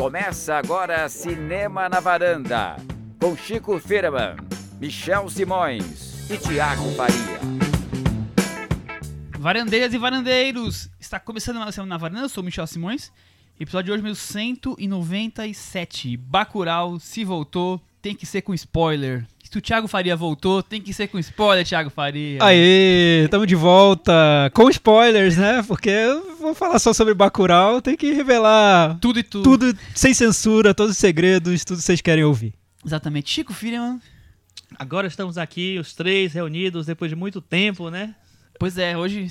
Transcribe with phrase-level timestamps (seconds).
[0.00, 2.76] Começa agora Cinema na Varanda,
[3.20, 4.34] com Chico Firman,
[4.80, 7.38] Michel Simões e Tiago Faria.
[9.38, 13.12] Varandeiras e varandeiros, está começando mais Cinema na Varanda, eu sou Michel Simões.
[13.60, 16.16] Episódio de hoje, meu 197.
[16.16, 19.26] Bacurau, se voltou, tem que ser com spoiler.
[19.42, 22.38] Se o Thiago Faria voltou, tem que ser com spoiler, Thiago Faria.
[22.40, 24.12] Aê, estamos de volta.
[24.54, 25.62] Com spoilers, né?
[25.66, 29.42] Porque eu vou falar só sobre Bacurau, tem que revelar tudo e tudo.
[29.42, 32.54] Tudo sem censura, todos os segredos, tudo que vocês querem ouvir.
[32.86, 33.30] Exatamente.
[33.30, 34.00] Chico Firman.
[34.78, 38.14] Agora estamos aqui, os três reunidos depois de muito tempo, né?
[38.56, 39.28] Pois é, hoje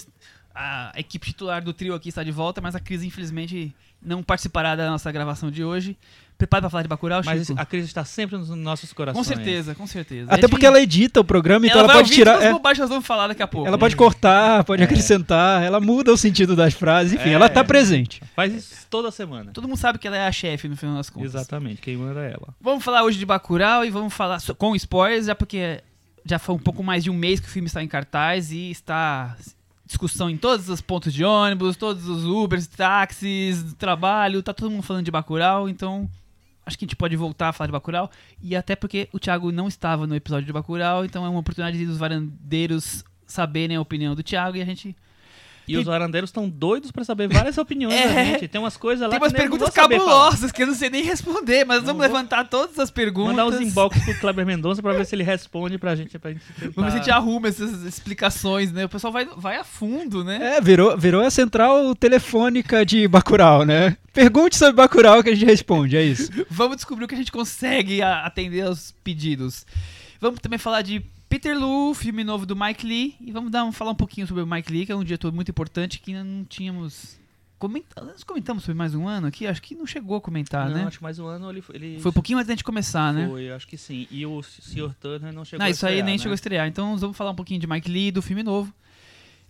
[0.53, 4.75] a equipe titular do trio aqui está de volta, mas a Cris, infelizmente, não participará
[4.75, 5.97] da nossa gravação de hoje.
[6.39, 7.59] Prepara para falar de Bacurau, Mas Chico?
[7.59, 9.27] a Cris está sempre nos nossos corações.
[9.27, 10.31] Com certeza, com certeza.
[10.33, 12.41] Até porque ela edita o programa, então ela, ela pode tirar.
[12.41, 13.67] É, bobagens nós vamos falar daqui a pouco.
[13.67, 14.85] ela pode cortar, pode É.
[14.85, 17.33] acrescentar, ela muda o sentido das frases, enfim, É.
[17.33, 18.21] ela tá presente.
[18.33, 19.51] Faz isso toda semana.
[19.53, 21.35] Todo mundo sabe que ela é a chefe, no final das contas.
[21.35, 22.55] Exatamente, quem manda é ela.
[22.61, 25.81] Vamos falar hoje de Bacurau e vamos falar com spoilers, já porque
[26.25, 28.71] já foi um pouco mais de um mês que o filme está em cartaz e
[28.71, 29.35] está
[29.85, 34.83] discussão em todos os pontos de ônibus, todos os Ubers, táxis, trabalho, tá todo mundo
[34.83, 36.07] falando de Bacurau, então
[36.69, 38.09] acho que a gente pode voltar a falar de Bacurau.
[38.41, 41.85] E até porque o Thiago não estava no episódio de Bacurau, então é uma oportunidade
[41.85, 44.95] dos varandeiros saberem a opinião do Thiago e a gente
[45.73, 48.07] E os varandeiros estão doidos pra saber várias opiniões É.
[48.13, 48.47] da gente.
[48.47, 51.03] Tem umas coisas lá tem umas que perguntas saber cabulosas que eu não sei nem
[51.03, 53.35] responder, mas Não vamos vou- levantar todas as perguntas.
[53.35, 56.17] Mandar os inbox pro Kleber Mendonça pra ver se ele responde pra gente.
[56.17, 58.85] Pra gente tentar- Vamos ver se a gente arruma essas explicações, né?
[58.85, 60.57] O pessoal vai, vai a fundo, né?
[60.57, 63.97] É, virou, virou a central telefônica de Bacurau, né?
[64.13, 66.29] Pergunte sobre Bacurau que a gente responde, é isso.
[66.49, 69.65] Vamos descobrir o que a gente consegue atender aos pedidos.
[70.19, 73.15] Vamos também falar de Peter Lu, filme novo do Mike Lee.
[73.21, 75.51] E vamos dar falar um pouquinho sobre o Mike Lee, que é um diretor muito
[75.51, 77.19] importante que ainda não tínhamos.
[77.59, 78.03] Comenta...
[78.03, 79.45] Nós comentamos sobre mais um ano aqui?
[79.45, 80.83] Acho que não chegou a comentar, não, né?
[80.85, 83.27] acho que mais um ano ele, ele Foi um pouquinho antes da gente começar, né?
[83.27, 84.07] Foi, acho que sim.
[84.09, 84.95] E o Sr.
[84.99, 86.17] Turner não chegou Não, a isso aí estrear, nem né?
[86.17, 86.67] chegou a estrear.
[86.67, 88.73] Então vamos falar um pouquinho de Mike Lee, do filme novo.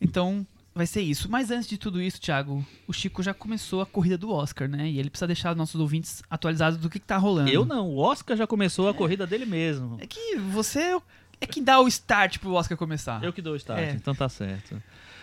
[0.01, 0.45] Então
[0.75, 1.29] vai ser isso.
[1.29, 4.89] Mas antes de tudo isso, Thiago, o Chico já começou a corrida do Oscar, né?
[4.89, 7.49] E ele precisa deixar nossos ouvintes atualizados do que, que tá rolando.
[7.49, 9.97] Eu não, o Oscar já começou a corrida dele mesmo.
[10.01, 10.99] É que você
[11.41, 13.23] é quem dá o start pro Oscar começar.
[13.23, 13.91] Eu que dou o start, É.
[13.91, 14.81] então tá certo.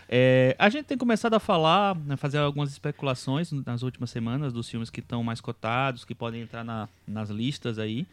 [0.08, 4.68] É, a gente tem começado a falar, né, fazer algumas especulações nas últimas semanas dos
[4.68, 8.06] filmes que estão mais cotados, que podem entrar na- nas listas aí.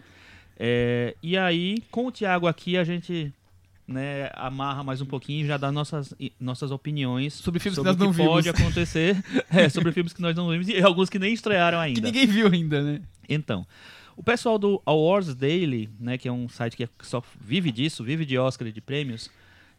[0.60, 3.32] É, e aí, com o Thiago aqui, a gente
[3.88, 7.92] né, amarra mais um pouquinho e já dá nossas, nossas opiniões Sobre filmes que sobre
[7.92, 8.62] nós o não que pode vimos.
[8.62, 9.22] acontecer.
[9.52, 12.00] é, sobre filmes que nós não vimos e alguns que nem estrearam ainda.
[12.00, 13.02] Que ninguém viu ainda, né?
[13.28, 13.68] Então,
[14.16, 18.26] o pessoal do Awards Daily, né, que é um site que só vive disso, vive
[18.26, 19.30] de Oscar e de prêmios,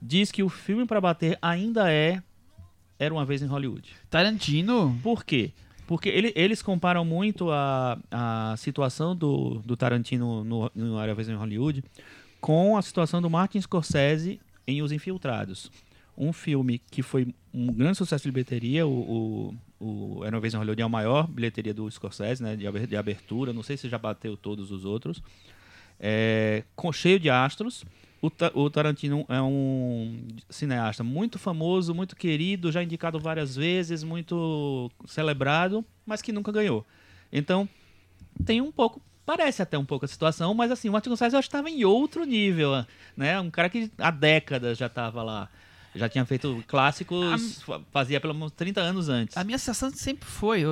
[0.00, 2.22] diz que o filme para bater ainda é
[2.98, 3.90] Era uma vez em Hollywood.
[4.08, 4.98] Tarantino.
[5.02, 5.50] Por quê?
[5.86, 11.14] Porque ele- eles comparam muito a, a situação do, do Tarantino no, no Era uma
[11.16, 11.82] vez em Hollywood
[12.40, 15.70] com a situação do Martin Scorsese em Os Infiltrados.
[16.16, 20.54] Um filme que foi um grande sucesso de bilheteria, o, o, o Era uma vez
[20.54, 24.36] em Hollywood é maior bilheteria do Scorsese, né, de abertura, não sei se já bateu
[24.36, 25.22] todos os outros.
[25.98, 27.84] É, com, cheio de astros.
[28.20, 34.02] O, Ta- o Tarantino é um cineasta muito famoso, muito querido, já indicado várias vezes,
[34.02, 36.86] muito celebrado, mas que nunca ganhou.
[37.30, 37.68] Então,
[38.46, 41.38] tem um pouco, parece até um pouco a situação, mas assim, o Martin Scorsese eu
[41.38, 43.38] acho que estava em outro nível, né?
[43.40, 45.50] Um cara que há décadas já estava lá.
[45.94, 49.36] Já tinha feito clássicos, fa- fazia pelo menos 30 anos antes.
[49.36, 50.62] A minha sensação sempre foi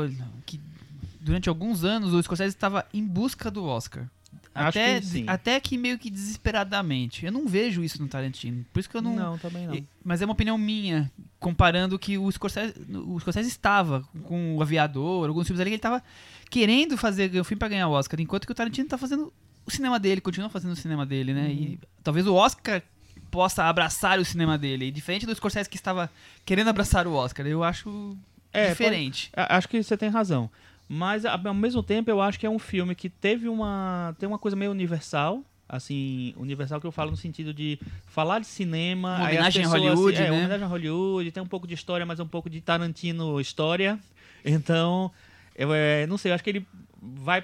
[0.46, 0.60] que
[1.20, 4.08] durante alguns anos o Scorsese estava em busca do Oscar.
[4.54, 7.24] Acho Até, que até que meio que desesperadamente.
[7.24, 8.66] Eu não vejo isso no Tarantino.
[8.72, 9.16] Por isso que eu não.
[9.16, 9.82] Não, também não.
[10.04, 12.74] Mas é uma opinião minha, comparando que o Scorsese,
[13.06, 16.02] o Scorsese estava com o Aviador, alguns filmes ali que ele estava
[16.50, 19.32] querendo fazer o filme para ganhar o Oscar, enquanto que o Tarantino está fazendo
[19.64, 21.44] o cinema dele, continua fazendo o cinema dele, né?
[21.44, 21.50] Uhum.
[21.50, 22.82] E talvez o Oscar
[23.32, 26.08] possa abraçar o cinema dele, diferente do Scorsese que estava
[26.44, 27.46] querendo abraçar o Oscar.
[27.46, 28.16] Eu acho
[28.52, 29.30] É, diferente.
[29.34, 30.48] A- Acho que você tem razão.
[30.88, 34.28] Mas a- ao mesmo tempo eu acho que é um filme que teve uma tem
[34.28, 39.16] uma coisa meio universal, assim, universal que eu falo no sentido de falar de cinema,
[39.16, 40.30] Uma homenagem a pessoas- Hollywood, é, né?
[40.30, 43.98] homenagem a Hollywood, tem um pouco de história, mas um pouco de Tarantino história.
[44.44, 45.10] Então,
[45.56, 46.66] eu é, não sei, eu acho que ele
[47.00, 47.42] vai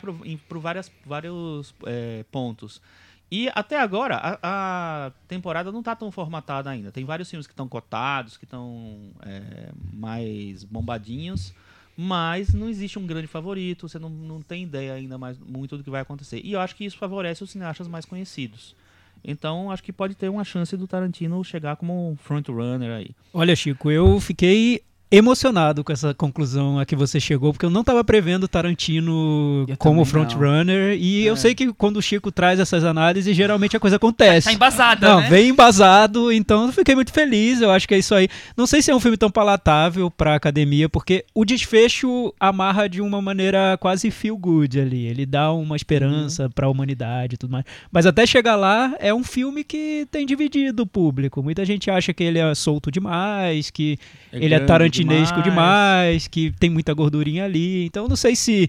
[0.60, 2.82] várias, vários é, pontos.
[3.30, 6.90] E até agora, a, a temporada não tá tão formatada ainda.
[6.90, 11.52] Tem vários filmes que estão cotados, que estão é, mais bombadinhos,
[11.96, 15.84] mas não existe um grande favorito, você não, não tem ideia ainda mais muito do
[15.84, 16.40] que vai acontecer.
[16.42, 18.74] E eu acho que isso favorece os cineastas mais conhecidos.
[19.22, 23.10] Então, acho que pode ter uma chance do Tarantino chegar como um frontrunner aí.
[23.34, 27.80] Olha, Chico, eu fiquei emocionado com essa conclusão a que você chegou, porque eu não
[27.80, 31.36] estava prevendo Tarantino Eu como frontrunner, e eu É.
[31.36, 34.46] sei que quando o Chico traz essas análises, geralmente a coisa acontece.
[34.48, 35.28] Tá embasada, Não, né?
[35.30, 38.28] vem embasado, então eu fiquei muito feliz, eu acho que é isso aí.
[38.56, 43.00] Não sei se é um filme tão palatável pra academia, porque o desfecho amarra de
[43.00, 46.50] uma maneira quase feel good ali, ele dá uma esperança Uhum.
[46.50, 47.64] pra humanidade e tudo mais.
[47.90, 51.42] Mas até chegar lá, é um filme que tem dividido o público.
[51.42, 53.98] Muita gente acha que ele é solto demais, que
[54.32, 56.26] ele é grande tarantinesco demais.
[56.28, 57.84] que tem muita gordurinha ali.
[57.84, 58.68] Então não sei se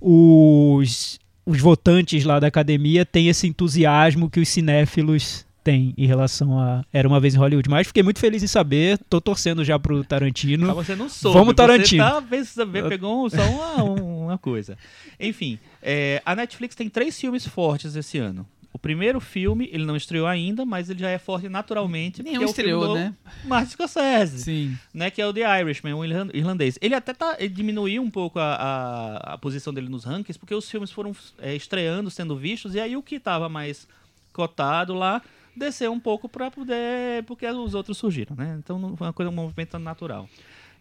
[0.00, 6.58] os, os votantes lá da academia têm esse entusiasmo que os cinéfilos têm em relação
[6.58, 7.68] a Era Uma Vez em Hollywood.
[7.70, 10.74] Mas fiquei muito feliz em saber, tô torcendo já pro Ah, Tarantino.
[10.74, 11.38] você não soube.
[11.38, 12.04] Vamos, Tarantino.
[12.28, 14.76] Você tá, pegou só uma, uma coisa.
[15.20, 18.44] Enfim, é, a Netflix tem três filmes fortes esse ano.
[18.74, 22.22] O primeiro filme, ele não estreou ainda, mas ele já é forte naturalmente.
[22.22, 23.14] Nenhum é estreou, né?
[23.44, 24.78] Martin Scorsese, Sim.
[24.94, 25.10] né?
[25.10, 26.78] Que é o The Irishman, um irlan- irlandês.
[26.80, 30.54] Ele até tá, ele diminuiu um pouco a, a, a posição dele nos rankings, porque
[30.54, 33.86] os filmes foram é, estreando, sendo vistos, e aí o que tava mais
[34.32, 35.20] cotado lá
[35.54, 37.22] desceu um pouco para poder.
[37.26, 38.56] porque os outros surgiram, né?
[38.58, 40.26] Então foi uma coisa, um movimento natural.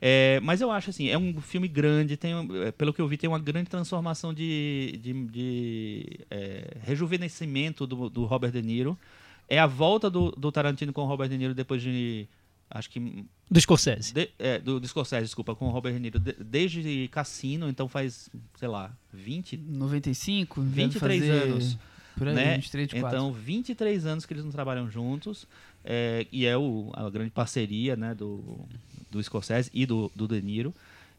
[0.03, 2.33] É, mas eu acho assim, é um filme grande, tem,
[2.65, 8.09] é, pelo que eu vi, tem uma grande transformação de, de, de, é, rejuvenescimento do,
[8.09, 8.97] do Robert De Niro.
[9.47, 12.27] É a volta do, do Tarantino com o Robert De Niro depois de.
[12.69, 13.25] Acho que.
[13.49, 14.13] Do Scorsese.
[14.13, 17.87] de- é, do, do Scorsese, desculpa, com o Robert De Niro de- desde Cassino, então
[17.87, 20.61] faz, sei lá, 20, 95?
[20.61, 21.77] deve 23 fazer anos.
[22.17, 22.55] Por aí, né?
[22.55, 23.17] 23, 24.
[23.17, 25.45] Então, 23 anos que eles não trabalham juntos.
[25.83, 28.59] é, e é o, a grande parceria né, do,
[29.11, 30.73] do Scorsese e do, do De Niro.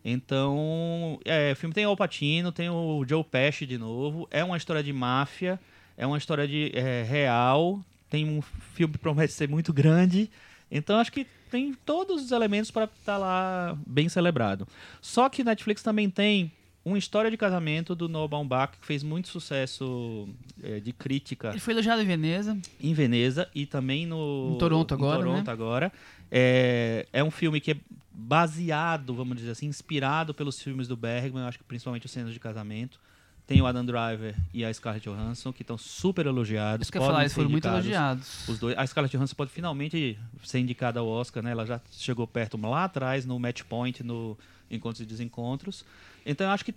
[0.05, 4.27] Então, é, o filme tem o Al Pacino, tem o Joe Pesci de novo.
[4.31, 5.61] É uma história de máfia,
[5.97, 7.81] é uma história de é, real.
[8.11, 8.43] Tem um
[8.75, 10.29] filme que promete ser muito grande.
[10.71, 14.67] Então, acho que tem todos os elementos para estar lá bem celebrado.
[15.01, 16.51] Só que Netflix também tem
[16.85, 20.29] uma história de casamento do Noah Baumbach, que fez muito sucesso
[20.63, 22.59] é, de crítica Ele foi elogiado em Veneza.
[22.81, 25.53] em Veneza e também no Em Toronto agora, Toronto né?
[25.53, 25.93] agora.
[26.31, 27.77] É, é um filme que é
[28.11, 32.33] baseado, vamos dizer assim, inspirado pelos filmes do Bergman, eu acho que principalmente os cenas
[32.33, 32.99] de casamento.
[33.47, 36.85] Tem o Adam Driver e a Scarlett Johansson, que estão super elogiados.
[36.85, 38.49] Isso que eu falar, eles foram muito elogiados.
[38.49, 41.51] Os dois, a Scarlett Johansson pode finalmente ser indicada ao Oscar, né?
[41.51, 44.39] Ela já chegou perto lá atrás no Match Point, no
[44.71, 45.85] Encontros e Desencontros.
[46.25, 46.75] Então eu acho que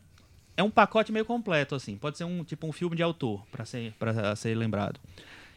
[0.58, 1.98] é um pacote meio completo assim.
[1.98, 3.94] Pode ser um tipo um filme de autor para ser
[4.36, 5.00] ser lembrado.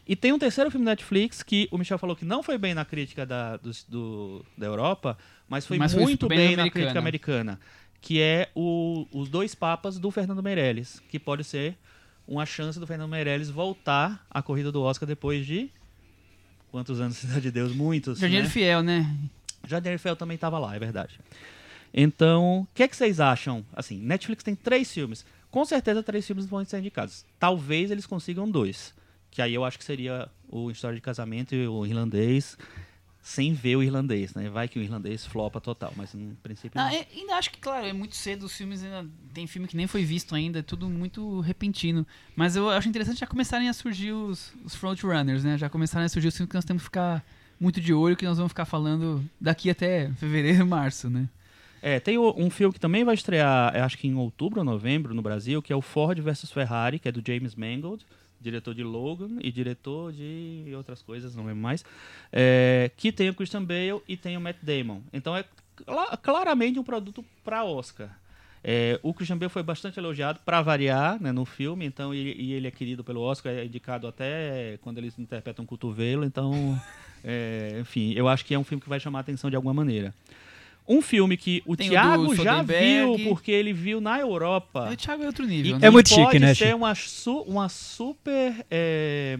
[0.07, 2.73] E tem um terceiro filme da Netflix que o Michel falou que não foi bem
[2.73, 5.15] na crítica da, dos- do- da Europa,
[5.47, 6.71] mas foi Mas foi muito bem bem, na americana.
[6.85, 7.59] crítica americana,
[8.01, 11.77] que é o- Os Dois Papas do Fernando Meirelles, que pode ser
[12.27, 15.69] uma chance do Fernando Meirelles voltar à corrida do Oscar depois de
[16.71, 17.71] quantos anos Cidade de Deus?
[17.75, 18.17] Muitos.
[18.17, 18.51] Jardineiro né?
[18.53, 19.15] Fiel, né?
[19.67, 21.19] Jardim Eiffel também estava lá, é verdade.
[21.93, 23.65] Então, o que, é que vocês acham?
[23.73, 25.25] Assim, Netflix tem três filmes.
[25.49, 27.25] Com certeza, três filmes vão ser indicados.
[27.39, 28.93] Talvez eles consigam dois.
[29.31, 32.57] Que aí eu acho que seria o História de Casamento e o Irlandês,
[33.21, 34.49] sem ver o irlandês, né?
[34.49, 36.79] Vai que o irlandês flopa total, mas no princípio.
[36.81, 39.07] Ah, é- ainda acho que, claro, é muito cedo, os filmes ainda.
[39.33, 42.07] Tem filme que nem foi visto ainda, é tudo muito repentino.
[42.35, 45.57] Mas eu acho interessante já começarem a surgir os, os frontrunners, né?
[45.57, 47.23] Já começarem a surgir os filmes que nós temos que ficar
[47.59, 51.27] muito de olho, que nós vamos ficar falando daqui até fevereiro, março, né?
[51.81, 55.13] É, tem um filme que também vai estrear, eu acho que em outubro ou novembro
[55.13, 58.05] no Brasil, que é o Ford versus Ferrari, que é do James Mangold,
[58.41, 61.83] diretor de Logan e diretor de outras coisas, não lembro mais.
[62.31, 65.01] É, que tem o Christian Bale e tem o Matt Damon.
[65.11, 65.43] Então é
[65.85, 68.09] cla- claramente um produto para Oscar.
[68.61, 72.53] É, o Christian Bale foi bastante elogiado para variar né, no filme, então e, e
[72.53, 76.79] ele é querido pelo Oscar, é indicado até quando eles interpretam cotovelo, então,
[77.23, 79.73] é, enfim, eu acho que é um filme que vai chamar a atenção de alguma
[79.73, 80.13] maneira.
[80.91, 84.89] Um filme que o Tem o Thiago do já viu, porque ele viu na Europa.
[84.91, 85.89] O Thiago é outro E nível, É né?
[85.91, 86.77] muito pode chique, né, ser Chico?
[86.77, 88.65] uma, su- uma super.
[88.71, 89.37] é,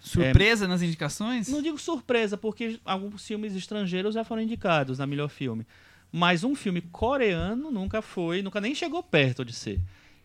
[0.00, 1.48] Surpresa nas indicações?
[1.48, 5.66] não digo surpresa, porque alguns filmes estrangeiros já foram indicados na melhor filme.
[6.10, 9.78] Mas um filme coreano nunca foi, nunca nem chegou perto de ser.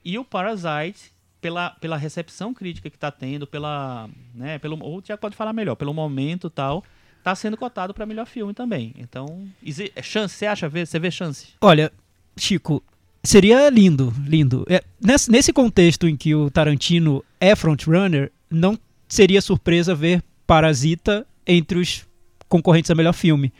[0.03, 1.11] E o Parasite,
[1.41, 4.09] pela, pela recepção crítica que está tendo, pela.
[4.33, 6.83] Né, pelo, ou o Tiago pode falar melhor, pelo momento e tal,
[7.23, 8.93] tá sendo cotado para melhor filme também.
[8.97, 9.47] Então,
[9.95, 10.69] é chance, você acha?
[10.69, 11.47] Você vê chance?
[11.61, 11.91] Olha,
[12.37, 12.83] Chico,
[13.23, 14.65] seria lindo, lindo.
[14.69, 18.77] É, nesse, nesse contexto em que o Tarantino é frontrunner, não
[19.07, 22.05] seria surpresa ver Parasita entre os
[22.49, 23.53] concorrentes a melhor filme.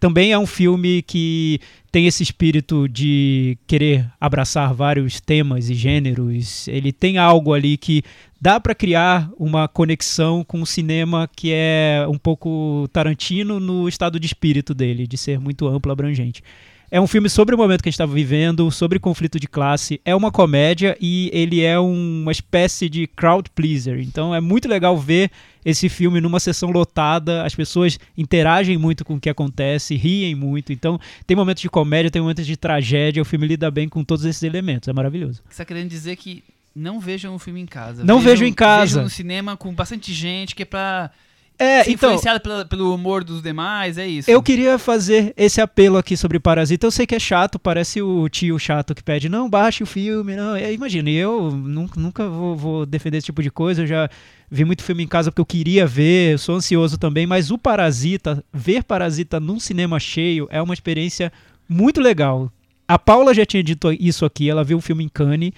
[0.00, 1.60] Também é um filme que
[1.92, 6.66] tem esse espírito de querer abraçar vários temas e gêneros.
[6.66, 8.02] Ele tem algo ali que
[8.44, 14.20] dá para criar uma conexão com o cinema que é um pouco Tarantino no estado
[14.20, 16.42] de espírito dele, de ser muito amplo, abrangente.
[16.90, 19.98] É um filme sobre o momento que a gente estava vivendo, sobre conflito de classe.
[20.04, 23.98] É uma comédia e ele é um- uma espécie de crowd pleaser.
[23.98, 25.30] Então é muito legal ver
[25.64, 27.44] esse filme numa sessão lotada.
[27.46, 30.70] As pessoas interagem muito com o que acontece, riem muito.
[30.70, 33.22] Então tem momentos de comédia, tem momentos de tragédia.
[33.22, 34.86] O filme lida bem com todos esses elementos.
[34.86, 35.40] É maravilhoso.
[35.48, 38.04] Você tá querendo dizer que não vejam o filme em casa.
[38.04, 38.84] Não vejam em casa.
[38.86, 41.10] Vejam no cinema com bastante gente, que é pra
[41.58, 42.08] É, ser então.
[42.10, 44.28] influenciado pela- pelo humor dos demais, é isso.
[44.28, 46.84] Eu queria fazer esse apelo aqui sobre Parasita.
[46.86, 50.34] Eu sei que é chato, parece o tio chato que pede, não, baixe o filme,
[50.34, 50.56] não.
[50.56, 53.82] É, imagina, eu nunca, nunca vou, vou defender esse tipo de coisa.
[53.82, 54.08] Eu já
[54.50, 57.56] vi muito filme em casa porque eu queria ver, eu sou ansioso também, mas o
[57.58, 61.32] Parasita, ver Parasita num cinema cheio é uma experiência
[61.68, 62.50] muito legal.
[62.86, 65.52] A Paula já tinha dito isso aqui, ela viu o filme em Cannes.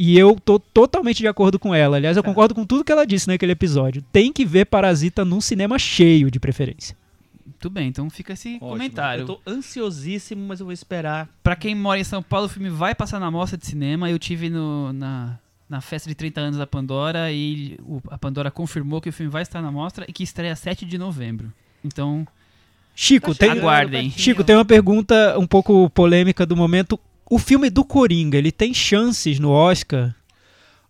[0.00, 1.96] E eu tô totalmente de acordo com ela.
[1.96, 4.00] Aliás, eu concordo com tudo que ela disse naquele episódio.
[4.12, 6.96] Tem que ver Parasita num cinema cheio, de preferência.
[7.44, 8.68] Muito bem, então fica esse Ótimo.
[8.70, 9.22] comentário.
[9.22, 11.28] Eu tô ansiosíssimo, mas eu vou esperar.
[11.42, 14.08] Pra quem mora em São Paulo, o filme vai passar na mostra de cinema.
[14.08, 15.36] Eu tive no- na,
[15.68, 19.32] na festa de 30 anos da Pandora e o- a Pandora confirmou que o filme
[19.32, 21.52] vai estar na mostra e que estreia 7 de novembro.
[21.84, 22.24] Então,
[22.94, 24.10] Chico, Tá tem, Aguardem.
[24.10, 26.98] Chico, tem uma pergunta um pouco polêmica do momento.
[27.30, 30.14] O filme do Coringa, ele tem chances no Oscar?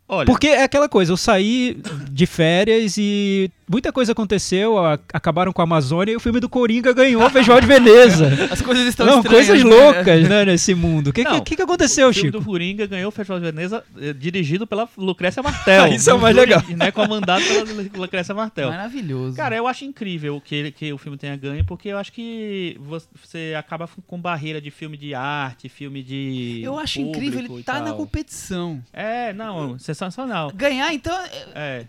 [0.09, 1.77] Olha, Porque é aquela coisa, eu saí
[2.11, 6.49] de férias e muita coisa aconteceu, a- acabaram com a Amazônia e o filme do
[6.49, 8.27] Coringa ganhou o Festival de Veneza.
[8.51, 9.47] as coisas estão Não, estranhas.
[9.49, 9.71] coisas né?
[9.71, 11.09] loucas, né, nesse mundo.
[11.09, 12.39] O que, que, que aconteceu, o filme Chico?
[12.39, 15.85] do Coringa ganhou o Festival de Veneza eh, dirigido pela Lucrécia Martel.
[15.85, 16.63] Ah, isso é o mais legal.
[16.75, 18.71] Né, comandado pela Lu- Lucrécia Martel.
[18.71, 19.37] Maravilhoso.
[19.37, 23.55] Cara, eu acho incrível que, que o filme tenha ganho, porque eu acho que você
[23.59, 26.63] acaba com barreira de filme de arte, filme de.
[26.63, 28.83] eu acho incrível, ele tá na competição.
[28.93, 30.51] É, não, sensacional.
[30.55, 31.15] Ganhar, então.
[31.55, 31.87] é, É.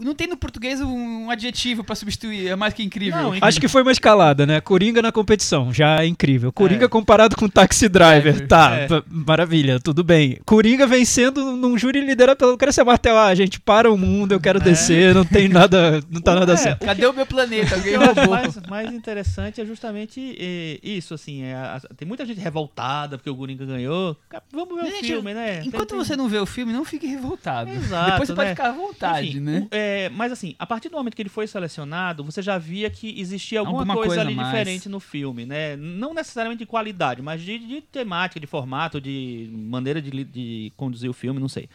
[0.00, 3.20] Não tem no português um, um adjetivo pra substituir, é mais que incrível.
[3.22, 4.60] Não, Acho que foi uma escalada, né?
[4.60, 6.52] Coringa na competição, já é incrível.
[6.52, 6.88] Coringa É.
[6.88, 8.48] comparado com Taxi Driver, Driver.
[8.48, 8.88] tá, É.
[9.08, 10.38] maravilha, tudo bem.
[10.44, 13.18] Coringa vencendo num júri liderado pelo Lucrécia Martel.
[13.18, 16.56] Ah, gente, para o mundo, eu quero descer, não tem nada, não tá nada É,
[16.56, 16.84] certo.
[16.84, 17.74] Cadê o meu planeta?
[17.74, 18.28] O Alguém roubou.
[18.30, 21.42] mais, mais interessante é justamente eh, isso, assim.
[21.42, 24.16] é a- tem muita gente revoltada porque o Coringa ganhou.
[24.52, 25.62] Vamos ver Gente, o filme, né?
[25.64, 27.70] Enquanto Tem- você não vê o filme, não fique revoltado.
[27.70, 28.54] Exato, Depois você pode né?
[28.54, 29.66] ficar à vontade, Enfim, né?
[29.70, 32.88] o- é, mas assim, a partir do momento que ele foi selecionado, você já via
[32.88, 34.48] que existia alguma, Alguma coisa, coisa ali mais.
[34.48, 35.76] diferente no filme, né?
[35.76, 41.10] Não necessariamente de qualidade, mas de, de temática, de formato, de maneira de, de conduzir
[41.10, 41.68] o filme, não sei.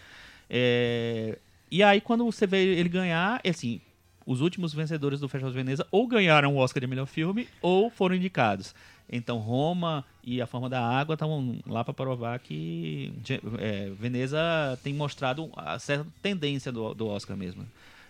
[0.49, 1.37] É,
[1.69, 3.81] e aí, quando você vê ele ganhar, assim,
[4.25, 7.89] os últimos vencedores do Festival de Veneza ou ganharam o Oscar de melhor filme ou
[7.89, 8.73] foram indicados.
[9.11, 13.13] Então, Roma e A Forma da Água estavam lá para provar que
[13.59, 14.39] é, Veneza
[14.83, 17.65] tem mostrado a certa tendência do, do Oscar mesmo.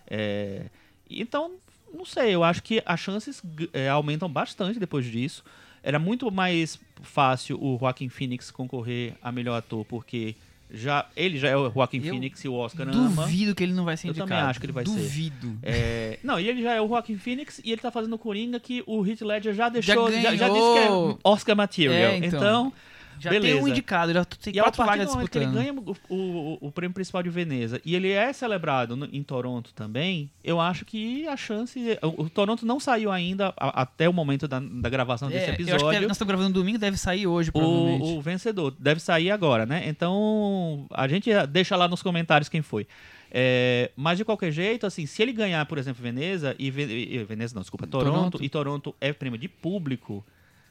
[0.06, 0.66] É,
[1.10, 1.52] então,
[1.92, 5.44] não sei, eu acho que as chances é, aumentam bastante depois disso.
[5.82, 10.34] Era muito mais fácil o Joaquin Phoenix concorrer a melhor ator, porque
[10.70, 13.22] já ele já é o Joaquin Eu Phoenix e o Oscar ama.
[13.22, 14.28] Duvido que ele não vai ser Eu indicado.
[14.28, 14.92] também acho que ele vai ser.
[14.92, 15.58] Duvido.
[15.62, 18.58] É, não, e ele já é o Joaquin Phoenix e ele tá fazendo o Coringa
[18.58, 21.94] que o Heath Ledger já deixou, já, já disse que é Oscar material.
[21.94, 22.26] É, então.
[22.28, 22.72] então,
[23.18, 23.68] Já tem um beleza.
[23.70, 25.74] indicado, já tem e quatro vagas do momento que ele disputando.
[25.84, 29.72] ganha o, o, o prêmio principal de Veneza e ele é celebrado no- em Toronto
[29.74, 31.78] também, eu acho que a chance.
[32.02, 35.54] O, o Toronto não saiu ainda a- até o momento da, da gravação desse É,
[35.56, 35.88] que episódio.
[35.90, 38.02] deve- nós estamos gravando no domingo, deve sair hoje, provavelmente.
[38.04, 39.84] O, o vencedor deve sair agora, né?
[39.88, 42.86] Então a gente deixa lá nos comentários quem foi.
[43.30, 47.24] É, mas de qualquer jeito, assim, se ele ganhar, por exemplo, Veneza e, Ve- e-
[47.24, 48.44] Veneza não, desculpa, Toronto, Toronto.
[48.44, 50.24] e Toronto é prêmio de público,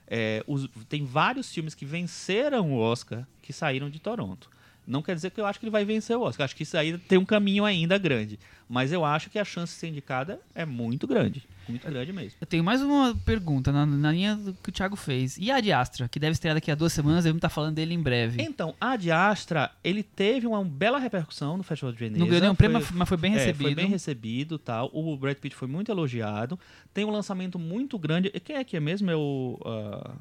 [0.07, 4.49] é, os- tem vários filmes que venceram o Oscar que saíram de Toronto.
[4.87, 6.45] Não quer dizer que eu acho que ele vai vencer o Oscar.
[6.45, 8.39] Acho que isso aí tem um caminho ainda grande.
[8.69, 11.43] Mas eu acho que a chance de ser indicada é muito grande.
[11.69, 12.37] Muito grande mesmo.
[12.41, 15.37] Eu tenho mais uma pergunta na, na linha do que o Thiago fez.
[15.39, 17.93] E a de Astra, que deve estrear daqui a duas semanas, devemos estar falando dele
[17.93, 18.41] em breve.
[18.41, 22.19] Então, a de Astra, ele teve uma bela repercussão no Festival de Veneza.
[22.19, 23.61] não ganhou nenhum Foi- prêmio, mas foi bem é, recebido.
[23.63, 24.89] foi bem recebido tal.
[24.93, 26.59] O Brad Pitt foi muito elogiado.
[26.93, 28.31] Tem um lançamento muito grande.
[28.33, 29.09] E Quem é que é mesmo?
[29.11, 29.59] É o.
[29.65, 30.11] ah,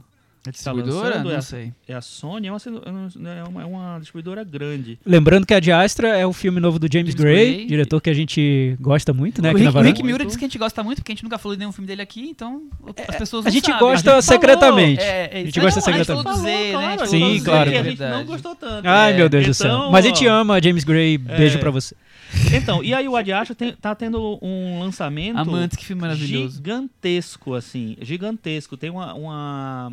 [0.47, 1.09] É tá distribuidora?
[1.09, 1.73] lançando, não é- sei.
[1.89, 4.99] é a Sony, é uma, é uma, é uma distribuidora grande.
[5.07, 7.67] Lembrando que a de Astra é o filme novo do James, James Gray, Gray.
[7.67, 9.49] diretor que a gente gosta muito, né?
[9.49, 9.79] o Aqui Rick.
[9.83, 10.29] Rick Miura Muito.
[10.29, 12.03] diz que a gente gosta muito, porque a gente nunca falou de nenhum filme dele
[12.03, 12.65] aqui, então
[13.09, 13.81] as pessoas A não gente sabem.
[13.81, 14.41] gosta A gente falou.
[14.43, 15.01] secretamente.
[15.01, 16.07] É, é, A gente gosta Não, a gente secretamente.
[16.07, 16.75] falou do Z, né?
[16.75, 17.71] A falou Sim, do falou Z, claro.
[17.71, 18.87] Que é a gente não gostou tanto.
[18.87, 19.91] Ai, É, meu Deus do então, céu.
[19.91, 21.17] Mas a gente ama James Gray.
[21.17, 21.61] Beijo É.
[21.61, 21.97] pra você.
[22.53, 26.57] Então, e aí o Adiastra tem, tá tendo um lançamento Amantes, que filme maravilhoso.
[26.57, 28.77] gigantesco, assim, gigantesco.
[28.77, 29.93] Tem uma, uma,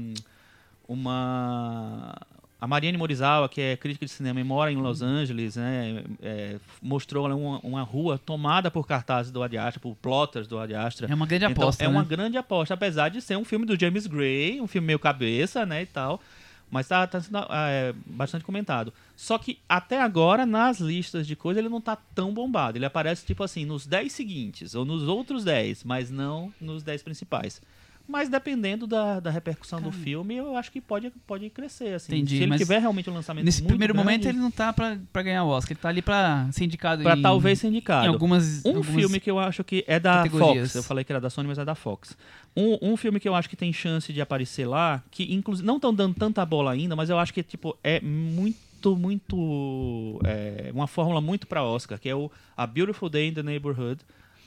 [0.92, 2.16] uma-
[2.60, 6.58] a Mariane Morizawa, que é crítica de cinema e mora em Los Angeles, né, é,
[6.82, 11.08] mostrou uma, uma rua tomada por cartazes do Adiastra, por plotters do Adiastra.
[11.10, 11.94] É uma grande Então, aposta, é né?
[11.94, 15.66] uma grande aposta, apesar de ser um filme do James Gray, um filme meio cabeça,
[15.66, 16.22] né, e tal.
[16.70, 18.94] Mas tá, tá sendo é, bastante comentado.
[19.18, 22.78] Só que até agora, nas listas de coisas, ele não tá tão bombado.
[22.78, 27.04] Ele aparece, tipo assim, nos 10 seguintes, ou nos outros 10, mas não nos 10
[27.04, 27.62] principais.
[28.08, 32.14] Mas dependendo da, da repercussão do filme, eu acho que pode, pode crescer, assim.
[32.16, 34.98] Entendi, Se ele tiver realmente um lançamento Nesse primeiro grande, momento ele não tá pra,
[35.14, 38.06] pra ganhar o Oscar, ele tá ali pra ser indicado pra em, talvez ser indicado.
[38.06, 40.26] em algumas, Um algumas- filme que eu acho que é da.
[40.30, 40.76] Fox.
[40.76, 42.18] Eu falei que era da Sony, mas é da Fox.
[42.58, 45.78] Um, um filme que eu acho que tem chance de aparecer lá, que inclusive não
[45.78, 50.88] estão dando tanta bola ainda, mas eu acho que tipo é muito, muito é, uma
[50.88, 54.02] fórmula muito para Oscar, que é o A Beautiful Day in the Neighborhood,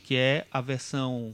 [0.04, 1.32] que é a versão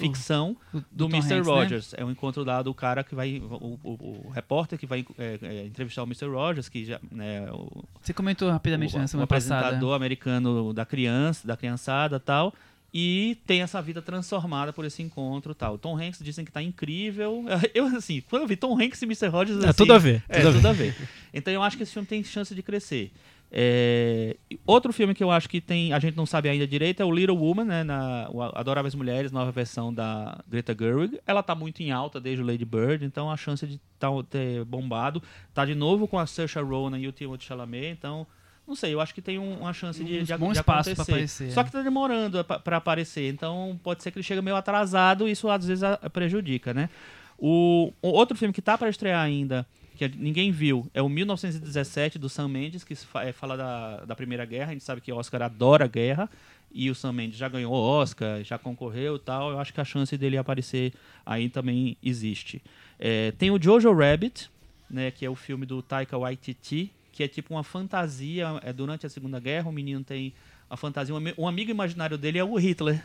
[0.00, 1.34] ficção do, do, Tom Mr.
[1.34, 1.52] Hanks, né?
[1.52, 1.94] Rogers.
[1.96, 3.38] É um encontro lá do cara que vai.
[3.38, 6.26] O, o- o repórter que vai é, é, entrevistar o Mr.
[6.26, 7.00] Rogers, que já.
[7.10, 9.60] Né, o, Você comentou rapidamente o, na o semana passada.
[9.60, 12.54] apresentador americano da criança, da criançada e tal.
[12.92, 15.74] E tem essa vida transformada por esse encontro e tal.
[15.74, 17.44] O Tom Hanks dizem que tá incrível.
[17.72, 19.28] Eu, assim, quando eu vi Tom Hanks e Mr.
[19.28, 19.62] Rogers.
[19.62, 20.96] É, assim, tudo a ver, É, tudo a tudo a ver.
[21.32, 23.12] Então eu acho que esse filme tem chance de crescer.
[23.52, 27.04] É, Outro filme que eu acho que tem, a gente não sabe ainda direito é
[27.04, 31.18] o Little Woman, né, na o Adoráveis Mulheres, nova versão da Greta Gerwig.
[31.26, 34.64] Ela tá muito em alta desde o Lady Bird, então a chance de tá, ter
[34.64, 35.20] bombado.
[35.52, 38.26] Tá de novo com a Saoirse Ronan e o Timothée Chalamet, então
[38.68, 40.90] não sei, eu acho que tem um- uma chance de, Um de, bom de espaço
[40.94, 41.12] pra acontecer.
[41.12, 41.64] aparecer, Só é.
[41.64, 45.32] que tá demorando pa- pra aparecer, então pode ser que ele chegue meio atrasado e
[45.32, 46.88] isso às vezes prejudica, né?
[47.36, 49.66] O, o outro filme que tá para estrear ainda,
[50.08, 54.46] que ninguém viu, é o 1917 do Sam Mendes, que é, fala da, da Primeira
[54.46, 54.70] Guerra.
[54.70, 56.30] A gente sabe que Oscar adora guerra
[56.72, 59.50] e o Sam Mendes já ganhou Oscar, já concorreu e tal.
[59.50, 60.94] Eu acho que a chance dele aparecer
[61.26, 62.62] aí também existe.
[62.98, 64.50] É, tem o Jojo Rabbit,
[64.88, 68.58] né, que é o filme do Taika Waititi, que é tipo uma fantasia.
[68.62, 70.32] É durante a Segunda Guerra, o menino tem
[70.70, 71.14] a fantasia.
[71.14, 73.04] Um, um amigo imaginário dele é o Hitler.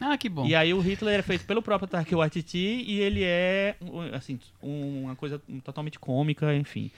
[0.00, 0.46] Ah, que bom.
[0.46, 3.76] E aí o Hitler é feito pelo próprio Taika Waititi e ele é,
[4.12, 6.90] assim, um- uma coisa totalmente cômica, enfim.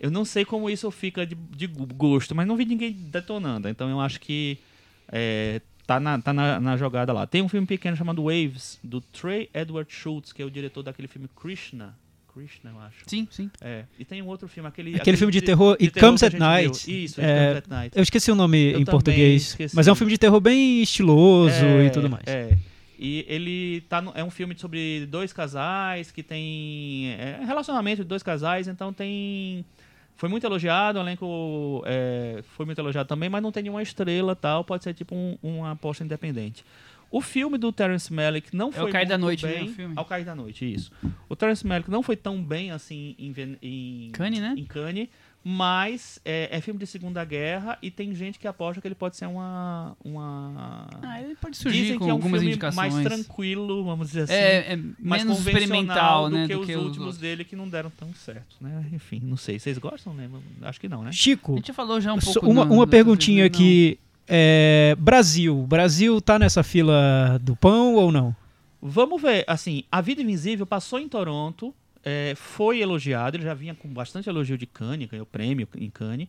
[0.00, 3.68] Eu não sei como isso fica de, de gosto, mas não vi ninguém detonando.
[3.68, 4.58] Então eu acho que
[5.12, 7.26] é, tá, na, tá na, na jogada lá.
[7.26, 11.06] Tem um filme pequeno chamado Waves, do Trey Edward Schultz, que é o diretor daquele
[11.06, 11.94] filme Krishna.
[12.32, 12.98] Krishna, eu acho.
[13.06, 13.50] Sim, sim.
[13.60, 13.84] É.
[13.98, 14.94] E tem um outro filme, aquele...
[14.96, 16.86] Aquele filme de terror, It terror Comes at Night.
[16.86, 17.04] viu.
[17.04, 17.96] Isso, É, It Comes at Night.
[17.98, 19.74] Eu esqueci o nome Eu em português, esqueci.
[19.76, 22.24] mas é um filme de terror bem estiloso É, e tudo mais.
[22.26, 22.56] É.
[22.98, 28.08] E ele tá no- é um filme sobre dois casais que tem é, relacionamento de
[28.08, 29.64] dois casais, então tem
[30.16, 34.36] foi muito elogiado, o elenco é, foi muito elogiado também, mas não tem nenhuma estrela
[34.36, 36.62] tal, pode ser tipo um- uma aposta independente.
[37.10, 39.72] O filme do Terence Malick não É foi o Cair da Noite, né, bem, o
[39.74, 39.94] filme?
[39.96, 40.92] Ao Cair da Noite, isso.
[41.28, 44.54] O Terence Malick não foi tão bem assim em, em Cannes, né?
[44.56, 45.08] Em Cannes,
[45.42, 49.16] mas é, é filme de Segunda Guerra e tem gente que aposta que ele pode
[49.16, 52.92] ser uma uma Ah, ele pode surgir Dizem com que é um algumas filme indicações.
[52.94, 54.32] mais tranquilo, vamos dizer assim.
[54.34, 57.18] é, é mais menos experimental, convencional né, do que do os que últimos outros.
[57.18, 58.84] dele que não deram tão certo, né?
[58.92, 59.58] Enfim, não sei.
[59.58, 60.28] Vocês gostam, né?
[60.62, 61.08] Acho que não, né?
[61.08, 63.50] A Chico, gente já falou já um pouco uma, no- uma no- perguntinha não.
[64.32, 65.66] É, Brasil.
[65.66, 68.34] Brasil tá nessa fila do pão ou não?
[68.80, 73.74] Vamos ver, assim, A Vida Invisível passou em Toronto, é, foi elogiado, ele já vinha
[73.74, 76.28] com bastante elogio de Cannes, ganhou prêmio em Cannes.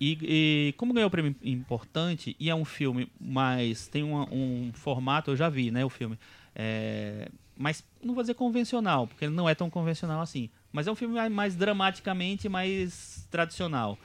[0.00, 3.86] E, e como ganhou prêmio importante, e é um filme mais.
[3.86, 6.18] tem uma- um formato, eu já vi, né, o filme.
[6.56, 10.48] É, mas não vou dizer convencional, porque ele não é tão convencional assim.
[10.72, 13.96] Mas é um filme mais dramaticamente mais tradicional.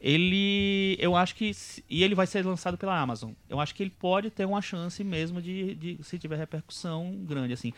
[0.00, 1.50] Ele, eu acho que,
[1.88, 3.32] e ele vai ser lançado pela Amazon.
[3.48, 7.52] Eu acho que ele pode ter uma chance mesmo de, de se tiver repercussão grande
[7.54, 7.72] assim.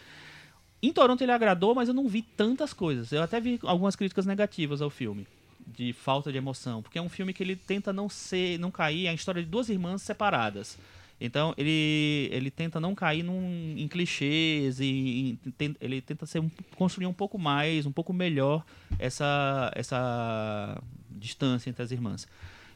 [0.82, 3.12] Em Toronto ele agradou, mas eu não vi tantas coisas.
[3.12, 5.26] Eu até vi algumas críticas negativas ao filme,
[5.66, 9.06] de falta de emoção, porque é um filme que ele tenta não ser, não cair,
[9.06, 10.78] é a história de duas irmãs separadas.
[11.18, 16.44] Então ele, ele tenta não cair num, em clichês e em- ele tenta ser
[16.76, 18.62] construir um pouco mais, um pouco melhor
[18.98, 20.78] essa essa
[21.16, 22.26] distância entre as irmãs.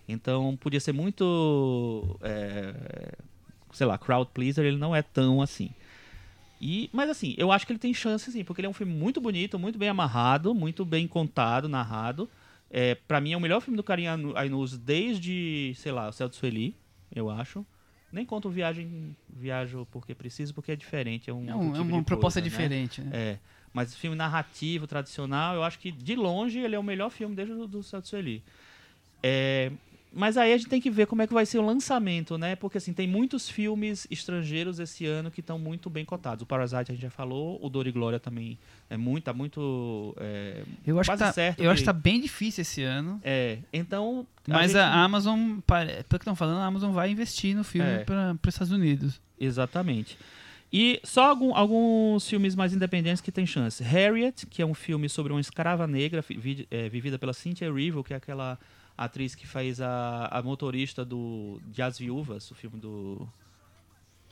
[0.09, 3.12] Então podia ser muito, é,
[3.72, 4.64] sei lá, crowd pleaser.
[4.64, 5.70] Ele não é tão assim.
[6.61, 8.92] E, mas assim, eu acho que ele tem chance sim, porque ele é um filme
[8.92, 12.29] muito bonito, muito bem amarrado, muito bem contado, narrado.
[12.70, 16.12] É, para mim é o melhor filme do Karim Anu- Ainuz desde, sei lá, o
[16.12, 16.76] Céu de Sueli,
[17.14, 17.64] eu acho.
[18.12, 21.79] Nem conto o Viagem, Viajo porque preciso, porque é diferente, é um É, um- é
[21.79, 22.64] tipo uma de proposta coisa, né?
[22.68, 23.11] diferente, né?
[23.12, 23.38] É,
[23.72, 27.54] mas filme narrativo, tradicional, eu acho que de longe ele é o melhor filme desde
[27.54, 28.42] o do Céu de Sueli.
[29.22, 29.70] É,
[30.12, 32.56] mas aí a gente tem que ver como é que vai ser o lançamento, né?
[32.56, 36.42] Porque assim, tem muitos filmes estrangeiros esse ano que estão muito bem cotados.
[36.42, 40.12] O Parasite a gente já falou, o Dor e Glória também é muito, tá muito
[40.18, 42.83] é, Eu acho que quase tá, certo eu acho que que- tá bem difícil esse
[42.83, 43.20] ano.
[43.22, 47.62] é, então Mas gente- a Amazon, pelo que estão falando, a Amazon vai investir no
[47.62, 47.98] filme É.
[48.04, 49.20] para os Estados Unidos.
[49.38, 50.18] Exatamente.
[50.72, 53.83] E só algum- alguns filmes mais independentes que tem chance.
[53.83, 58.04] Harriet, que é um filme sobre uma escrava negra vi- é, vivida pela Cynthia Erivo,
[58.04, 58.59] que é aquela
[58.96, 63.26] atriz que faz a, a motorista do de As Viúvas, o filme do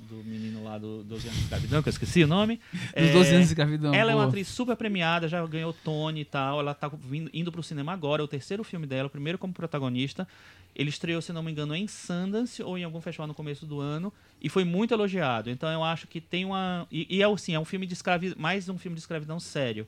[0.01, 2.61] do menino lá do 12 anos de escravidão, que eu esqueci o nome.
[2.97, 3.95] Dos 12 anos de escravidão.
[3.95, 6.61] Ela é uma atriz super premiada, já ganhou Tony e tal.
[6.61, 9.53] Ela tá vindo, indo pro cinema agora, é o terceiro filme dela, o primeiro como
[9.53, 10.27] protagonista.
[10.75, 13.81] Ele estreou, se não me engano, em Sundance ou em algum festival no começo do
[13.81, 15.51] ano e foi muito elogiado.
[15.51, 16.87] Então eu acho que tem uma.
[16.91, 19.87] E, e é assim, é um filme de escravidão, mais um filme de escravidão sério.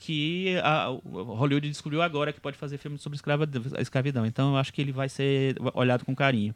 [0.00, 4.24] Que a, Hollywood descobriu agora que pode fazer filme sobre escravidão.
[4.26, 6.54] Então eu acho que ele vai ser olhado com carinho.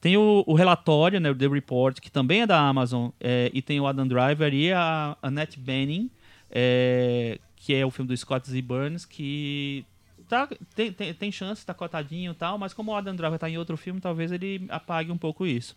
[0.00, 3.60] Tem o, o relatório, né, o The Report, que também é da Amazon, é, e
[3.60, 6.10] tem o Adam Driver e a Annette Bening,
[6.50, 8.62] é, que é o filme do Scott Z.
[8.62, 9.84] Burns, que
[10.28, 13.50] tá, tem, tem, tem chance, tá cotadinho e tal, mas como o Adam Driver tá
[13.50, 15.74] em outro filme, talvez ele apague um pouco isso.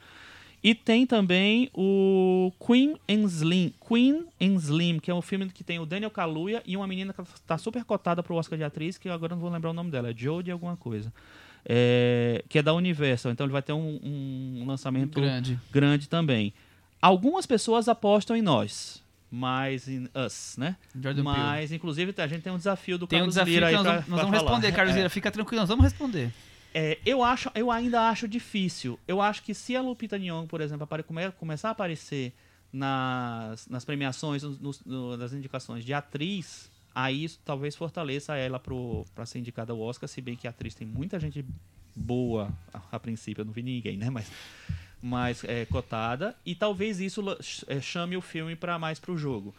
[0.64, 5.64] E tem também o Queen and Slim, Queen and Slim, que é um filme que
[5.64, 8.96] tem o Daniel Kaluuya e uma menina que tá super cotada pro Oscar de atriz,
[8.96, 11.12] que agora não vou lembrar o nome dela, é Jodie alguma coisa.
[11.66, 15.60] É, que é da Universal, então ele vai ter um, um lançamento Grande.
[15.72, 16.54] grande também.
[17.02, 20.76] Algumas pessoas apostam em nós, mas em us, né?
[20.94, 21.38] Jordan Peele.
[21.38, 23.84] Mas, inclusive, a gente tem um desafio do Tem um Carlos desafio Lira aí nós
[23.84, 24.50] pra- vamos, nós pra vamos falar.
[24.52, 24.98] responder, Carlos É.
[24.98, 25.10] Lira.
[25.10, 26.32] Fica tranquilo, nós vamos responder.
[26.74, 28.98] É, eu, acho, eu ainda acho difícil.
[29.08, 32.34] Eu acho que se a Lupita Nyong'o, por exemplo, apare- come- começar a aparecer
[32.72, 38.62] nas, nas premiações, nos- no- nas indicações de atriz, aí isso talvez fortaleça ela
[39.14, 41.46] para ser indicada ao Oscar, se bem que a atriz tem muita gente
[41.96, 44.10] boa a, a princípio, eu não vi ninguém, né?
[44.10, 44.32] Mas,
[45.02, 47.24] mas é, cotada, e talvez isso
[47.68, 49.54] é, chame o filme para mais para o jogo.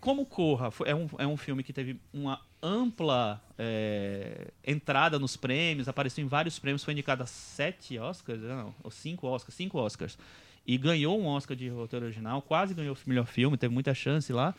[0.00, 5.88] Como Corra é um, é um filme que teve uma ampla é, entrada nos prêmios,
[5.88, 10.18] apareceu em vários prêmios, foi indicado a sete Oscars, não, ou cinco Oscars, cinco Oscars,
[10.66, 14.32] e ganhou um Oscar de roteiro original, quase ganhou o melhor filme, teve muita chance
[14.32, 14.54] lá.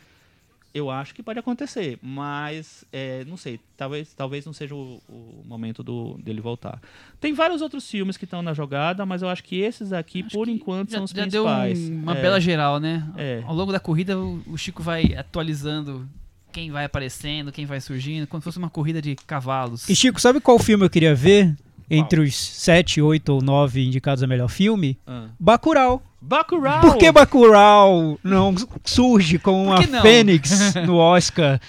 [0.76, 5.42] Eu acho que pode acontecer, mas é, não sei, talvez, talvez não seja o, o
[5.46, 6.78] momento do, dele voltar.
[7.18, 10.36] Tem vários outros filmes que estão na jogada, mas eu acho que esses aqui, Acho
[10.36, 11.78] por enquanto, já, são os já deu principais.
[11.88, 12.20] um- uma É.
[12.20, 13.08] bela geral, né?
[13.16, 13.42] É.
[13.46, 16.06] Ao longo da corrida, o, o Chico vai atualizando
[16.52, 19.88] quem vai aparecendo, quem vai surgindo, como se fosse uma corrida de cavalos.
[19.88, 21.56] E Chico, sabe qual filme eu queria ver?
[21.88, 24.98] Entre os sete, oito ou nove indicados a melhor filme?
[25.06, 25.26] Ah.
[25.38, 26.02] Bacurau.
[26.20, 26.80] Bacurau!
[26.80, 30.02] Por que Bacurau não surge como uma não?
[30.02, 31.60] fênix no Oscar?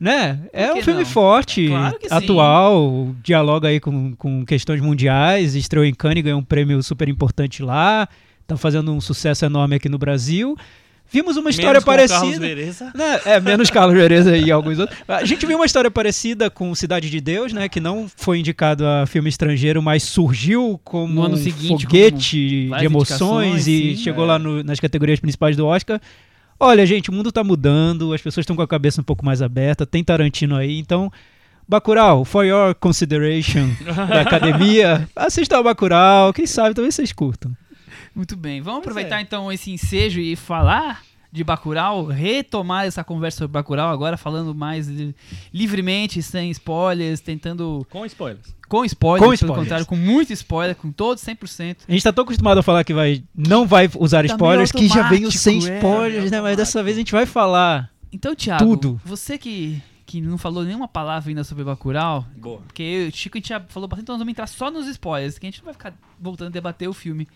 [0.00, 0.40] Né?
[0.52, 1.08] É um filme não?
[1.08, 2.14] forte, Claro que sim.
[2.14, 7.62] atual, dialoga aí com, com questões mundiais, estreou em Cannes, ganhou um prêmio super importante
[7.62, 8.08] lá,
[8.44, 10.56] tá fazendo um sucesso enorme aqui no Brasil.
[11.12, 12.38] Vimos uma história Menos o parecida.
[12.46, 12.90] Vereza.
[12.94, 13.20] Né?
[13.26, 14.98] É, menos Carlos Vereza e alguns outros.
[15.06, 17.68] A gente viu uma história parecida com Cidade de Deus, né?
[17.68, 22.68] Que não foi indicado a filme estrangeiro, mas surgiu como No ano um seguinte, foguete
[22.78, 24.02] de emoções e sim.
[24.02, 24.28] chegou É.
[24.28, 26.00] lá no- nas categorias principais do Oscar.
[26.58, 29.42] Olha, gente, o mundo tá mudando, as pessoas estão com a cabeça um pouco mais
[29.42, 31.10] aberta, tem Tarantino aí, então...
[31.68, 33.70] Bacurau, for your consideration
[34.08, 37.52] da academia, assista ao Bacurau, quem sabe talvez vocês curtam.
[38.14, 38.60] Muito bem.
[38.60, 39.22] Vamos Pois aproveitar é.
[39.22, 44.86] então esse ensejo e falar de Bacurau, retomar essa conversa sobre Bacurau agora falando mais
[44.86, 45.14] li-
[45.52, 48.54] livremente, sem spoilers, tentando Com spoilers.
[48.68, 49.58] com spoilers, Com pelo spoilers.
[49.62, 51.76] contrário, com muito spoiler, com todos 100%.
[51.88, 54.86] A gente tá tão acostumado a falar que vai, não vai usar Tá spoilers que
[54.88, 56.40] já veio sem é, spoilers, meio né?
[56.42, 57.90] Mas dessa vez a gente vai falar.
[58.12, 59.00] Então, Thiago, Tudo.
[59.04, 62.58] você que que não falou nenhuma palavra ainda sobre Bacurau, Boa.
[62.66, 64.70] porque eu e o Chico a gente já falou bastante, então nós vamos entrar só
[64.70, 67.26] nos spoilers, que a gente não vai ficar voltando a debater o filme.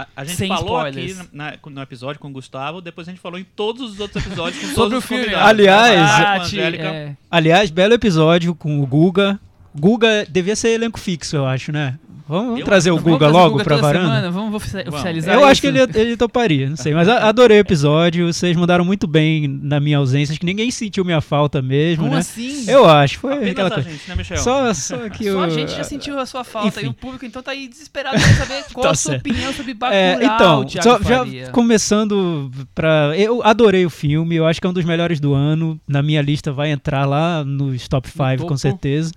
[0.00, 1.20] A, a gente Sem falou spoilers.
[1.20, 4.24] aqui na- no episódio com o Gustavo, depois a gente falou em todos os outros
[4.24, 5.24] episódios com Sobre todos o os filme.
[5.24, 5.48] convidados.
[5.48, 6.84] Aliás, Com a Bate, Angélica.
[6.84, 9.40] é, Aliás, belo episódio com o Guga.
[9.74, 11.98] Guga devia ser elenco fixo, eu acho, né?
[12.28, 14.04] Vamos, Eu trazer o Guga logo Guga pra toda varanda?
[14.06, 14.30] semana?
[14.30, 15.60] Vamos ofici- oficializar Eu acho isso?
[15.62, 16.92] que ele, ele toparia, não sei.
[16.92, 18.30] Mas adorei o episódio.
[18.32, 20.32] Vocês mandaram muito bem na minha ausência.
[20.32, 22.20] Acho que ninguém sentiu minha falta mesmo, Como né?
[22.20, 22.64] assim?
[22.70, 23.90] Eu acho, foi Apenas aquela a coisa.
[23.90, 24.36] gente, né, Michel?
[24.38, 25.42] Só, só que Só o.
[25.42, 26.86] a gente já sentiu a sua falta enfim.
[26.86, 29.20] e o público então tá aí desesperado pra saber qual Tá a sua certo.
[29.26, 33.12] opinião sobre Bacurau, É, então, Thiago só, já começando pra.
[33.16, 35.80] Eu adorei o filme, eu acho que é um dos melhores do ano.
[35.88, 39.12] Na minha lista vai entrar lá nos top 5, com certeza.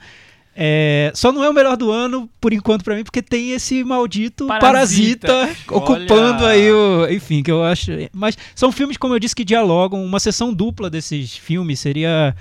[0.56, 3.84] É, só não é o melhor do ano, por enquanto, pra mim, porque tem esse
[3.84, 5.28] maldito Parasita.
[5.28, 6.48] parasita, ocupando Olha.
[6.48, 7.08] aí o.
[7.10, 7.92] Enfim, que eu acho.
[8.12, 10.04] Mas são filmes, como eu disse, que dialogam.
[10.04, 12.36] Uma sessão dupla desses filmes seria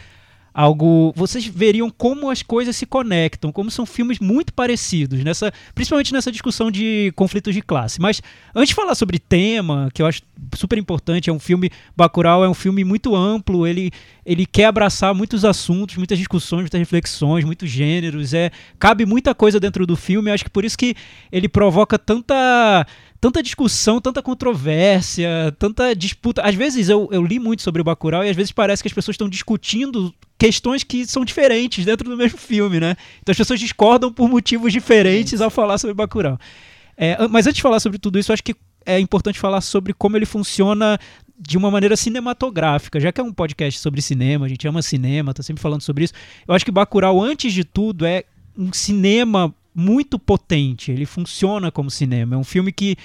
[0.53, 1.13] algo.
[1.17, 6.31] Vocês veriam como as coisas se conectam, como são filmes muito parecidos, nessa, principalmente nessa
[6.31, 8.01] discussão de conflitos de classe.
[8.01, 8.21] Mas
[8.55, 10.23] antes de falar sobre tema, que eu acho
[10.55, 11.71] super importante, é um filme.
[11.97, 13.91] Bacurau é um filme muito amplo, ele,
[14.25, 18.35] ele quer abraçar muitos assuntos, muitas discussões, muitas reflexões, muitos gêneros.
[18.35, 20.95] É, cabe muita coisa dentro do filme, acho que por isso que
[21.31, 22.87] ele provoca tanta
[23.21, 26.43] tanta discussão, tanta controvérsia, tanta disputa.
[26.43, 28.93] Às vezes eu, eu li muito sobre o Bacurau e às vezes parece que as
[28.93, 32.97] pessoas estão discutindo questões que são diferentes dentro do mesmo filme, né?
[33.21, 36.39] Então as pessoas discordam por motivos diferentes ao falar sobre Bacurau.
[36.97, 38.57] É, mas antes de falar sobre tudo isso, eu acho que
[38.87, 40.99] é importante falar sobre como ele funciona
[41.39, 45.33] de uma maneira cinematográfica, já que é um podcast sobre cinema, a gente ama cinema,
[45.33, 46.15] tá sempre falando sobre isso.
[46.47, 48.25] Eu acho que Bacurau, antes de tudo, é
[48.57, 52.35] um cinema muito potente, ele funciona como cinema.
[52.35, 52.97] É um filme que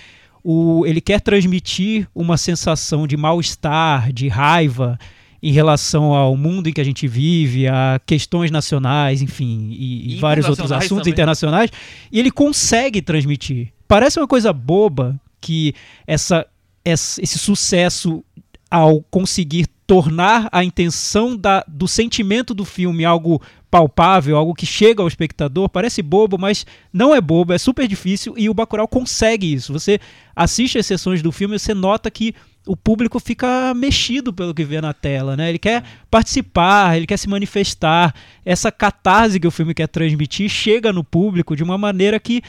[0.43, 4.99] o, ele quer transmitir uma sensação de mal-estar, de raiva
[5.41, 10.19] em relação ao mundo em que a gente vive, a questões nacionais, enfim, e, e
[10.19, 11.13] vários outros assuntos também.
[11.13, 11.71] internacionais,
[12.11, 13.71] e ele consegue transmitir.
[13.87, 15.73] Parece uma coisa boba que
[16.07, 16.47] essa,
[16.83, 18.23] essa esse sucesso
[18.71, 23.41] ao conseguir tornar a intenção da, do sentimento do filme algo
[23.75, 28.33] palpável, algo que chega ao espectador, parece bobo, mas não é bobo, é super difícil
[28.37, 29.73] e o Bacurau consegue isso.
[29.73, 29.99] Você
[30.33, 32.33] assiste as sessões do filme e você nota que
[32.65, 35.49] o público fica mexido pelo que vê na tela, né?
[35.49, 38.15] Ele quer participar, ele quer se manifestar.
[38.45, 42.41] Essa catarse que o filme quer transmitir chega no público de uma maneira que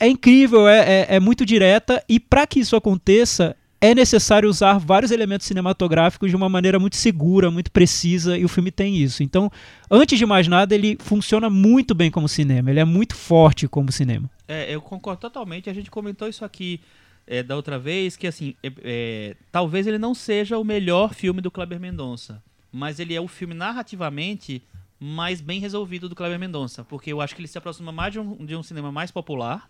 [0.00, 4.78] é incrível, é, é, é muito direta e para que isso aconteça é necessário usar
[4.78, 9.24] vários elementos cinematográficos de uma maneira muito segura, muito precisa, e o filme tem isso.
[9.24, 9.50] Então,
[9.90, 13.90] antes de mais nada, ele funciona muito bem como cinema, ele é muito forte como
[13.90, 14.30] cinema.
[14.46, 16.80] É, eu concordo totalmente, a gente comentou isso aqui
[17.26, 21.40] é, da outra vez, que assim, é, é, talvez ele não seja o melhor filme
[21.40, 22.40] do Kleber Mendonça,
[22.70, 24.62] mas ele é o filme narrativamente
[25.00, 28.20] mais bem resolvido do Kleber Mendonça, porque eu acho que ele se aproxima mais de
[28.20, 29.68] um, de um cinema mais popular,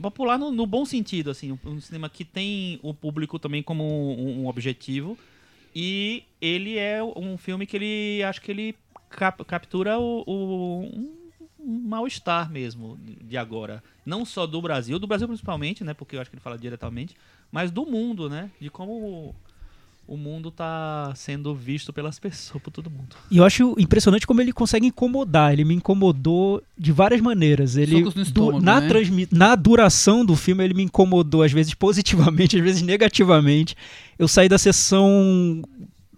[0.00, 3.84] popular no, no, bom sentido, assim, um, um, cinema que tem o público também como
[3.84, 5.18] um, um, objetivo.
[5.74, 8.74] E ele é um filme que ele acho que ele
[9.10, 10.82] cap, captura o, o
[11.58, 13.82] um mal-estar mesmo de agora.
[14.04, 15.92] Não só do Brasil, do Brasil principalmente, né?
[15.92, 17.14] Porque eu acho que ele fala diretamente,
[17.52, 18.50] mas do mundo, né?
[18.60, 19.34] De como
[20.08, 23.14] o mundo tá sendo visto pelas pessoas, por todo mundo.
[23.30, 25.52] E eu acho impressionante como ele consegue incomodar.
[25.52, 27.76] Ele me incomodou de várias maneiras.
[27.76, 28.88] Ele estômago, na, né?
[28.88, 33.76] transmi na duração do filme ele me incomodou às vezes positivamente, às vezes negativamente.
[34.18, 35.62] Eu saí da sessão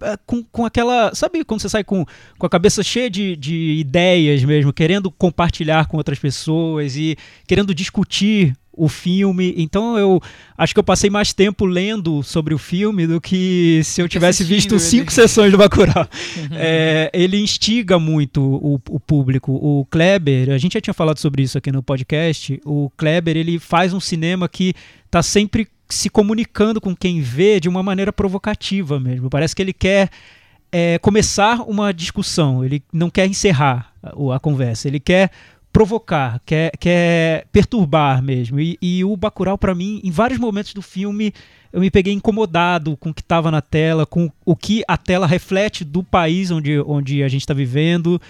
[0.00, 1.12] é, com, com aquela.
[1.12, 2.06] Sabe quando você sai com,
[2.38, 7.74] com a cabeça cheia de, de ideias mesmo, querendo compartilhar com outras pessoas e querendo
[7.74, 9.54] discutir o filme.
[9.56, 10.20] Então eu
[10.56, 14.42] acho que eu passei mais tempo lendo sobre o filme do que se eu tivesse
[14.42, 16.08] visto cinco sessões do Bacurau.
[16.36, 16.48] Uhum.
[16.52, 19.52] É, ele instiga muito o, o, público.
[19.52, 22.58] O Kleber, a gente já tinha falado sobre isso aqui no podcast.
[22.64, 27.68] O Kleber ele faz um cinema que está sempre se comunicando com quem vê de
[27.68, 29.28] uma maneira provocativa mesmo.
[29.28, 30.08] Parece que ele quer
[30.72, 35.30] é, começar uma discussão, ele não quer encerrar a, a conversa, ele quer
[35.72, 38.60] provocar, quer, quer perturbar mesmo.
[38.60, 41.32] E, e o Bacurau, para mim, em vários momentos do filme,
[41.72, 45.26] eu me peguei incomodado com o que estava na tela, com o que a tela
[45.26, 48.20] reflete do país onde, onde a gente está vivendo,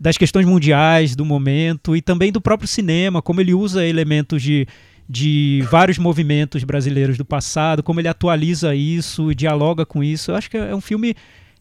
[0.00, 4.66] das questões mundiais do momento e também do próprio cinema, como ele usa elementos de,
[5.08, 10.30] de vários movimentos brasileiros do passado, como ele atualiza isso e dialoga com isso.
[10.30, 11.14] Eu acho que é um filme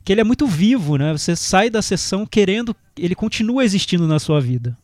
[0.03, 1.11] que ele é muito vivo, né?
[1.13, 4.77] Você sai da sessão querendo, ele continua existindo na sua vida.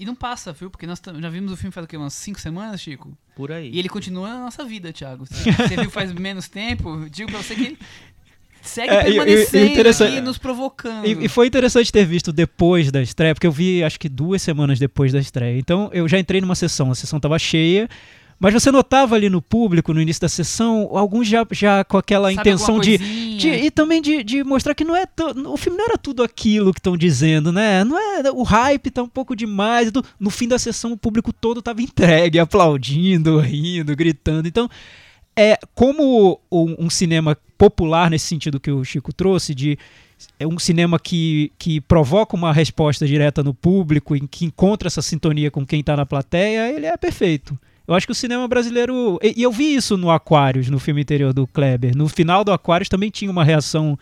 [0.00, 0.70] E não passa, viu?
[0.70, 1.94] Porque nós já vimos o filme faz o quê?
[1.94, 3.14] Umas 5 semanas, Chico?
[3.36, 3.70] Por aí.
[3.70, 5.26] E ele continua na nossa vida, Thiago.
[5.28, 7.78] Você viu faz menos tempo, digo pra você que ele
[8.62, 11.06] segue é, permanecendo e, e nos provocando.
[11.06, 14.40] E, e, foi interessante ter visto depois da estreia, porque eu vi acho que duas
[14.40, 15.58] semanas depois da estreia.
[15.58, 17.86] Então eu já entrei numa sessão, a sessão tava cheia,
[18.40, 22.30] mas você notava ali no público, no início da sessão, alguns já, já com aquela
[22.30, 22.96] Sabe intenção de,
[23.36, 25.04] de, E também de, de mostrar que não é.
[25.46, 27.84] O filme não era tudo aquilo que estão dizendo, né?
[27.84, 28.30] Não é.
[28.32, 29.92] O hype tá um pouco demais.
[30.18, 34.48] No fim da sessão, o público todo tava entregue, aplaudindo, rindo, gritando.
[34.48, 34.70] Então,
[35.36, 39.78] é como um, um cinema popular nesse sentido que o Chico trouxe, de
[40.38, 45.02] é um cinema que, que provoca uma resposta direta no público, em que encontra essa
[45.02, 47.58] sintonia com quem está na plateia, ele é perfeito.
[47.90, 49.18] Eu acho que o cinema brasileiro.
[49.20, 51.96] E, e eu vi isso no Aquários, no filme interior do Kleber.
[51.96, 53.98] No final do Aquários também tinha uma reação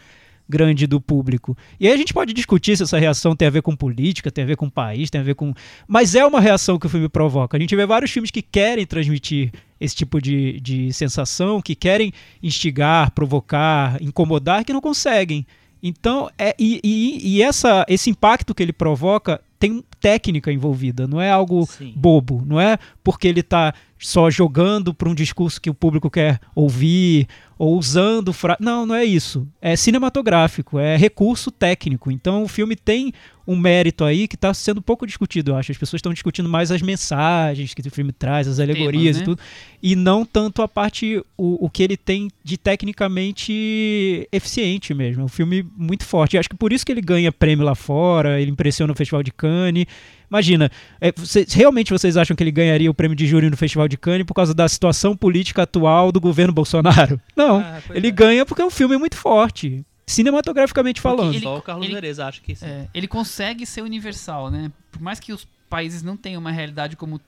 [0.47, 1.57] grande do público.
[1.81, 4.45] E aí a gente pode discutir se essa reação tem a ver com política, tem
[4.45, 5.55] a ver com país, tem a ver com.
[5.87, 7.57] Mas é uma reação que o filme provoca.
[7.57, 12.13] A gente vê vários filmes que querem transmitir esse tipo de, de sensação, que querem
[12.43, 15.47] instigar, provocar, incomodar, que não conseguem.
[15.83, 21.21] Então, é, e, e, e essa, esse impacto que ele provoca tem técnica envolvida, não
[21.21, 21.93] é algo Sim.
[21.97, 26.41] bobo, não é porque ele está só jogando para um discurso que o público quer
[26.55, 27.27] ouvir
[27.59, 28.57] ou usando fra...
[28.61, 29.47] não, não é isso.
[29.61, 32.11] É cinematográfico, é recurso técnico.
[32.11, 33.13] Então o filme tem
[33.47, 35.73] um mérito aí que está sendo pouco discutido, eu acho.
[35.73, 39.23] As pessoas estão discutindo mais as mensagens que o filme traz, as alegorias né?
[39.23, 39.41] e tudo,
[39.83, 45.23] e não tanto a parte, o, o que ele tem de tecnicamente eficiente mesmo.
[45.23, 46.37] É um filme muito forte.
[46.37, 49.23] Eu acho que por isso que ele ganha prêmio lá fora, ele impressiona o Festival
[49.23, 49.87] de Cannes.
[50.31, 53.89] Imagina, é, vocês- realmente vocês acham que ele ganharia o prêmio de júri no Festival
[53.89, 57.21] de Cannes por causa da situação política atual do governo Bolsonaro?
[57.37, 57.59] Não.
[57.61, 58.11] Ah, ele é.
[58.11, 61.35] ganha porque é um filme muito forte, cinematograficamente falando.
[61.35, 62.67] ele- Só o Carlos ele- Vereza acha que sim.
[62.67, 64.71] É, ele consegue ser universal, né?
[64.93, 67.21] Por mais que os países não tenham uma realidade como,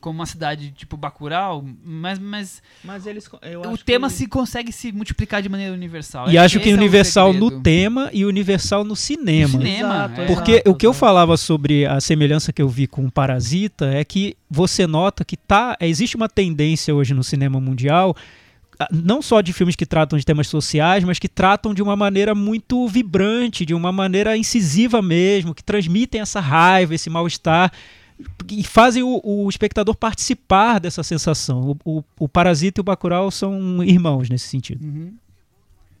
[0.00, 3.28] como uma cidade tipo Bacurau, mas, mas Mas eles.
[3.42, 4.14] Eu o tema que...
[4.14, 6.30] se consegue se multiplicar de maneira universal.
[6.30, 7.62] E acho que é universal no segredo.
[7.62, 9.58] tema e universal no cinema.
[9.58, 10.26] No cinema, Exato, é.
[10.26, 13.86] Porque exato, o que eu falava sobre a semelhança que eu vi com o Parasita
[13.86, 18.14] é que você nota que tá, existe uma tendência hoje no cinema mundial,
[18.92, 22.34] não só de filmes que tratam de temas sociais, mas que tratam de uma maneira
[22.34, 27.72] muito vibrante, de uma maneira incisiva mesmo, que transmitem essa raiva, esse mal-estar
[28.50, 31.76] e fazem o, o espectador participar dessa sensação.
[31.84, 34.84] O, o, o Parasita e o Bacurau são irmãos nesse sentido.
[34.84, 35.14] Uhum.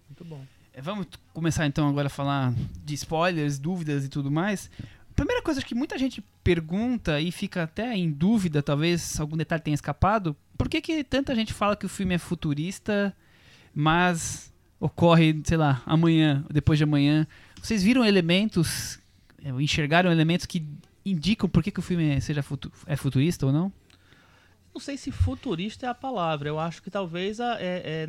[0.08, 0.40] Muito bom.
[0.72, 2.52] É, Vamos começar então agora a falar
[2.84, 4.70] de spoilers, dúvidas e tudo mais.
[5.14, 9.74] Primeira coisa que muita gente pergunta e fica até em dúvida, talvez algum detalhe tenha
[9.74, 13.14] escapado, por que, que tanta gente fala que o filme é futurista,
[13.74, 17.26] mas ocorre, sei lá, amanhã, ou depois de amanhã?
[17.62, 18.98] Vocês viram elementos,
[19.42, 20.66] é, enxergaram elementos que
[21.10, 23.72] indicam por que, que o filme seja futu- é futurista ou não?
[24.74, 26.48] Não sei se futurista é a palavra.
[26.48, 28.08] Eu acho que talvez a, é, é-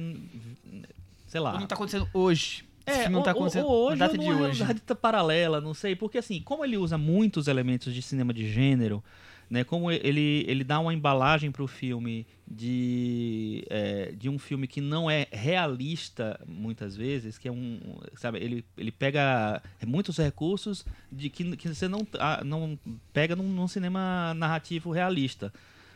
[1.28, 1.54] Sei lá.
[1.54, 2.66] Ou não tá acontecendo hoje?
[2.86, 4.64] Esse É, filme não tá ou- ou- acontecendo ou na hoje data ou de hoje.
[4.64, 9.04] realidade paralela, não sei, porque assim, como ele usa muitos elementos de cinema de gênero,
[9.50, 14.68] né, como ele, ele dá uma embalagem para o filme de, é, de um filme
[14.68, 17.80] que não é realista muitas vezes, que é um,
[18.16, 22.78] sabe, ele, ele pega muitos recursos de que, que você não, ah, não
[23.14, 25.54] pega num, num cinema narrativo realista.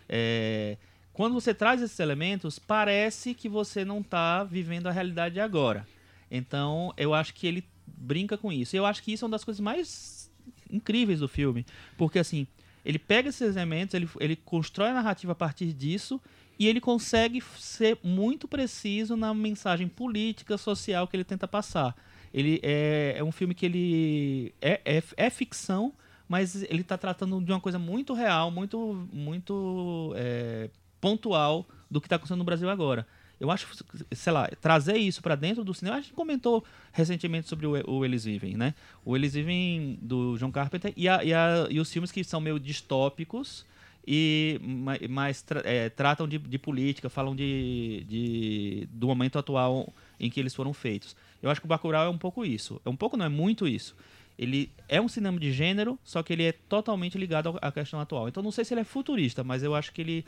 [0.07, 0.77] É,
[1.13, 5.85] quando você traz esses elementos, parece que você não está vivendo a realidade de agora.
[6.29, 8.75] Então, eu acho que ele brinca com isso.
[8.75, 10.31] Eu acho que isso é uma das coisas mais
[10.69, 11.65] incríveis do filme.
[11.97, 12.47] Porque, assim,
[12.83, 16.19] ele pega esses elementos, ele, ele constrói a narrativa a partir disso
[16.57, 21.95] e ele consegue ser muito preciso na mensagem política, social que ele tenta passar.
[22.33, 25.93] Ele é, é um filme que ele é, é, é ficção,
[26.27, 32.07] mas ele está tratando de uma coisa muito real, muito, muito é, pontual do que
[32.07, 33.05] está acontecendo no Brasil agora.
[33.41, 33.67] Eu acho,
[34.11, 35.97] sei lá, trazer isso para dentro do cinema.
[35.97, 38.75] A gente comentou recentemente sobre o, o Eles Vivem, né?
[39.03, 42.39] O Eles Vivem do John Carpenter e, a- e a- e os filmes que são
[42.39, 43.65] meio distópicos
[44.05, 49.91] e ma- mais tra- é, tratam de, de política, falam de, de- do momento atual
[50.19, 51.15] em que eles foram feitos.
[51.41, 52.79] Eu acho que o Bacurau é um pouco isso.
[52.85, 53.95] É um pouco, não é muito isso.
[54.37, 58.27] Ele é um cinema de gênero, só que ele é totalmente ligado à questão atual.
[58.27, 60.25] Então não sei se ele é futurista, mas eu acho que ele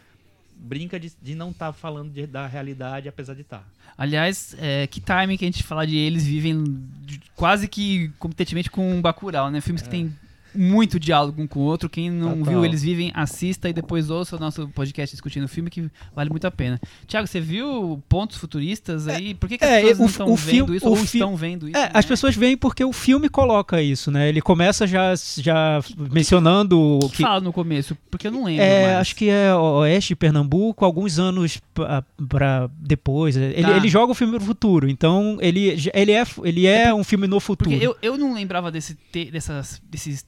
[0.58, 3.58] brinca de, de não estar falando de- da realidade, apesar de tá.
[3.58, 3.94] estar.
[3.98, 6.63] Aliás, é, que timing que a gente falar de eles vivem
[7.02, 9.62] de- quase que competentemente com o Bacurau, né?
[9.62, 10.13] Filmes que tem
[10.56, 11.89] muito diálogo um com o outro.
[11.89, 12.46] Quem não Total.
[12.54, 16.30] viu Eles Vivem, assista e depois ouça o nosso podcast discutindo o filme, que vale
[16.30, 16.80] muito a pena.
[17.08, 19.34] Tiago, você viu pontos futuristas aí?
[19.34, 21.78] Por que, que as é, pessoas o- não estão vendo isso ou estão vendo isso?
[21.78, 21.92] É, né?
[21.94, 24.30] as pessoas veem porque o filme coloca isso, né?
[24.30, 25.80] Ele começa já, já
[26.12, 27.24] mencionando o O que que.
[27.24, 27.98] fala no começo?
[28.12, 28.98] Porque eu não lembro É, mais.
[28.98, 33.36] acho que é oeste Pernambuco, alguns anos pra- pra depois.
[33.36, 33.78] Ele, Tá.
[33.78, 37.39] ele joga o filme pro futuro, então ele, ele, é, ele é um filme no
[37.39, 37.70] futuro.
[37.70, 40.26] Porque eu, eu não lembrava desse, te, dessas, desses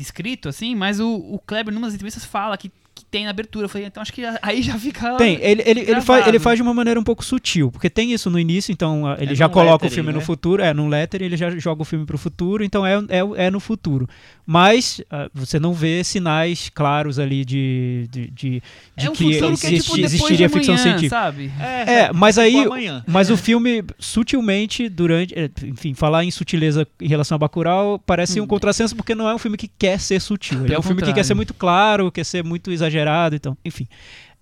[0.00, 2.72] descrito, assim, mas o, o Kleber, numas entrevistas, fala que
[3.10, 3.64] tem na abertura.
[3.64, 5.16] Eu falei, então acho que aí já fica.
[5.16, 8.12] Tem, ele, ele, ele, faz, ele faz de uma maneira um pouco sutil, porque tem
[8.12, 10.24] isso no início, então ah, ele É já coloca o lettering, filme no né?
[10.24, 13.50] futuro, é num letter, ele já joga o filme pro futuro, então é, é, é
[13.50, 14.08] no futuro.
[14.46, 18.62] Mas ah, você não vê sinais claros ali de, de, de,
[18.96, 21.16] de é um que, que é existe- tipo existiria de ficção amanhã, científica.
[21.16, 21.50] sabe?
[21.60, 23.02] É, mas tipo aí-.
[23.06, 25.34] Mas o filme, sutilmente, durante.
[25.64, 29.38] Enfim, falar em sutileza em relação a Bacurau parece um contrassenso, porque não é um
[29.38, 30.64] filme que quer ser sutil.
[30.64, 31.24] Ele é um filme que quer contrário.
[31.24, 32.99] ser muito claro, quer ser muito exagerado,
[33.36, 33.86] então, enfim.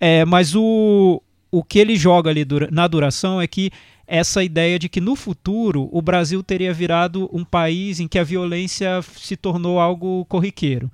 [0.01, 3.71] É, mas o, o que ele joga ali dura- na duração é que
[4.07, 8.25] essa ideia de que no futuro o Brasil teria virado um país em que a
[8.25, 10.91] violência se tornou algo corriqueiro.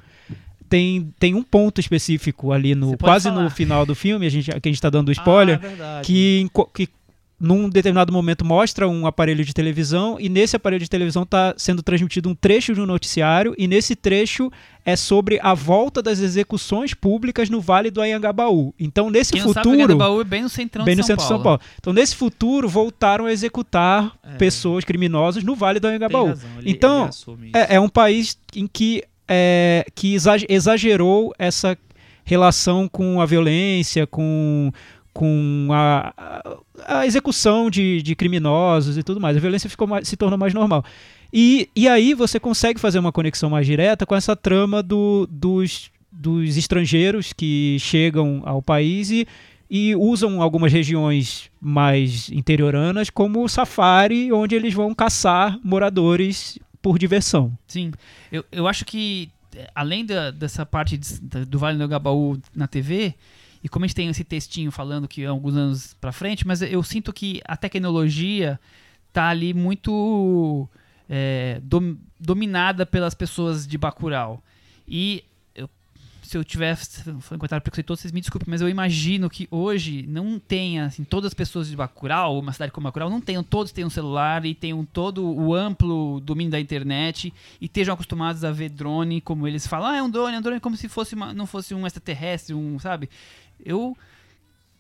[0.69, 3.43] Tem, tem um ponto específico ali no quase falar.
[3.45, 6.89] no final do filme, a gente, que a gente está dando spoiler, Ah, que, que
[7.39, 11.83] num determinado momento mostra um aparelho de televisão e nesse aparelho de televisão está sendo
[11.83, 14.51] transmitido um trecho de um noticiário e nesse trecho
[14.87, 18.73] é sobre a volta das execuções públicas no Vale do Anhangabaú.
[18.79, 21.09] Então nesse Quem não sabe, futuro, Anhangabaú é bem no centrão bem de no São
[21.17, 21.29] centro de.
[21.29, 21.61] São Paulo.
[21.81, 24.37] Então nesse futuro voltaram a executar É.
[24.37, 26.27] pessoas criminosas no Vale do Anhangabaú.
[26.29, 27.11] razão, ele- Então,
[27.43, 27.51] ele.
[27.55, 31.77] É, é um país em que, é, que exag- exagerou essa
[32.25, 34.71] relação com a violência, com,
[35.13, 39.37] com a, a- a execução de, de criminosos e tudo mais.
[39.37, 40.85] A violência ficou mais- se tornou mais normal.
[41.33, 45.91] E, e aí você consegue fazer uma conexão mais direta com essa trama do- dos,
[46.11, 49.27] dos estrangeiros que chegam ao país e,
[49.71, 57.53] e usam algumas regiões mais interioranas como safari, onde eles vão caçar moradores por diversão.
[57.67, 57.91] Sim,
[58.31, 62.67] eu, eu acho que eh, além da- dessa parte de- do Vale do Gabaú na
[62.69, 63.15] TV,
[63.65, 66.61] e como a gente tem esse textinho falando que é alguns anos pra frente, mas
[66.61, 68.61] eu sinto que a tecnologia
[69.11, 70.69] tá ali muito
[71.09, 74.43] é, dom- dominada pelas pessoas de Bacurau.
[74.87, 75.25] E
[76.25, 80.39] se eu tiver um comentário preconceituoso, vocês me desculpem, mas eu imagino que hoje não
[80.39, 83.91] tenha, assim, todas as pessoas de Bacurau, uma cidade como Bacurau, não tenham, todos tenham
[83.91, 89.21] celular e tenham todo o amplo domínio da internet e estejam acostumados a ver drone,
[89.21, 91.47] como eles falam, ah, é um drone, é um drone, como se fosse uma- não
[91.47, 93.09] fosse um extraterrestre, um, sabe?
[93.65, 93.97] Eu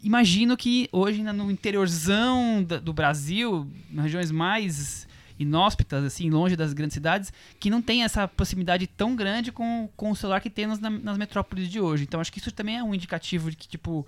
[0.02, 5.03] imagino que hoje no interiorzão do Brasil, nas regiões mais
[5.38, 10.10] inóspitas, assim, longe das grandes cidades, que não tem essa proximidade tão grande com, com
[10.10, 12.04] o celular que temos na- nas metrópoles de hoje.
[12.04, 14.06] Então acho que isso também é um indicativo de que, tipo,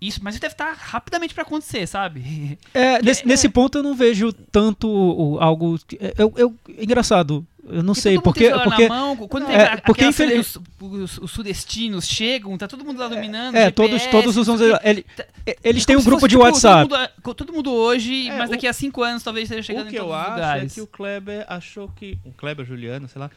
[0.00, 2.56] isso, mas isso deve estar rapidamente para acontecer, sabe?
[2.72, 5.76] É, nesse, é- nesse ponto eu não vejo tanto algo.
[6.16, 8.50] Eu, eu, engraçado, eu não sei, todo mundo porque.
[8.64, 12.66] porque na mão, quando tem É, a- porque infeliz- os, os- os sudestinos chegam, tá
[12.68, 13.54] todo mundo lá dominando.
[13.56, 14.56] é, todos, GPS, todos usam.
[14.58, 14.88] sei o quê.
[14.88, 15.24] ele- Tá-
[15.64, 16.88] eles É têm um grupo fosse, de tipo, WhatsApp.
[16.88, 19.86] Todo mundo, todo mundo hoje, É, mas o- daqui a cinco anos talvez esteja chegando
[19.86, 20.72] o em que eu todos os acho lugares.
[20.72, 22.18] é que o Kleber achou que.
[22.24, 23.30] O Kleber, Juliano, sei lá.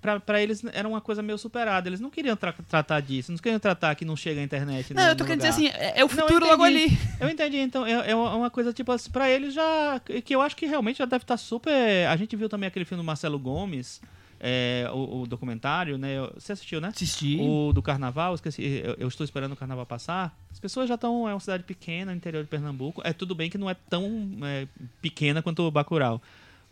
[0.00, 1.88] Pra, pra eles era uma coisa meio superada.
[1.88, 3.30] Eles não queriam tra- tratar disso.
[3.32, 4.92] Não queriam tratar que não chega a internet.
[4.92, 5.50] Não, no- eu tô querendo lugar.
[5.56, 6.84] dizer assim, é, é o Não, futuro logo entendi.
[6.84, 6.98] ali.
[7.20, 10.00] Eu entendi, então é, é uma coisa tipo assim, pra eles já.
[10.24, 12.06] Que eu acho que realmente já deve estar super.
[12.08, 14.00] A gente viu também aquele filme do Marcelo Gomes,
[14.40, 16.16] é, o, o documentário, né?
[16.34, 16.88] Você assistiu, né?
[16.88, 17.38] Assisti.
[17.40, 20.36] O do carnaval, esqueci, eu, eu estou esperando o carnaval passar.
[20.52, 21.28] As pessoas já estão.
[21.28, 23.00] É uma cidade pequena, no interior de Pernambuco.
[23.04, 24.66] É tudo bem que não é tão é,
[25.02, 26.20] pequena quanto o Bacurau.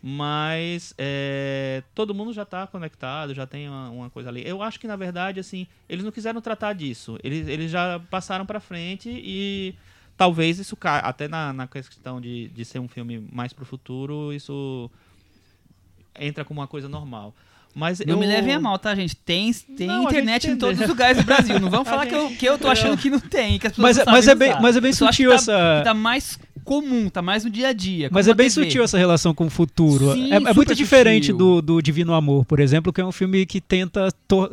[0.01, 4.47] Mas é, todo mundo já está conectado, já tem uma, uma coisa ali.
[4.47, 7.17] Eu acho que, na verdade, assim, eles não quiseram tratar disso.
[7.23, 9.73] Eles, eles já passaram para frente e
[10.15, 11.01] talvez isso caia.
[11.01, 14.89] Até na, na questão de, de ser um filme mais pro futuro, isso
[16.17, 17.33] entra como uma coisa normal.
[17.73, 18.17] Mas Não eu...
[18.19, 19.15] me levem a mal, tá, gente?
[19.15, 21.59] Tem, tem Não, a gente internet em todos os lugares do Brasil.
[21.59, 23.73] Não vamos falar que, eu, gente- que eu tô achando que não tem, que as
[23.73, 24.61] pessoas Mas, não é- mas, sabem é bem, usar.
[24.61, 25.81] mas é bem sutil tá, essa.
[25.83, 28.09] tá mais comum, tá mais no dia a dia.
[28.11, 28.65] Mas é bem TV.
[28.65, 30.11] sutil essa relação com o futuro.
[30.11, 31.37] Sim, é, é muito diferente sutil.
[31.37, 34.09] do, do Divino Amor, por exemplo, que é um filme que tenta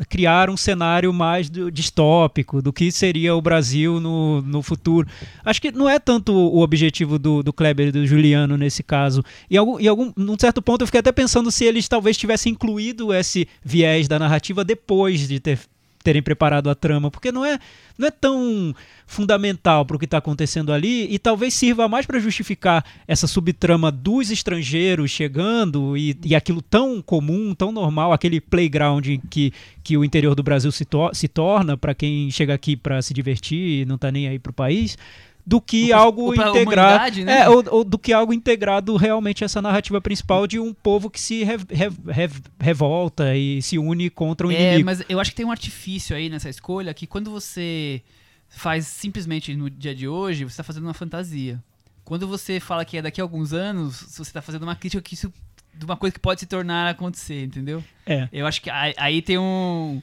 [0.09, 5.09] criar um cenário mais do- distópico do que seria o Brasil no, no futuro.
[5.45, 9.25] Acho que não é tanto o objetivo do, do Kleber e do Juliano nesse caso.
[9.51, 12.53] E algum, em algum, num certo ponto eu fiquei até pensando se eles talvez tivessem
[12.53, 15.59] incluído esse viés da narrativa depois de ter
[16.05, 17.59] terem preparado a trama, porque não é,
[17.99, 18.75] não é tão
[19.07, 23.91] fundamental para o que está acontecendo ali e talvez sirva mais para justificar essa subtrama
[23.91, 29.53] dos estrangeiros chegando e, e aquilo tão comum, tão normal, aquele playground que,
[29.83, 33.15] que o interior do Brasil se, to- se torna para quem chega aqui para se
[33.15, 34.99] divertir e não está nem aí para o país.
[35.47, 37.24] Do que pra- algo integrado.
[37.24, 37.40] né?
[37.42, 41.11] É, ou, ou do que algo integrado realmente a essa narrativa principal de um povo
[41.11, 44.86] que se re- re- re- revolta e se une contra um É, inimigo.
[44.86, 48.01] mas eu acho que tem um artifício aí nessa escolha que quando você
[48.49, 51.62] faz simplesmente no dia de hoje, você tá fazendo uma fantasia.
[52.05, 55.14] Quando você fala que é daqui a alguns anos, você tá fazendo uma crítica que
[55.14, 55.32] isso,
[55.74, 57.82] de uma coisa que pode se tornar a acontecer, entendeu?
[58.07, 58.28] É.
[58.32, 60.01] Eu acho que aí, aí tem um.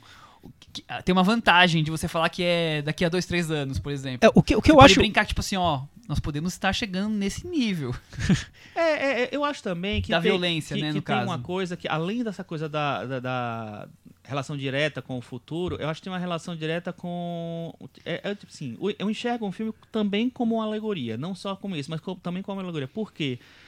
[0.73, 3.91] Que- Tem uma vantagem de você falar que é daqui a dois, três anos, por
[3.91, 4.19] exemplo.
[4.27, 4.99] É, o que, o que Você eu pode acho.
[4.99, 7.93] brincar, tipo assim, ó, nós podemos estar chegando nesse nível.
[8.73, 11.15] É, é, é, eu acho também que Da tem, violência, que, né, que no tem
[11.15, 11.27] caso.
[11.27, 13.87] uma coisa que além dessa coisa da, da, da
[14.23, 18.33] relação direta com o futuro, eu acho que tem uma relação direta com é, é
[18.33, 21.99] tipo assim, eu enxergo um filme também como uma alegoria, não só como isso, mas
[21.99, 22.87] co- também como uma alegoria.
[22.87, 23.39] Por quê?
[23.41, 23.60] Porque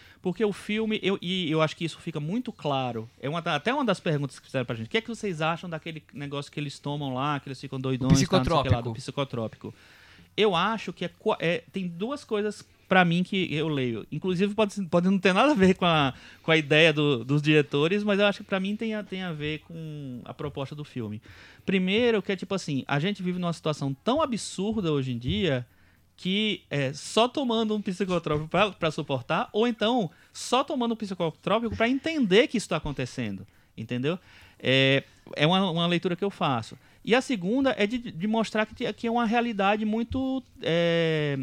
[0.45, 3.09] o filme, eu, e eu acho que isso fica muito claro.
[3.19, 4.87] É uma, até uma das perguntas que fizeram pra gente.
[4.87, 7.79] O que é que vocês acham daquele negócio que eles tomam lá, que eles ficam
[7.79, 8.93] doidões, tá, o que lá, do psicotrópico.
[8.93, 9.73] psicotrópico?
[10.37, 14.05] Eu acho que é, é- tem duas coisas pra mim que eu leio.
[14.11, 17.41] Inclusive pode, pode não ter nada a ver com a, com a ideia do- dos
[17.41, 20.73] diretores, mas eu acho que pra mim tem a, tem a ver com a proposta
[20.75, 21.21] do filme.
[21.65, 25.65] Primeiro, que é tipo assim, a gente vive numa situação tão absurda hoje em dia
[26.23, 28.47] que é só tomando um psicotrópico
[28.79, 33.45] para suportar, ou então só tomando um psicotrópico para entender que isso está acontecendo.
[33.77, 34.17] Entendeu?
[34.57, 35.03] É,
[35.35, 36.77] é uma, uma, leitura que eu faço.
[37.03, 40.41] E a segunda é de, de mostrar que, que é uma realidade muito.
[40.61, 41.37] É,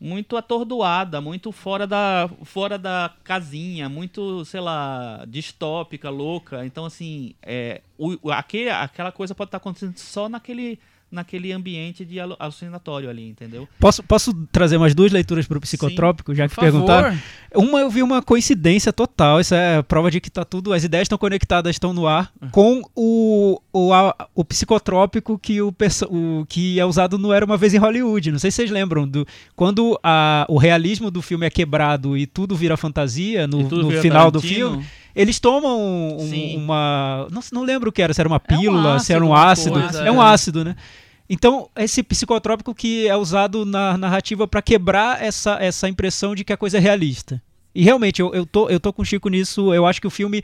[0.00, 6.66] muito atordoada, muito fora da, fora da casinha, muito, sei lá, distópica, louca.
[6.66, 10.76] Então, assim, é, o, aquele, aquela coisa pode estar acontecendo só naquele
[11.10, 13.68] naquele ambiente de alucinatório ali, entendeu?
[13.78, 17.16] Posso, posso trazer mais duas leituras para o psicotrópico, Sim, já que perguntaram?
[17.54, 21.06] Uma eu vi uma coincidência total, isso é prova de que tá tudo, as ideias
[21.06, 22.48] estão conectadas, estão no ar, uhum.
[22.50, 25.72] com o, o, a, o psicotrópico que, o,
[26.10, 28.32] o, que é usado no Era Uma Vez em Hollywood.
[28.32, 32.26] Não sei se vocês lembram, do, quando a, o realismo do filme é quebrado e
[32.26, 34.30] tudo vira fantasia no, no final Tarantino.
[34.30, 34.86] do filme
[35.16, 37.26] eles tomam um, uma.
[37.32, 39.24] Não, não lembro o que era, se era uma pílula, é um ácido, se era
[39.24, 39.80] um ácido.
[39.80, 40.26] Coisa, é um é.
[40.26, 40.76] ácido, né?
[41.28, 46.52] Então, esse psicotrópico que é usado na narrativa para quebrar essa, essa impressão de que
[46.52, 47.42] a coisa é realista.
[47.74, 50.10] E realmente, eu, eu, tô, eu tô com o Chico nisso, eu acho que o
[50.10, 50.42] filme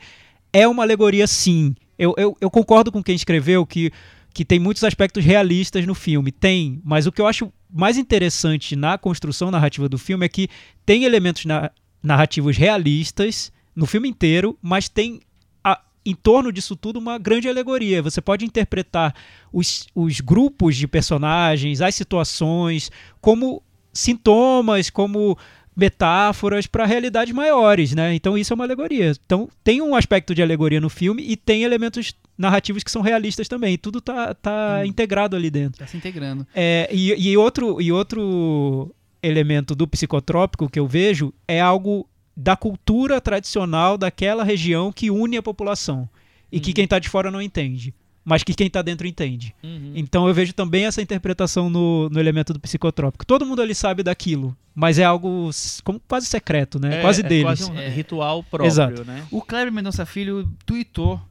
[0.51, 1.75] é uma alegoria, sim.
[1.97, 3.91] Eu, eu, eu concordo com quem escreveu que,
[4.33, 6.31] que tem muitos aspectos realistas no filme.
[6.31, 10.49] Tem, mas o que eu acho mais interessante na construção narrativa do filme é que
[10.83, 11.69] tem elementos na,
[12.01, 15.21] narrativos realistas no filme inteiro, mas tem
[15.63, 18.01] a, em torno disso tudo uma grande alegoria.
[18.01, 19.13] Você pode interpretar
[19.51, 23.63] os, os grupos de personagens, as situações, como
[23.93, 25.37] sintomas, como
[25.75, 28.13] metáforas para realidades maiores, né?
[28.13, 29.11] Então isso é uma alegoria.
[29.25, 33.47] Então tem um aspecto de alegoria no filme e tem elementos narrativos que são realistas
[33.47, 33.77] também.
[33.77, 34.85] Tudo tá, tá hum.
[34.85, 35.79] integrado ali dentro.
[35.79, 36.45] Tá se integrando.
[36.53, 42.55] É, e, e, outro, e outro elemento do psicotrópico que eu vejo é algo da
[42.55, 46.09] cultura tradicional daquela região que une a população
[46.51, 46.73] e que uhum.
[46.75, 49.55] quem está de fora não entende, mas que quem está dentro entende.
[49.63, 49.93] Uhum.
[49.95, 53.25] Então eu vejo também essa interpretação no, no elemento do psicotrópico.
[53.25, 55.49] Todo mundo ali sabe daquilo, mas é algo
[55.83, 56.99] como quase secreto, né?
[56.99, 57.43] É, quase é deles.
[57.43, 57.89] Quase um é.
[57.89, 59.05] ritual próprio, Exato.
[59.05, 59.25] né?
[59.31, 61.21] O Kleber Mendonça Filho tweetou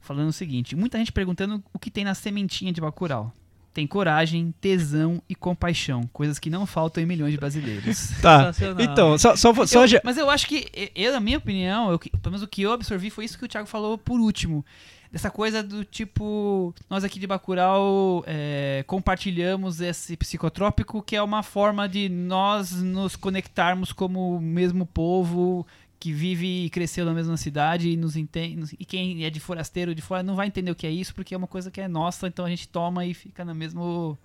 [0.00, 3.32] falando o seguinte: muita gente perguntando o que tem na sementinha de Bacurau
[3.72, 8.10] tem coragem, tesão e compaixão, coisas que não faltam em milhões de brasileiros.
[8.20, 8.52] tá.
[8.78, 12.20] Então, só, só, só eu, mas eu acho que eu, na minha opinião, eu, pelo
[12.26, 14.64] menos o que eu absorvi foi isso que o Thiago falou por último.
[15.10, 21.42] Dessa coisa do tipo, nós aqui de Bacurau é, compartilhamos esse psicotrópico que é uma
[21.42, 25.66] forma de nós nos conectarmos como o mesmo povo
[26.02, 28.74] que vive e cresceu na mesma cidade e nos entende.
[28.76, 31.32] E quem é de forasteiro de fora não vai entender o que é isso, porque
[31.32, 34.18] é uma coisa que é nossa, então a gente toma e fica na mesmo,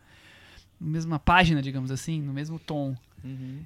[0.82, 2.96] na mesma página, digamos assim, no mesmo tom.
[3.24, 3.60] Uhum.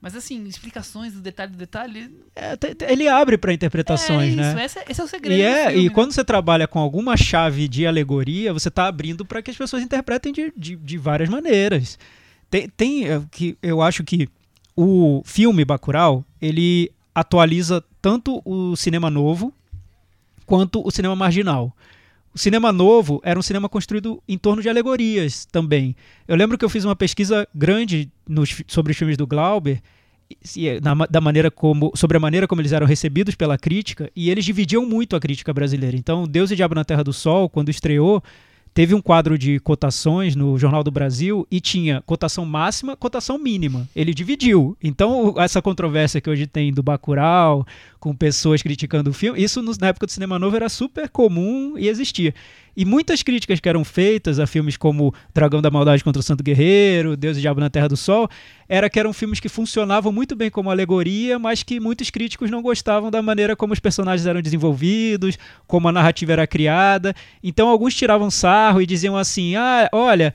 [0.00, 2.16] Mas assim, explicações do detalhe do detalhe.
[2.34, 2.56] É,
[2.90, 4.42] ele abre para interpretações, é né?
[4.46, 4.64] isso, né?
[4.64, 5.38] Esse, esse, é o segredo.
[5.38, 5.94] E, é, filme, e né?
[5.94, 9.82] quando você trabalha com alguma chave de alegoria, você está abrindo para que as pessoas
[9.82, 11.98] interpretem de, de, de várias maneiras.
[12.48, 14.26] Tem, tem é, que eu acho que
[14.74, 19.52] o filme Bacurau, ele atualiza tanto o cinema novo
[20.46, 21.74] quanto o cinema marginal.
[22.34, 25.94] O cinema novo era um cinema construído em torno de alegorias também.
[26.26, 29.82] Eu lembro que eu fiz uma pesquisa grande nos, sobre os filmes do Glauber
[30.82, 34.44] na, da maneira como, sobre a maneira como eles eram recebidos pela crítica, e eles
[34.44, 35.96] dividiam muito a crítica brasileira.
[35.96, 38.22] Então, Deus e Diabo na Terra do Sol, quando estreou,
[38.74, 43.88] teve um quadro de cotações no Jornal do Brasil e tinha cotação máxima, cotação mínima.
[43.94, 44.76] Ele dividiu.
[44.82, 47.66] Então, essa controvérsia que hoje tem do Bacurau,
[48.00, 51.88] com pessoas criticando o filme, isso na época do cinema novo era super comum e
[51.88, 52.34] existia.
[52.76, 56.42] E muitas críticas que eram feitas a filmes como Dragão da Maldade contra o Santo
[56.42, 58.28] Guerreiro, Deus e Diabo na Terra do Sol,
[58.68, 62.62] era que eram filmes que funcionavam muito bem como alegoria, mas que muitos críticos não
[62.62, 67.14] gostavam da maneira como os personagens eram desenvolvidos, como a narrativa era criada.
[67.42, 70.34] Então alguns tiravam sarro e diziam assim: "Ah, olha,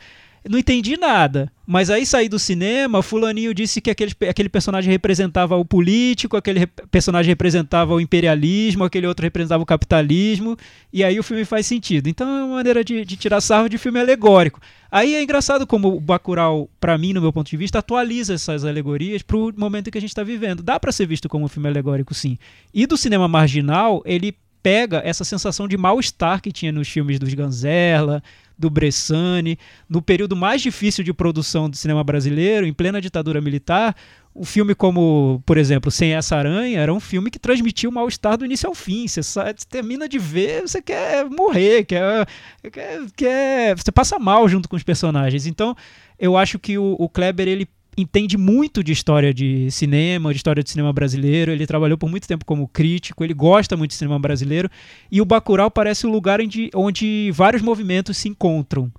[0.49, 1.51] não entendi nada.
[1.65, 6.59] Mas aí saí do cinema, fulaninho disse que aquele, aquele personagem representava o político, aquele
[6.59, 10.55] rep personagem representava o imperialismo, aquele outro representava o capitalismo,
[10.93, 12.07] e aí o filme faz sentido.
[12.07, 14.61] Então é uma maneira de, de tirar sarro de filme alegórico.
[14.89, 18.63] Aí é engraçado como o Bacurau, para mim, no meu ponto de vista, atualiza essas
[18.63, 20.63] alegorias para o momento que a gente está vivendo.
[20.63, 22.37] Dá para ser visto como um filme alegórico, sim.
[22.73, 24.33] E do cinema marginal, ele
[24.63, 28.23] pega essa sensação de mal-estar que tinha nos filmes dos Ganzerla,
[28.57, 29.57] do Bressani.
[29.89, 33.95] No período mais difícil de produção do cinema brasileiro, em plena ditadura militar,
[34.35, 38.37] um filme como, por exemplo, Sem Essa Aranha, era um filme que transmitia o mal-estar
[38.37, 39.07] do início ao fim.
[39.07, 42.27] Você, você, termina de ver, você quer morrer, quer,
[42.71, 45.47] quer, quer, você passa mal junto com os personagens.
[45.47, 45.75] Então,
[46.19, 47.67] eu acho que o, o Kleber ele
[47.97, 51.51] entende muito de história de cinema, de história de cinema brasileiro.
[51.51, 54.69] Ele trabalhou por muito tempo como crítico, ele gosta muito de cinema brasileiro.
[55.11, 58.91] E o Bacurau parece o lugar onde, onde vários movimentos se encontram.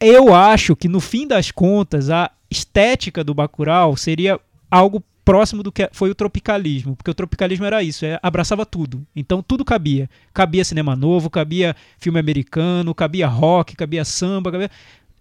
[0.00, 4.40] Eu acho que, no fim das contas, a, estética do Bacurau seria
[4.70, 9.06] algo próximo do que foi o tropicalismo, porque o tropicalismo era isso, é, abraçava tudo.
[9.14, 10.08] Então tudo cabia.
[10.32, 14.70] Cabia cinema novo, cabia filme americano, cabia rock, cabia samba, cabia...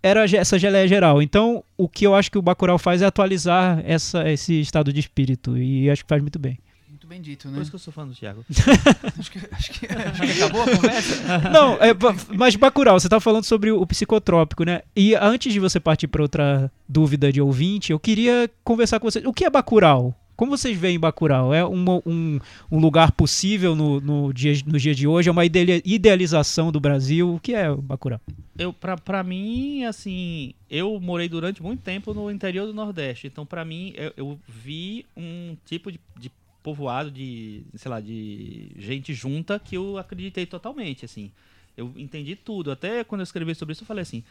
[0.02, 1.22] era essa geleia geral.
[1.22, 5.00] Então o que eu acho que o Bacurau faz é atualizar essa, esse estado de
[5.00, 6.58] espírito e acho que faz muito bem.
[6.90, 7.62] Muito bem dito, Por né?
[7.62, 8.44] isso que eu sou fã do Thiago.
[9.18, 11.38] Acho que, acho que- acho que acabou a conversa.
[11.50, 11.90] Não, é,
[12.36, 14.82] mas Bacurau, você estava falando sobre o psicotrópico, né?
[14.96, 19.24] E antes de você partir para outra dúvida de ouvinte, eu queria conversar com vocês.
[19.26, 20.14] O que é Bacurau?
[20.38, 21.52] Como vocês veem Bacurau?
[21.54, 22.40] É um,
[22.72, 25.28] um lugar possível no, no, dia, no dia de hoje?
[25.28, 27.34] É uma idea- idealização do Brasil?
[27.34, 28.22] O que é Bacurau?
[28.58, 33.26] Eu, pra, pra mim, assim, eu morei durante muito tempo no interior do Nordeste.
[33.28, 36.32] Então, pra mim, eu, eu vi um tipo de, de
[36.62, 41.32] povoado, de, sei lá, de gente junta que eu acreditei totalmente, assim.
[41.78, 42.72] Eu entendi tudo.
[42.72, 44.24] Até quando eu escrevi sobre isso, eu falei assim: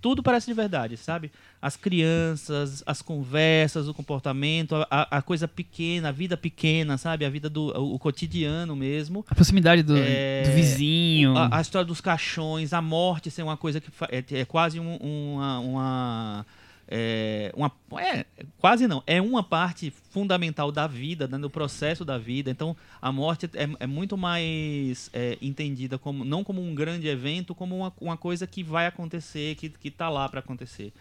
[0.00, 1.30] tudo parece de verdade, sabe?
[1.60, 7.24] As crianças, as conversas, o comportamento, a, a- coisa pequena, a vida pequena, sabe?
[7.24, 9.24] A vida do o, o cotidiano mesmo.
[9.28, 11.36] A proximidade do, É, do vizinho.
[11.36, 14.96] A, a história dos caixões, a morte ser uma coisa que é, é quase um-
[14.96, 15.58] uma.
[15.60, 16.46] uma
[16.86, 18.26] é, uma, é,
[18.58, 22.50] quase não, é uma parte fundamental da vida, né, do processo da vida.
[22.50, 27.54] Então, a morte é, é muito mais é, entendida como não como um grande evento,
[27.54, 30.92] como uma, uma coisa que vai acontecer, que, que tá lá para acontecer.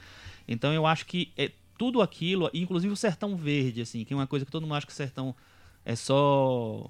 [0.48, 4.28] Então, eu acho que é tudo aquilo, inclusive o sertão verde, assim, que é uma
[4.28, 5.36] coisa que todo mundo acha que o sertão
[5.86, 6.90] é só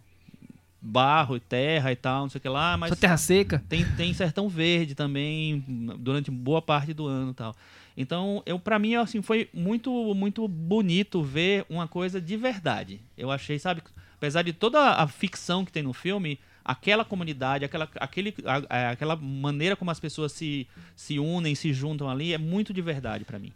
[0.84, 3.64] barro e terra e tal, não sei o que lá, mas Só terra seca.
[3.70, 5.64] tem, tem sertão verde também
[5.98, 7.56] durante boa parte do ano e tal.
[7.96, 13.00] Então, eu para mim assim foi muito muito bonito ver uma coisa de verdade.
[13.18, 13.82] Eu achei, sabe,
[14.16, 19.16] apesar de toda a ficção que tem no filme, aquela comunidade, aquela aquele a- aquela
[19.16, 20.66] maneira como as pessoas se
[20.96, 23.52] se unem, se juntam ali é muito de verdade para mim.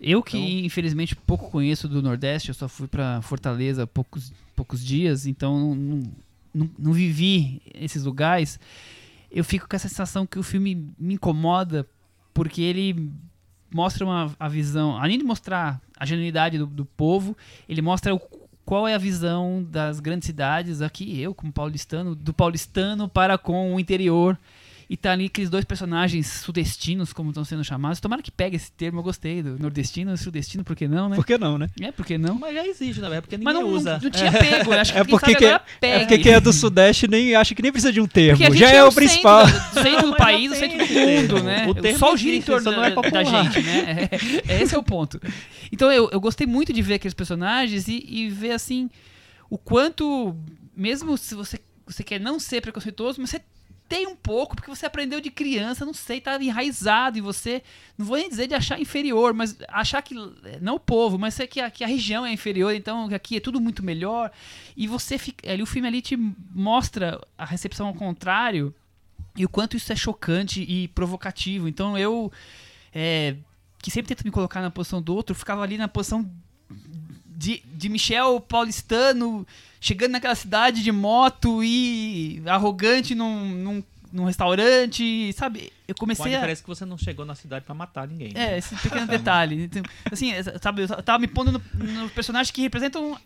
[0.00, 4.32] Eu que, Então- infelizmente, pouco conheço do Nordeste, eu só fui pra Fortaleza há poucos,
[4.56, 6.12] poucos dias, então não, não,
[6.52, 8.58] não, não vivi esses lugares.
[9.30, 11.86] Eu fico com essa sensação que o filme me incomoda
[12.34, 13.10] porque ele
[13.74, 17.36] mostra uma, a visão, além de mostrar a genuinidade do, do povo,
[17.68, 18.20] ele mostra o,
[18.64, 23.74] qual é a visão das grandes cidades, aqui eu como paulistano, do paulistano para com
[23.74, 24.38] o interior.
[24.90, 28.00] E tá ali aqueles dois personagens sudestinos, como estão sendo chamados.
[28.00, 31.16] Tomara que pegue esse termo, eu gostei do nordestino e sudestino, por que não, né?
[31.16, 31.68] Por que não, né?
[31.80, 32.34] É, por que não?
[32.38, 33.92] Mas já existe, na verdade, porque Mas ninguém não, usa.
[33.94, 36.18] não, não tinha pego, eu acho que É quem porque, sabe que, agora é porque
[36.18, 38.54] quem é do Sudeste nem acha que nem precisa de um termo.
[38.54, 39.46] Já é, o centro principal.
[39.46, 39.52] do-
[39.82, 41.66] centro do Mas país, o centro do mundo, né?
[41.68, 44.08] O termo Só o gira em torno não é da, da gente, né?
[44.46, 45.20] É, é, esse é o ponto.
[45.70, 48.90] Então eu, eu gostei muito de ver aqueles personagens e, e ver assim
[49.48, 50.36] o quanto,
[50.76, 53.40] mesmo se você, você quer não ser preconceituoso, mas você
[53.92, 57.62] tem um pouco, porque você aprendeu de criança, não sei, tá enraizado em você.
[57.98, 60.14] Não vou nem dizer de achar inferior, mas achar que.
[60.62, 63.40] Não o povo, mas é que a, que a região é inferior, então aqui é
[63.40, 64.32] tudo muito melhor.
[64.74, 65.52] E você fica.
[65.52, 68.74] Ali, o filme ali te mostra a recepção ao contrário
[69.36, 71.68] e o quanto isso é chocante e provocativo.
[71.68, 72.32] Então eu.
[72.94, 73.36] é,
[73.82, 76.26] que sempre tento me colocar na posição do outro, ficava ali na posição
[77.42, 79.44] de, de Michel paulistano,
[79.80, 85.72] chegando naquela cidade de moto e arrogante num, num, num restaurante, sabe?
[85.88, 86.36] Eu comecei a.
[86.36, 88.32] diferença que você não chegou na cidade pra matar ninguém.
[88.34, 89.64] É, esse pequeno detalhe.
[89.64, 90.30] Então, assim,
[90.60, 91.62] sabe, eu tava me pondo no,
[92.02, 93.18] no personagens que representam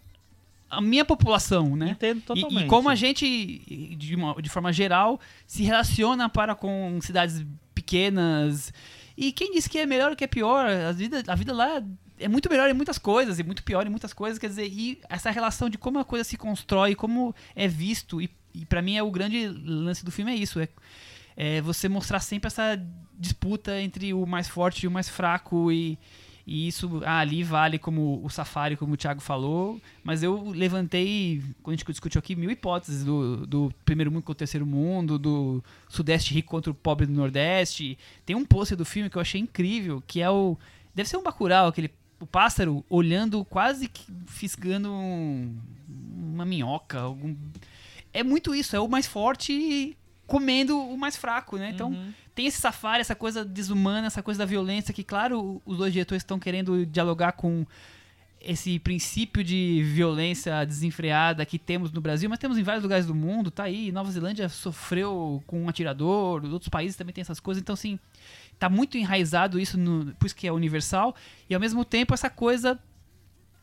[0.71, 1.91] a minha população, né?
[1.91, 2.65] Entendo E- totalmente.
[2.65, 7.45] E, como a gente, de, uma- de forma geral, se relaciona para com cidades
[7.75, 8.73] pequenas.
[9.17, 10.69] E quem disse que é melhor ou que é pior?
[10.69, 11.83] A vida, a vida lá
[12.19, 14.39] é muito melhor em muitas coisas e muito pior em muitas coisas.
[14.39, 18.21] Quer dizer, e essa relação de como a coisa se constrói, como é visto.
[18.21, 20.61] E, e para mim é o grande lance do filme é isso.
[20.61, 20.69] É,
[21.37, 22.81] é você mostrar sempre essa
[23.19, 25.99] disputa entre o mais forte e o mais fraco e,
[26.47, 31.43] e isso ah, ali vale como o Safari, como o Thiago falou, mas eu levantei,
[31.63, 35.19] quando a gente discutiu aqui, mil hipóteses do, do primeiro mundo contra o terceiro mundo,
[35.19, 37.99] do Sudeste rico contra o pobre do Nordeste.
[38.25, 40.57] Tem um pôster do filme que eu achei incrível, que é o...
[40.95, 41.91] Deve ser um Bacurau, aquele
[42.21, 45.57] o pássaro olhando quase que fisgando um-
[46.35, 47.35] uma minhoca, algum...
[48.13, 49.97] É muito isso, é o mais forte
[50.27, 51.71] comendo o mais fraco, né?
[51.73, 52.13] Então, Uhum.
[52.35, 56.23] tem esse safari, essa coisa desumana, essa coisa da violência, que, claro, os dois diretores
[56.23, 57.65] estão querendo dialogar com
[58.41, 63.15] esse princípio de violência desenfreada que temos no Brasil, mas temos em vários lugares do
[63.15, 67.61] mundo, tá aí, Nova Zelândia sofreu com um atirador, outros países também tem essas coisas,
[67.61, 67.99] então assim,
[68.59, 71.15] tá muito enraizado isso, no, por isso que é universal,
[71.49, 72.79] e ao mesmo tempo essa coisa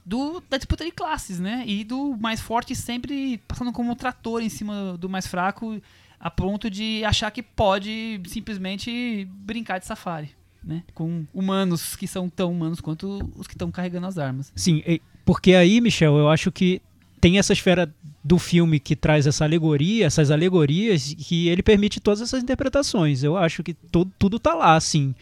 [0.06, 1.64] do, da disputa de classes, né?
[1.66, 5.82] E do mais forte sempre passando como um trator em cima do mais fraco,
[6.20, 10.32] a ponto de achar que pode simplesmente brincar de safari.
[10.64, 10.84] né?
[10.94, 14.52] Com humanos que são tão humanos quanto os que estão carregando as armas.
[14.56, 14.82] Sim,
[15.26, 16.82] porque aí, Michel, eu acho que
[17.20, 22.21] tem essa esfera do filme que traz essa alegoria, essas alegorias, que ele permite todas
[22.21, 23.21] essas interpretações.
[23.24, 25.13] Eu acho que tudo, tudo tá lá, assim.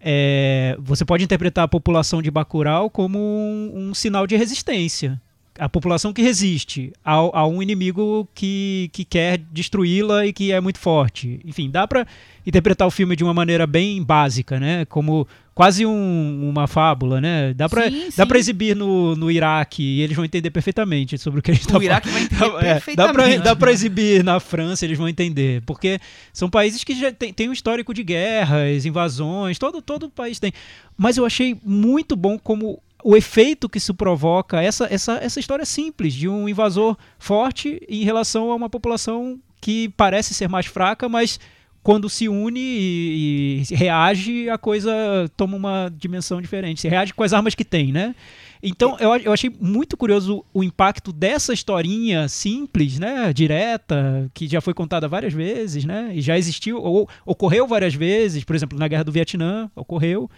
[0.00, 5.20] É, você pode interpretar a população de Bacurau como um, um sinal de resistência.
[5.58, 10.60] A população que resiste ao- a, um inimigo que, que quer destruí-la e que é
[10.60, 11.38] muito forte.
[11.44, 12.06] Enfim, dá pra
[12.44, 14.84] interpretar o filme de uma maneira bem básica, né?
[14.86, 17.52] Como quase um- uma fábula, né?
[17.54, 21.40] Dá pra, Sim, dá pra exibir no, no Iraque e eles vão entender perfeitamente sobre
[21.40, 23.38] o que a gente tá O Iraque vai entender É, perfeitamente.
[23.40, 25.62] dá pra exibir na França, eles vão entender.
[25.66, 25.98] Porque
[26.32, 30.52] são países que já tem, tem um histórico de guerras, invasões, todo, todo país tem.
[30.96, 35.64] Mas eu achei muito bom como o efeito que isso provoca, essa, essa, essa história
[35.64, 41.08] simples de um invasor forte em relação a uma população que parece ser mais fraca,
[41.08, 41.38] mas
[41.82, 44.92] quando se une e, e reage, a coisa
[45.36, 46.80] toma uma dimensão diferente.
[46.80, 48.14] Se reage com as armas que tem, né?
[48.62, 54.60] Então, eu, eu achei muito curioso o impacto dessa historinha simples, né, direta, que já
[54.60, 58.86] foi contada várias vezes, né, e já existiu, ou ocorreu várias vezes, por exemplo, na
[58.86, 60.30] Guerra do Vietnã, ocorreu,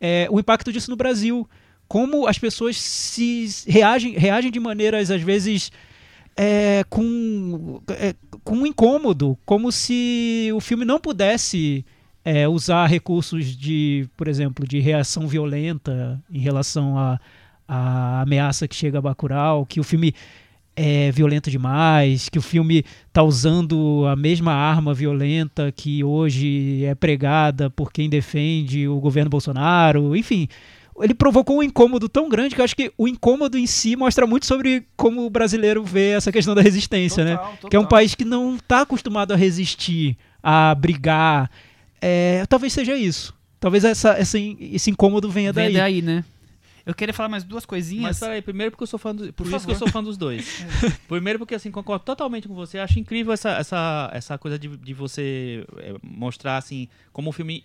[0.00, 1.48] é, o impacto disso no Brasil.
[1.86, 5.70] Como as pessoas se reagem, reagem de maneiras, às vezes,
[6.38, 11.84] é, com, é, com um incômodo, como se o filme não pudesse
[12.24, 17.20] é, usar recursos de, por exemplo, de reação violenta em relação à
[17.68, 20.14] à ameaça que chega a Bacurau, que o filme
[20.74, 26.94] é violento demais, que o filme está usando a mesma arma violenta que hoje é
[26.94, 30.48] pregada por quem defende o governo Bolsonaro, enfim.
[31.02, 34.26] Ele provocou um incômodo tão grande que eu acho que o incômodo em si mostra
[34.26, 37.36] muito sobre como o brasileiro vê essa questão da resistência, né?
[37.36, 37.98] Total, Que é um total.
[37.98, 41.50] país que não está acostumado a resistir, a brigar.
[42.00, 43.34] É, talvez seja isso.
[43.60, 45.74] Talvez essa, essa, esse incômodo venha Vem daí.
[45.74, 46.24] daí, né?
[46.86, 48.02] Eu queria falar mais duas coisinhas.
[48.02, 50.02] Mas peraí, primeiro porque eu sou fã do, por, Por isso que eu sou fã
[50.02, 50.64] dos dois.
[51.06, 52.78] primeiro porque assim, concordo totalmente com você.
[52.78, 57.62] Acho incrível essa, essa, essa coisa de, de você é, mostrar assim como o filme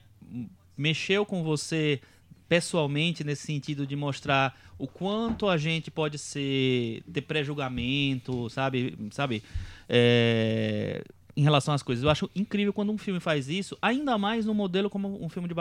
[0.76, 2.02] mexeu com você
[2.48, 9.44] pessoalmente nesse sentido de mostrar o quanto a gente pode ser ter pré-julgamento, sabe, sabe,
[9.90, 11.04] É,
[11.36, 12.04] em relação às coisas.
[12.04, 15.48] Eu acho incrível quando um filme faz isso, ainda mais no modelo como um filme
[15.48, 15.56] de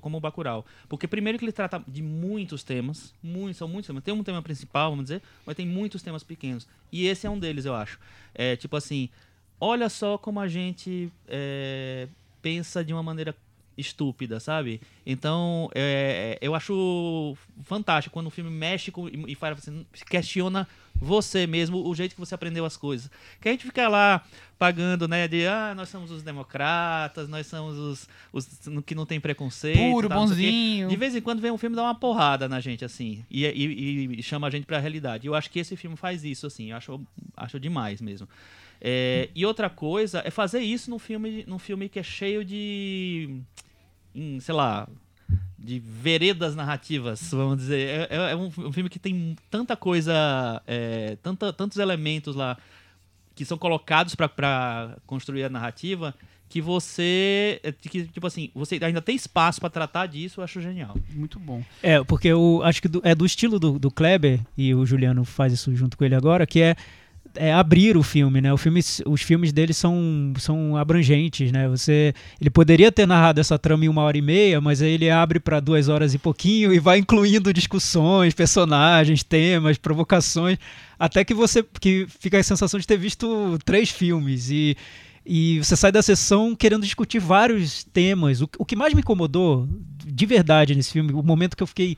[0.00, 0.64] como o Bacurau.
[0.88, 4.02] Porque primeiro que ele trata de muitos temas, muitos, são muitos temas.
[4.02, 6.66] Tem um tema principal, vamos dizer, mas tem muitos temas pequenos.
[6.92, 7.98] E esse é um deles, eu acho.
[8.34, 9.08] É tipo assim,
[9.60, 12.08] olha só como a gente é,
[12.42, 13.34] pensa de uma maneira
[13.76, 14.80] estúpida, sabe?
[15.06, 20.66] Então, é, eu acho fantástico quando o filme mexe com, e, e faz assim, questiona
[20.96, 23.10] você mesmo, o jeito que você aprendeu as coisas.
[23.40, 24.24] Que a gente fica lá
[24.56, 28.48] pagando, né, de ah, nós somos os democratas, nós somos os, os
[28.86, 30.88] que não tem preconceito, Puro, tal, bonzinho.
[30.88, 34.18] De vez em quando vem um filme dar uma porrada na gente, assim, e, e-
[34.20, 35.26] e chama a gente pra realidade.
[35.26, 37.00] Eu acho que esse filme faz isso, assim, eu acho,
[37.36, 38.28] acho demais mesmo.
[38.86, 43.40] É, e outra coisa é fazer isso num filme, num filme que é cheio de.
[44.14, 44.86] em, sei lá.
[45.58, 47.88] De veredas narrativas, vamos dizer.
[47.88, 50.12] É, é- é um, um filme que tem tanta coisa.
[50.66, 52.58] é, tanta, tantos elementos lá
[53.34, 56.14] que são colocados pra- pra construir a narrativa
[56.50, 57.58] que você.
[57.62, 60.94] é, que, tipo assim, você ainda tem espaço pra tratar disso, eu acho genial.
[61.14, 61.64] Muito bom.
[61.82, 65.24] É, porque eu acho que do- é do estilo do, do Kleber, e o Juliano
[65.24, 66.76] faz isso junto com ele agora, que é,
[67.36, 68.52] é abrir o filme, né?
[68.52, 71.68] O filme, os filmes dele são, são abrangentes, né?
[71.68, 75.10] Você, ele poderia ter narrado essa trama em uma hora e meia, mas aí ele
[75.10, 80.58] abre para duas horas e pouquinho e vai incluindo discussões, personagens, temas, provocações,
[80.98, 84.76] até que você que fica a sensação de ter visto três filmes e
[85.26, 88.42] e você sai da sessão querendo discutir vários temas.
[88.42, 89.66] O, o que mais me incomodou,
[90.04, 91.96] de verdade, nesse filme, o momento que eu fiquei.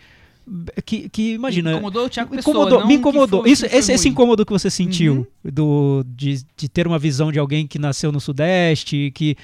[0.84, 1.72] Que, que imagina.
[1.72, 3.40] incomodou o Thiago Pessoa, incomodou, me incomodou.
[3.42, 5.50] foi- Isso, esse, esse incômodo que você sentiu Uhum.
[5.52, 9.36] do, de, de ter uma visão de alguém que nasceu no Sudeste, que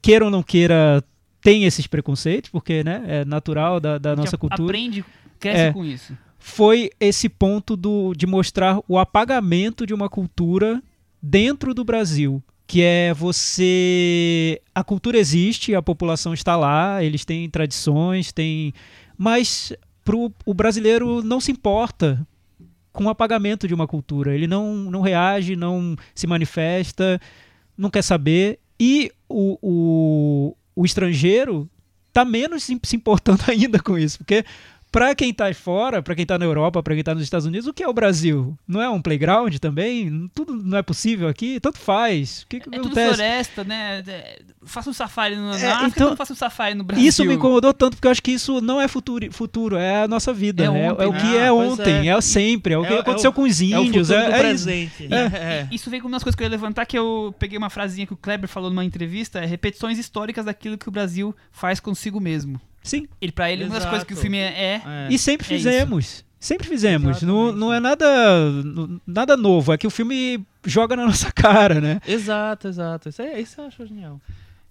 [0.00, 1.04] queira ou não queira,
[1.42, 5.04] tem esses preconceitos, porque né, é natural da, da nossa cultura Aprende,
[5.38, 5.72] cresce É.
[5.72, 6.16] com isso.
[6.38, 10.82] foi esse ponto do, de mostrar o apagamento de uma cultura
[11.22, 12.42] dentro do Brasil.
[12.66, 14.60] Que é você.
[14.74, 18.72] A cultura existe, a população está lá, eles têm tradições, têm.
[19.16, 19.72] Mas
[20.08, 22.26] pro, o brasileiro não se importa
[22.94, 24.34] com o apagamento de uma cultura.
[24.34, 27.20] Ele não, não reage, não se manifesta,
[27.76, 28.58] não quer saber.
[28.80, 31.68] E o, o, o estrangeiro
[32.10, 34.46] tá menos se importando ainda com isso, porque
[34.90, 37.66] pra quem tá fora, pra quem tá na Europa, pra quem tá nos Estados Unidos,
[37.66, 38.56] o que é o Brasil?
[38.66, 40.30] Não é um playground também?
[40.34, 41.60] Tudo não é possível aqui?
[41.60, 42.42] Tanto faz.
[42.42, 44.02] O que, que É tudo floresta, né?
[44.06, 47.06] É, Faça um safari no, na É, África, então, não faça um safari no Brasil.
[47.06, 50.08] Isso me incomodou tanto porque eu acho que isso não é futuro, futuro é a
[50.08, 50.64] nossa vida.
[50.64, 50.86] É né?
[50.86, 51.20] É, ontem, o né?
[51.20, 52.12] que é Ah, pois ontem, é.
[52.12, 52.20] é.
[52.20, 54.10] sempre, é o que É o- aconteceu é o- com os É o índios.
[54.10, 54.38] é- do é isso.
[54.40, 55.08] presente.
[55.14, 55.68] É.
[55.70, 58.12] Isso vem com umas coisas que eu ia levantar, que eu peguei uma frasinha que
[58.12, 62.60] o Kleber falou numa entrevista, é repetições históricas daquilo que o Brasil faz consigo mesmo.
[62.82, 65.56] Sim, Ele, pra ele, uma das coisas que o filme é, é e sempre é
[65.56, 65.68] isso.
[65.68, 66.24] fizemos.
[66.40, 67.20] Sempre fizemos.
[67.22, 67.58] Não, Exatamente.
[67.60, 68.06] não é nada,
[69.06, 69.72] nada novo.
[69.72, 72.00] É que o filme joga na nossa cara, né?
[72.06, 73.08] Exato, exato.
[73.08, 74.20] Isso, é, isso eu acho genial.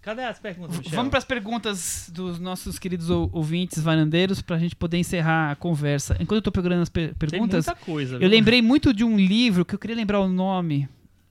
[0.01, 0.93] Cadê as perguntas, Michel?
[0.95, 5.55] Vamos para as perguntas dos nossos queridos ou- ouvintes varandeiros pra gente poder encerrar a
[5.55, 6.13] conversa.
[6.21, 8.15] Enquanto eu tô procurando as per- Tem perguntas, muita coisa.
[8.15, 8.29] eu viu?
[8.29, 10.87] lembrei muito de um livro que eu queria lembrar o nome,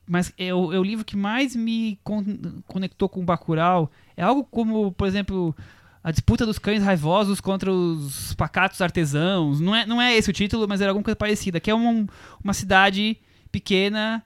[0.07, 2.23] mas é o, é o livro que mais me con-
[2.67, 3.91] conectou com o Bacurau.
[4.15, 5.57] É algo como, por exemplo,
[6.07, 9.59] a disputa dos cães raivosos contra os pacatos artesãos.
[9.59, 11.59] Não é, não é esse o título, mas era alguma coisa parecida.
[11.59, 12.07] Que é uma,
[12.45, 13.17] uma cidade
[13.51, 14.23] pequena,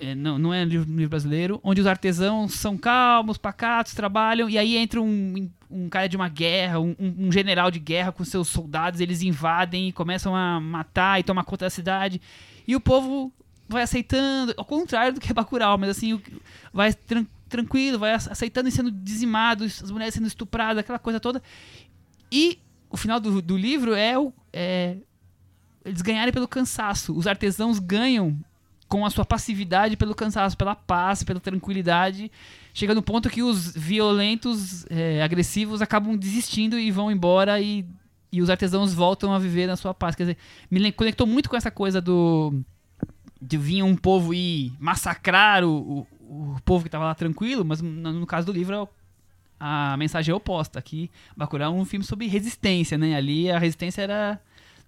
[0.00, 4.56] é, não, não é livro, livro brasileiro, onde os artesãos são calmos, pacatos, trabalham, e
[4.56, 8.48] aí entra um, um cara de uma guerra, um, um- general de guerra com seus
[8.48, 12.22] soldados, eles invadem e começam a matar e tomar conta da cidade.
[12.66, 13.30] E o povo
[13.68, 16.18] vai aceitando, ao contrário do que é Bacurau, mas assim,
[16.72, 16.94] vai
[17.52, 21.40] tranquilo, vai ace- aceitando e sendo dizimado, as mulheres sendo estupradas, aquela coisa toda.
[22.30, 22.58] E
[22.90, 24.96] o final do, do livro é, o, é
[25.84, 27.12] eles ganharem pelo cansaço.
[27.16, 28.36] Os artesãos ganham
[28.88, 32.30] com a sua passividade pelo cansaço, pela paz, pela tranquilidade.
[32.74, 37.86] Chega no ponto que os violentos, é, agressivos, acabam desistindo e vão embora e,
[38.30, 40.14] e os artesãos voltam a viver na sua paz.
[40.14, 40.36] Quer dizer,
[40.70, 42.52] me conectou muito com essa coisa do.
[43.40, 48.12] de vir um povo e massacrar o, o, povo que estava lá tranquilo, mas no,
[48.12, 48.88] no caso do livro é
[49.60, 50.78] a mensagem é oposta.
[50.78, 53.14] Aqui, Bacurau é um filme sobre resistência, né?
[53.14, 54.40] Ali a resistência era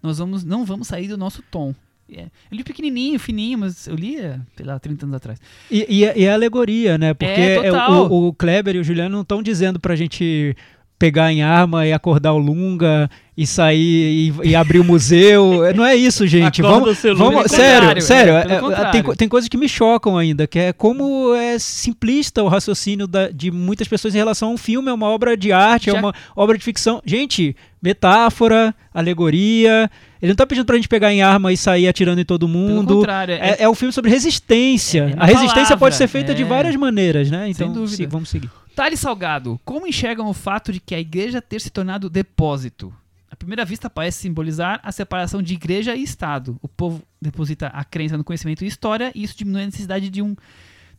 [0.03, 1.73] nós vamos, não vamos sair do nosso tom.
[2.11, 5.39] É, eu li pequenininho, fininho, mas eu lia, sei lá, 30 anos atrás.
[5.71, 7.13] E, e, é- e é alegoria, né?
[7.13, 10.55] Porque É, é o, o Kleber e o Juliano não estão dizendo pra gente
[10.99, 15.61] pegar em arma e acordar o Lunga e sair e, e abrir o museu.
[15.75, 16.61] Não é isso, gente.
[16.61, 18.33] Vamos, vamos Pelo sério, sério.
[18.33, 19.03] é, pelo é, contrário.
[19.03, 23.27] tem, tem coisas que me chocam ainda, que é como é simplista o raciocínio da-
[23.29, 25.99] de muitas pessoas em relação a um filme, é uma obra de arte, Já- é
[25.99, 27.01] uma obra de ficção.
[27.05, 29.89] Gente, metáfora, alegoria.
[30.21, 32.57] Ele não tá pedindo pra gente pegar em arma e sair atirando em todo Pelo
[32.57, 32.95] mundo.
[32.95, 35.09] contrário, é, É, é um filme sobre resistência.
[35.09, 36.45] É, é a resistência palavra, pode ser feita de é.
[36.45, 37.49] várias maneiras, né?
[37.49, 37.97] Então, dúvida.
[37.97, 38.49] se- vamos seguir.
[38.75, 42.91] Thales Salgado, como enxergam o fato de que a igreja ter se tornado depósito?
[43.35, 46.57] À primeira vista parece simbolizar a separação de igreja e Estado.
[46.61, 50.21] O povo deposita a crença no conhecimento e história e isso diminui a necessidade de
[50.21, 50.37] um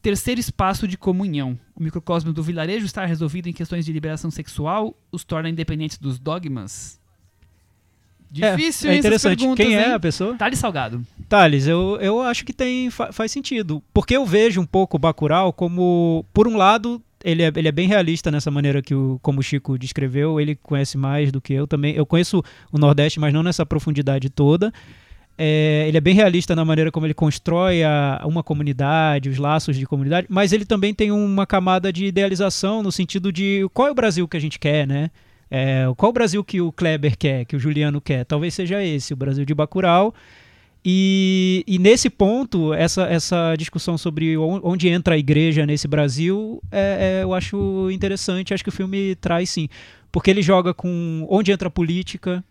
[0.02, 1.58] terceiro espaço de comunhão.
[1.74, 6.18] O microcosmo do vilarejo estar resolvido em questões de liberação sexual os torna independentes dos
[6.18, 7.00] dogmas?
[8.30, 9.54] Difícil, é, é interessante.
[9.54, 9.92] Quem é hein?
[9.94, 10.36] a pessoa?
[10.36, 11.06] Thales Salgado.
[11.30, 13.82] Thales, eu, eu acho que tem fa- faz sentido.
[13.94, 17.72] Porque eu vejo um pouco o Bacurau como, por um lado, ele é, ele é
[17.72, 21.52] bem realista nessa maneira que o, como o Chico descreveu, ele conhece mais do que
[21.52, 21.94] eu também.
[21.94, 24.72] Eu conheço o Nordeste, mas não nessa profundidade toda.
[25.38, 29.76] É, ele é bem realista na maneira como ele constrói a- uma comunidade, os laços
[29.76, 33.90] de comunidade, mas ele também tem uma camada de idealização no sentido de qual é
[33.90, 35.10] o Brasil que a gente quer, né?
[35.50, 38.24] É, qual o Brasil que o Kleber quer, que o Juliano quer?
[38.24, 40.14] Talvez seja esse, o Brasil de Bacurau.
[40.88, 46.62] E, e nesse ponto, essa, essa discussão sobre on- onde entra a igreja nesse Brasil,
[46.70, 49.68] é, é, eu acho interessante, acho que o filme traz sim.
[50.12, 52.44] Porque ele joga com onde entra a política,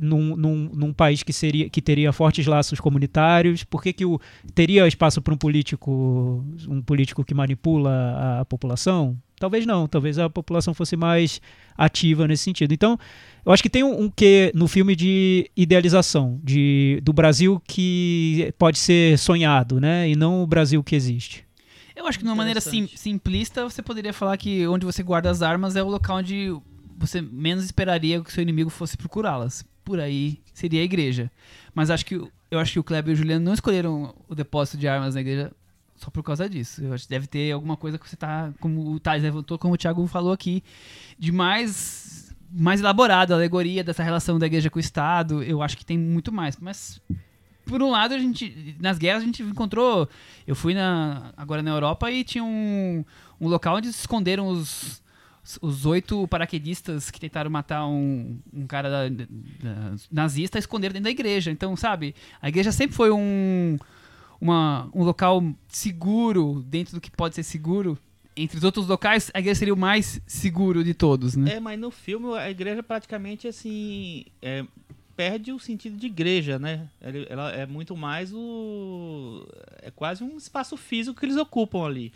[0.00, 4.20] num, num, num país que, seria, que teria fortes laços comunitários, por que, que o,
[4.54, 9.16] teria espaço para um político, um político que manipula a, a população?
[9.38, 11.40] Talvez não, talvez a população fosse mais
[11.76, 12.72] ativa nesse sentido.
[12.72, 12.98] Então,
[13.44, 18.54] eu acho que tem um, um quê no filme de idealização, de, do Brasil que
[18.58, 20.08] pode ser sonhado, né?
[20.08, 21.44] E não o Brasil que existe.
[21.94, 25.30] Eu acho que de uma maneira sim- simplista, você poderia falar que onde você guarda
[25.30, 26.54] as armas é o local onde
[26.98, 29.64] você menos esperaria que o seu inimigo fosse procurá-las.
[29.86, 31.30] Por aí seria a igreja.
[31.72, 32.16] Mas acho que
[32.50, 35.20] eu acho que o Kleber e o Juliano não escolheram o depósito de armas na
[35.20, 35.52] igreja
[35.94, 36.82] só por causa disso.
[36.82, 39.74] Eu acho que deve ter alguma coisa que você tá, como o Thales levantou, como
[39.74, 40.64] o Thiago falou aqui,
[41.16, 45.40] de mais mais elaborado, a alegoria dessa relação da igreja com o Estado.
[45.40, 47.00] Eu acho que tem muito mais, mas
[47.64, 48.76] por um lado, a gente.
[48.80, 50.08] Nas guerras a gente encontrou.
[50.46, 53.04] Eu fui na, agora na Europa e tinha um,
[53.40, 55.00] um local onde se esconderam os,
[55.62, 61.10] os oito paraquedistas que tentaram matar um, um cara da- da- nazista, esconderam dentro da
[61.10, 61.50] igreja.
[61.50, 63.78] Então, sabe, a igreja sempre foi um,
[64.40, 67.98] uma, um local seguro, dentro do que pode ser seguro.
[68.36, 71.54] Entre os outros locais, a igreja seria o mais seguro de todos, né?
[71.54, 74.24] É, mas no filme a igreja praticamente assim.
[74.42, 74.64] é,
[75.16, 76.86] perde o sentido de igreja, né?
[77.00, 79.46] Ele- Ela é muito mais o.
[79.80, 82.12] É quase um espaço físico que eles ocupam ali.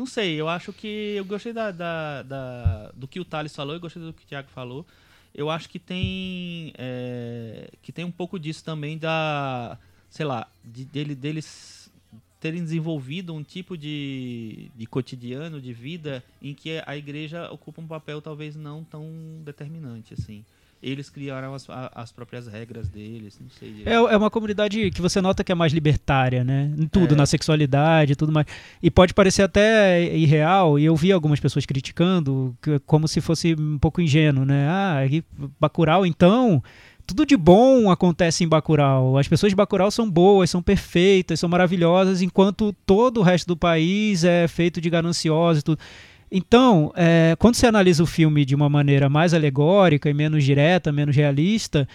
[0.00, 0.86] Não sei, eu acho que.
[1.14, 4.26] Eu gostei da, da- da- do que o Thales falou, eu gostei do que o
[4.26, 4.86] Thiago falou.
[5.34, 6.72] Eu acho que tem.
[6.78, 9.76] é, que tem um pouco disso também da.
[10.08, 11.92] Sei lá, de, dele, deles
[12.40, 17.86] terem desenvolvido um tipo de, de cotidiano, de vida, em que a igreja ocupa um
[17.86, 19.06] papel talvez não tão
[19.44, 20.42] determinante, assim.
[20.82, 23.82] Eles criaram as, as próprias regras deles, não sei.
[23.84, 26.72] É, é uma comunidade que você nota que é mais libertária, né?
[26.78, 27.16] Em tudo, É.
[27.16, 28.46] na sexualidade e tudo mais.
[28.82, 32.56] E pode parecer até irreal, e eu vi algumas pessoas criticando,
[32.86, 34.66] como se fosse um pouco ingênuo, né?
[34.70, 35.00] Ah,
[35.60, 36.62] Bacurau, então,
[37.06, 39.18] tudo de bom acontece em Bacurau.
[39.18, 43.56] As pessoas de Bacurau são boas, são perfeitas, são maravilhosas, enquanto todo o resto do
[43.56, 45.78] país é feito de gananciosos e tudo.
[46.30, 50.92] Então, é, quando você analisa o filme de uma maneira mais alegórica e menos direta,
[50.92, 51.88] menos realista,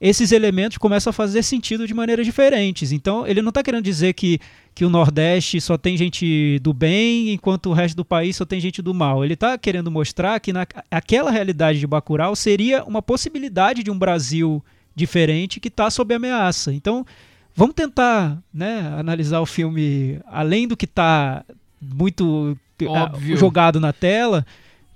[0.00, 2.90] esses elementos começam a fazer sentido de maneiras diferentes.
[2.90, 4.40] Então, ele não está querendo dizer que,
[4.74, 8.58] que o Nordeste só tem gente do bem, enquanto o resto do país só tem
[8.58, 9.24] gente do mal.
[9.24, 13.98] Ele está querendo mostrar que na, aquela realidade de Bacurau seria uma possibilidade de um
[13.98, 14.60] Brasil
[14.92, 16.72] diferente que está sob ameaça.
[16.72, 17.06] Então,
[17.54, 21.44] vamos tentar né, analisar o filme além do que está
[21.80, 22.58] muito
[22.90, 23.36] Óbvio.
[23.36, 24.44] jogado na tela.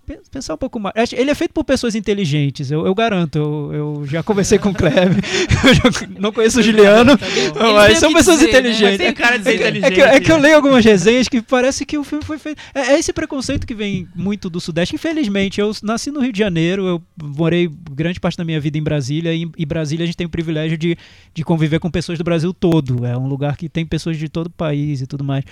[0.06, 0.94] Pe- Pensar um pouco mais.
[1.12, 3.38] Ele é feito por pessoas inteligentes, eu, eu garanto.
[3.38, 8.38] Eu, eu já conversei com o já não conheço o Juliano, tem mas são pessoas
[8.38, 8.58] dizer, né?
[8.60, 8.98] inteligentes.
[8.98, 10.00] Tem cara de É que- é que, inteligente.
[10.00, 12.62] é que eu leio algumas resenhas que parece que o filme foi feito.
[12.72, 14.94] É, é esse preconceito que vem muito do Sudeste.
[14.94, 18.82] Infelizmente, eu nasci no Rio de Janeiro, eu morei grande parte da minha vida em
[18.84, 20.96] Brasília, e em Brasília a gente tem o privilégio de,
[21.34, 23.04] de conviver com pessoas do Brasil todo.
[23.04, 25.42] É um lugar que tem pessoas de todo o país e tudo mais.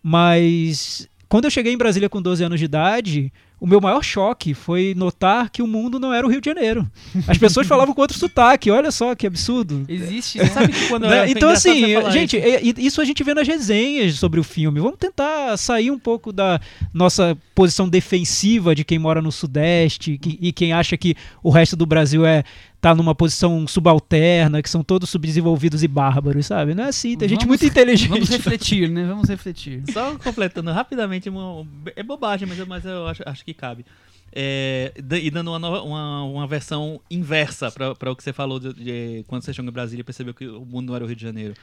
[0.00, 4.54] Mas quando eu cheguei em Brasília com 12 anos de idade, o meu maior choque
[4.54, 6.88] foi notar que o mundo não era o Rio de Janeiro.
[7.26, 9.84] As pessoas falavam com outro sotaque, olha só que absurdo.
[9.88, 10.46] Existe, né?
[10.46, 11.26] Sabe que quando Né?
[11.26, 12.46] é Então, engraçado assim, gente, isso.
[12.46, 14.78] é- e- isso a gente vê nas resenhas sobre o filme.
[14.78, 16.60] Vamos tentar sair um pouco da
[16.92, 21.74] nossa posição defensiva de quem mora no Sudeste que- e quem acha que o resto
[21.74, 22.44] do Brasil é
[22.84, 26.74] tá numa posição subalterna, que são todos subdesenvolvidos e bárbaros, sabe?
[26.74, 28.10] Não é assim, tem gente Vamos- muito inteligente.
[28.10, 29.06] Vamos refletir, né?
[29.06, 29.82] Vamos refletir.
[29.90, 31.66] Só completando rapidamente, uma-
[31.96, 33.86] é bobagem, mas eu, mas eu acho, acho que cabe.
[34.30, 38.74] É, e dando uma, nova- uma, uma versão inversa para o que você falou de,
[38.74, 41.16] de quando você chegou em Brasília e percebeu que o mundo não era o Rio
[41.16, 41.54] de Janeiro.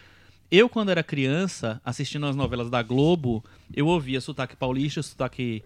[0.49, 5.61] Eu, quando era criança, assistindo as novelas da Globo, eu ouvia sotaque paulista, sotaque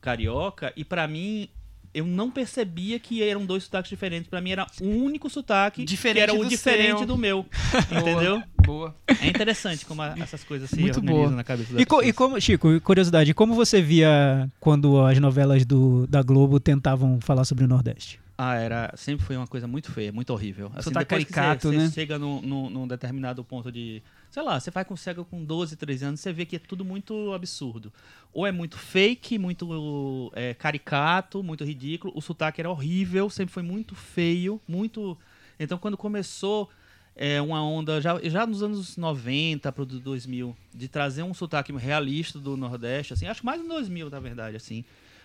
[0.00, 1.48] carioca, e pra mim,
[1.94, 4.28] eu não percebia que eram dois sotaques diferentes.
[4.28, 7.06] Pra mim era um único sotaque, Diferente que era o do diferente seu.
[7.06, 7.44] do meu.
[7.90, 8.42] Entendeu?
[8.64, 8.94] Boa.
[9.20, 11.36] É interessante como a- essas coisas se Muito organizam boa.
[11.36, 16.06] na cabeça E, co- e como, Chico, curiosidade, como você via quando as novelas do,
[16.06, 18.20] da Globo tentavam falar sobre o Nordeste?
[18.38, 20.70] Ah, era, sempre foi uma coisa muito feia, muito horrível.
[20.74, 21.86] Assim, que caricato, você, né?
[21.88, 24.02] você chega num, num, num determinado ponto de.
[24.32, 26.86] Sei lá, você vai com cega com 12, 13 anos, você vê que é tudo
[26.86, 27.92] muito absurdo.
[28.32, 32.14] Ou é muito fake, muito é, caricato, muito ridículo.
[32.16, 35.18] O sotaque era horrível, sempre foi muito feio, muito.
[35.60, 36.70] Então quando começou
[37.14, 42.38] é, uma onda, já, já nos anos 90 para 2000, de trazer um sotaque realista
[42.38, 44.82] do Nordeste, assim, acho mais no 2000, na verdade, assim.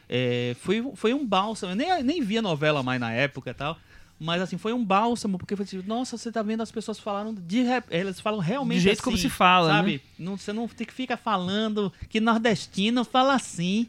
[0.09, 1.71] É, foi, foi um bálsamo.
[1.71, 3.79] Eu nem, nem via novela mais na época e tal.
[4.19, 7.33] Mas assim, foi um bálsamo, porque foi assim, nossa, você tá vendo as pessoas falaram
[7.33, 9.93] de elas falam realmente Do jeito assim, como se fala, sabe?
[9.93, 9.99] né?
[10.17, 13.87] Não, você não fica falando que nordestino fala assim,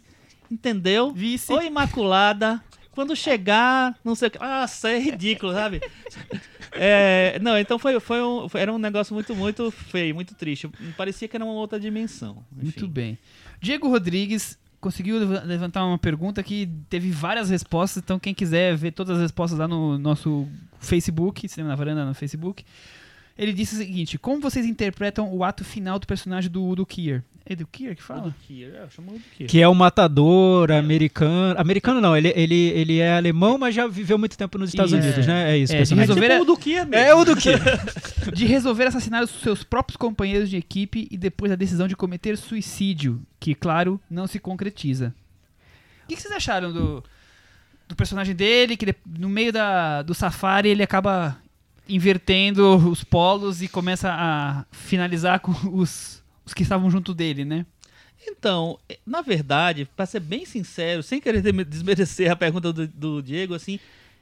[0.51, 1.13] entendeu?
[1.13, 1.51] Vice.
[1.53, 2.63] Oi, Imaculada.
[2.91, 4.39] Quando chegar, não sei o que.
[4.41, 5.81] Ah, isso é ridículo, sabe?
[6.73, 10.69] É, não, então foi, foi um, foi- era um negócio muito, muito feio, muito triste.
[10.99, 12.45] Parecia que era uma outra dimensão.
[12.53, 12.87] Muito Enfim.
[12.89, 13.19] bem.
[13.59, 18.93] Diego Rodrigues conseguiu leva- levantar uma pergunta que teve várias respostas, então quem quiser ver
[18.93, 20.47] todas as respostas lá no nosso
[20.79, 22.65] Facebook, Cinema na Varanda no Facebook,
[23.39, 27.23] ele disse o seguinte: Como vocês interpretam o ato final do personagem do Udo Kier?
[27.51, 28.25] É do Kier que fala?
[28.27, 29.49] Udo Kier, é, chama Udo Kier.
[29.49, 31.59] Que é o matador americano.
[31.59, 35.03] Americano não, ele, ele, ele é alemão, mas já viveu muito tempo nos Estados Isso.
[35.03, 35.53] Unidos, né?
[35.53, 37.07] É isso, É, de resolver- tipo o Udo Kier mesmo.
[37.07, 37.51] É o do que?
[38.35, 42.37] de resolver assassinar os seus próprios companheiros de equipe e depois a decisão de cometer
[42.37, 45.15] suicídio, que, claro, não se concretiza.
[46.05, 47.03] O que, que vocês acharam do,
[47.89, 51.39] do personagem dele, que no meio da, do safari ele acaba
[51.89, 57.67] invertendo os polos e começa a finalizar com os, os que estavam junto dele, né?
[58.27, 63.23] Então, eh, na verdade, pra ser bem sincero, sem querer desmerecer a pergunta do, do
[63.23, 63.79] Diego, assim,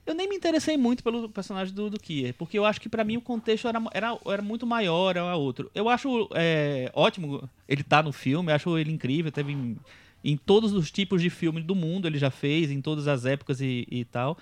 [0.07, 3.03] eu nem me interessei muito pelo personagem do, do Kier, porque eu acho que pra
[3.03, 5.69] mim o contexto era, era, era muito maior, era outro.
[5.75, 9.77] Eu acho é, ótimo ele tá no filme, acho ele incrível, teve em,
[10.23, 13.61] em todos os tipos de filme do mundo ele já fez, em todas as épocas
[13.61, 14.39] e, e tal.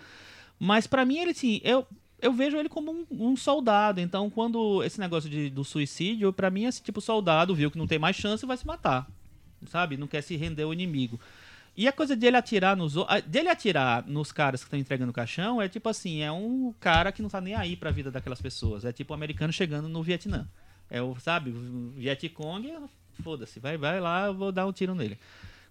[0.59, 1.87] Mas pra mim ele, assim, eu,
[2.25, 4.01] eu vejo ele como um, um soldado.
[4.01, 7.87] Então, quando esse negócio de, do suicídio, pra mim, esse tipo soldado viu que não
[7.87, 9.07] tem mais chance e vai se matar.
[9.69, 9.97] Sabe?
[9.97, 11.21] Não quer se render ao inimigo.
[11.77, 15.11] E a coisa dele atirar nos o- a- dele atirar nos caras que estão entregando
[15.11, 18.11] o caixão é tipo assim, é um cara que não tá nem aí pra vida
[18.11, 18.85] daquelas pessoas.
[18.85, 20.47] É tipo um americano chegando no Vietnã.
[20.91, 22.73] É o, sabe, o Vietcong,
[23.23, 25.19] foda-se, vai, vai lá, eu vou dar um tiro nele.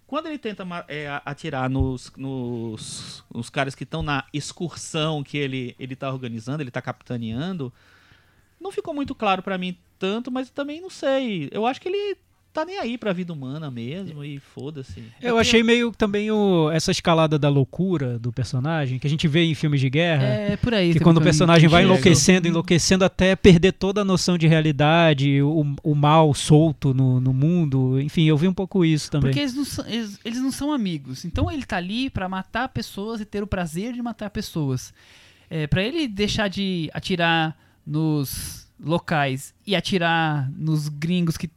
[0.06, 5.74] Quando ele tenta é, atirar nos, nos, nos caras que estão na excursão que ele,
[5.78, 7.72] ele tá organizando, ele tá capitaneando,
[8.60, 11.48] não ficou muito claro pra mim tanto, mas também não sei.
[11.50, 12.18] Eu acho que ele
[12.54, 15.02] tá nem aí pra vida humana mesmo e foda-se.
[15.20, 19.42] Eu achei meio também o, essa escalada da loucura do personagem, que a gente vê
[19.42, 20.22] em filmes de guerra.
[20.24, 20.92] É por aí.
[20.92, 25.42] Que quando o pra personagem vai enlouquecendo, enlouquecendo até perder toda a noção de realidade,
[25.42, 28.00] o, o mal solto no, no mundo.
[28.00, 29.32] Enfim, eu vi um pouco isso também.
[29.32, 31.24] Porque eles não, são, eles, eles não são amigos.
[31.24, 34.94] Então ele tá ali pra matar pessoas e ter o prazer de matar pessoas.
[35.50, 41.48] É, para ele deixar de atirar nos locais e atirar nos gringos que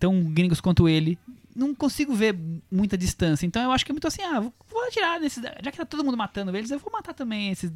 [0.00, 1.18] tão gringos quanto ele,
[1.54, 2.36] não consigo ver
[2.70, 3.46] muita distância.
[3.46, 5.42] Então eu acho que é muito assim, ah, vou, atirar nesses.
[5.62, 7.70] Já que tá todo mundo matando eles, eu vou matar também esses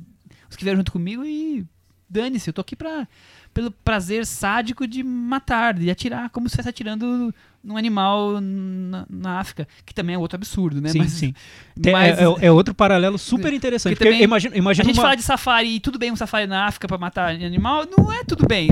[0.51, 1.65] os que vieram junto comigo e
[2.09, 3.07] dane-se, eu tô aqui pra,
[3.53, 7.35] pelo prazer sádico de matar, de atirar, como se estivesse atirando
[7.65, 10.91] num animal na, na África, que também é outro absurdo, né?
[10.91, 11.35] Sim, Mas- sim.
[11.81, 13.93] Tem- mas- é, é- é outro paralelo super interessante.
[13.95, 16.17] Porque Porque também imagina, a imagina gente uma- fala de safari, e tudo bem um
[16.17, 18.69] safari na África pra matar animal, não é tudo bem.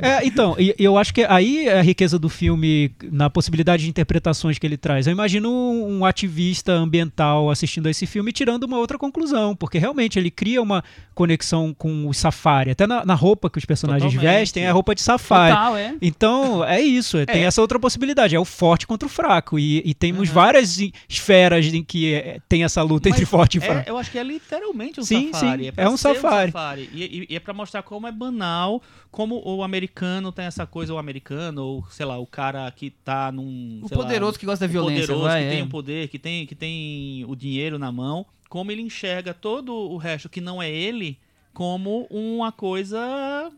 [0.00, 3.88] É, então, e- eu acho que aí é a riqueza do filme na possibilidade de
[3.88, 5.06] interpretações que ele traz.
[5.06, 9.78] Eu imagino um, ativista ambiental assistindo a esse filme e tirando uma outra conclusão, porque
[9.78, 10.84] realmente ele cria uma
[11.14, 12.70] conexão com o safari.
[12.72, 14.38] Até na, na roupa que os personagens Totalmente.
[14.40, 15.54] vestem é a roupa de safari.
[15.54, 15.94] Total, é.
[16.02, 17.24] Então, é isso.
[17.26, 17.44] Tem É.
[17.46, 18.33] essa outra possibilidade.
[18.34, 19.58] É o forte contra o fraco.
[19.58, 20.34] E, e temos Uhum.
[20.34, 20.78] várias
[21.08, 23.88] esferas em que é, tem essa luta entre Mas forte e é, fraco.
[23.88, 25.64] eu acho que é literalmente um Sim, safari.
[25.66, 26.88] sim, pra é um ser safari.
[26.92, 30.92] E, e- e é pra mostrar como é banal, como o americano tem essa coisa,
[30.94, 33.80] o americano, ou sei lá, o cara que tá num.
[33.82, 35.62] O sei lá, poderoso que gosta da o violência, poderoso vai, que tem é.
[35.62, 39.96] o poder, que tem, que tem o dinheiro na mão, como ele enxerga todo o
[39.96, 41.18] resto que não é ele
[41.52, 43.50] como uma coisa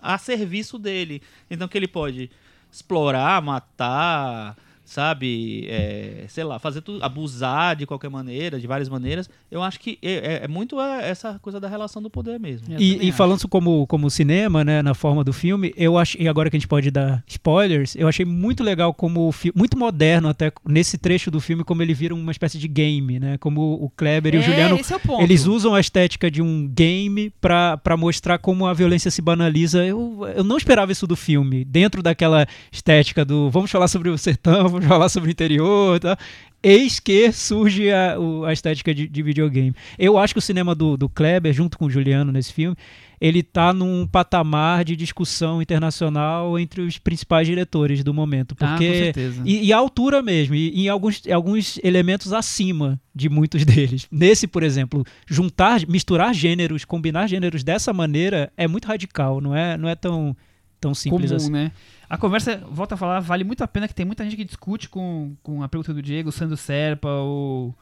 [0.00, 1.22] a serviço dele.
[1.50, 2.30] Então que ele pode
[2.72, 4.56] explorar, matar,
[4.92, 9.28] sabe, é, sei lá, fazer tudo, abusar de qualquer maneira, de várias maneiras.
[9.50, 12.66] Eu acho que é, é- é muito é, essa coisa da relação do poder mesmo.
[12.78, 16.28] E, e falando isso como, como cinema, né, na forma do filme, eu acho, e
[16.28, 20.52] agora que a gente pode dar spoilers, eu achei muito legal como muito moderno até
[20.66, 24.34] nesse trecho do filme, como ele vira uma espécie de game, né, como o Kleber
[24.34, 25.22] e o É, Juliano, esse é o ponto.
[25.22, 29.84] eles usam a estética de um game pra pra mostrar como a violência se banaliza.
[29.84, 34.18] Eu, eu não esperava isso do filme, dentro daquela estética do vamos falar sobre o
[34.18, 36.16] sertão, vamos falar sobre o interior, tá?
[36.62, 38.16] Eis que surge a,
[38.46, 39.74] a estética de, de videogame.
[39.98, 42.76] Eu acho que o cinema do, do Kleber, junto com o Juliano nesse filme,
[43.20, 48.54] ele tá num patamar de discussão internacional entre os principais diretores do momento.
[48.58, 49.42] Ah, com Porque certeza.
[49.44, 54.06] e, e a altura mesmo, e, e em alguns, alguns elementos acima de muitos deles.
[54.10, 59.76] Nesse, por exemplo, juntar, misturar gêneros, combinar gêneros dessa maneira é muito radical, não é,
[59.76, 60.36] não é tão,
[60.80, 61.50] tão simples comum, assim.
[61.50, 61.72] né?
[62.12, 64.86] A conversa, volta a falar, vale muito a pena que tem muita gente que discute
[64.88, 67.72] com, com a pergunta do Diego, o Sandro Serpa, o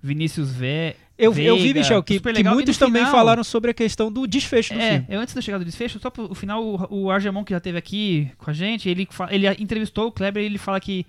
[0.00, 0.94] Vinícius Vé.
[1.18, 4.28] Eu, eu vi, Michel, que, que muitos no também final- falaram sobre a questão do
[4.28, 5.06] desfecho do É, filme.
[5.08, 7.52] eu antes de eu chegar do desfecho, só pro o final, o, o Argemon que
[7.52, 11.04] já esteve aqui com a gente, ele, ele entrevistou o Kleber e ele fala que,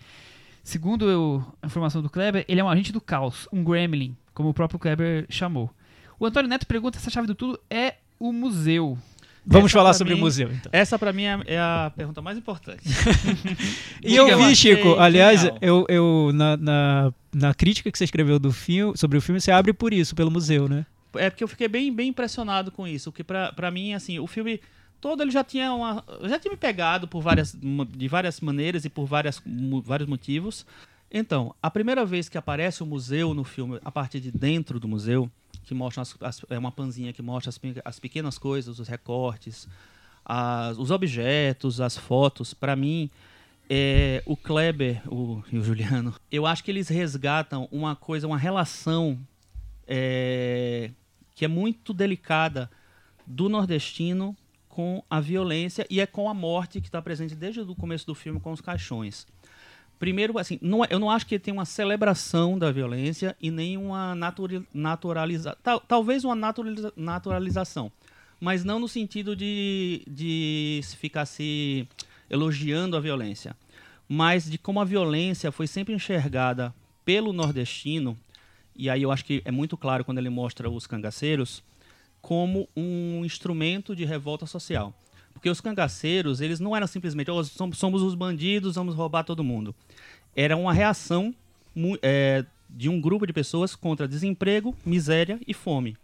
[0.64, 4.50] segundo eu- a informação do Kleber, ele é um agente do caos, um gremlin, como
[4.50, 5.70] o próprio Kleber chamou.
[6.20, 8.98] O Antônio Neto pergunta se a chave do tudo é o museu.
[9.46, 10.70] Vamos Essa falar sobre mim- o museu, então.
[10.72, 12.82] Essa pra mim é, é a pergunta mais importante.
[14.04, 15.58] E eu vi, Chico, aliás, genial.
[15.62, 19.52] eu, eu na, na, na crítica que você escreveu do filme, sobre o filme, você
[19.52, 20.86] abre por isso, pelo museu, né?
[21.16, 24.28] É porque eu fiquei bem, bem impressionado com isso, porque pra, pra mim, assim, o
[24.28, 24.62] filme
[25.00, 27.56] todo ele já tinha uma, já tinha me pegado por várias,
[27.90, 29.42] de várias maneiras e por várias,
[29.84, 30.66] vários motivos.
[31.12, 34.88] Então, a primeira vez que aparece o museu no filme, a partir de dentro do
[34.88, 35.30] museu,
[35.72, 39.70] que mostra as, as- é uma panzinha que mostra as, as pequenas coisas, os recortes,
[40.26, 43.10] as- os objetos, as fotos, pra mim,
[43.70, 48.38] é, o Kleber o, e o Juliano, eu acho que eles resgatam uma coisa, uma
[48.38, 49.18] relação
[49.88, 50.92] é,
[51.34, 52.70] que é muito delicada
[53.26, 54.36] do nordestino
[54.68, 58.14] com a violência e é com a morte que está presente desde o começo do
[58.14, 59.26] filme com os caixões.
[60.02, 63.78] Primeiro, assim, não é- eu não acho que tem uma celebração da violência e nem
[63.78, 65.56] uma natura, naturalização.
[65.88, 67.92] talvez uma naturaliza- naturalização,
[68.40, 71.88] mas não no sentido de, de ficar se
[72.32, 73.56] elogiando a violência,
[74.10, 76.74] mas de como a violência foi sempre enxergada
[77.06, 78.18] pelo nordestino,
[78.76, 81.62] e aí eu acho que é muito claro quando ele mostra os cangaceiros,
[82.24, 84.96] como um instrumento de revolta social.
[85.34, 89.44] Porque os cangaceiros, eles não eram simplesmente, oh, somos, somos os bandidos, vamos roubar todo
[89.44, 89.74] mundo.
[90.36, 91.34] Era uma reação
[92.02, 95.98] é, de um grupo de pessoas contra desemprego, miséria e fome.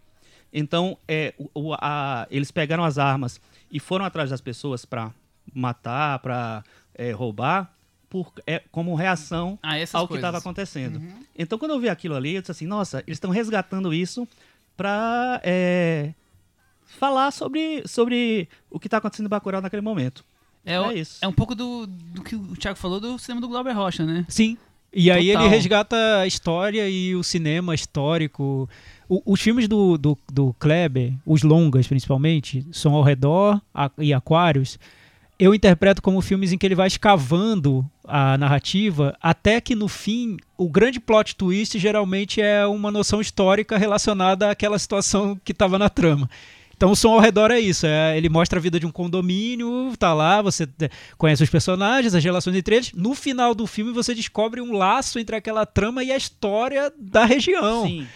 [0.52, 3.40] Então, é, o- a- eles pegaram as armas
[3.70, 5.12] e foram atrás das pessoas para
[5.54, 6.64] matar, para
[7.14, 7.72] roubar,
[8.10, 10.98] por, é, como reação Ah, ao que estava acontecendo.
[11.38, 14.26] Então, quando eu vi aquilo ali, eu disse assim: nossa, eles estão resgatando isso
[14.76, 15.40] para
[16.98, 20.24] falar sobre, sobre o que está acontecendo em Bacurau naquele momento.
[20.64, 21.18] É, É isso.
[21.22, 24.24] é um pouco do, do que o Thiago falou do cinema do Glauber Rocha, né?
[24.28, 24.56] Sim.
[24.92, 25.42] E aí Total.
[25.46, 28.68] ele resgata a história e o cinema histórico.
[29.08, 34.12] O- os filmes do, do, do Kleber, os longas principalmente, são ao redor a- e
[34.14, 34.78] aquários.
[35.38, 40.36] Eu interpreto como filmes em que ele vai escavando a narrativa até que no fim
[40.56, 45.88] o grande plot twist geralmente é uma noção histórica relacionada àquela situação que estava na
[45.88, 46.28] trama.
[46.78, 49.92] Então o som ao redor é isso, é, ele mostra a vida de um condomínio,
[49.98, 50.64] tá lá, você
[51.16, 52.92] conhece os personagens, as relações entre eles.
[52.92, 57.24] No final do filme você descobre um laço entre aquela trama e a história da
[57.24, 57.84] região.
[57.84, 58.06] Sim.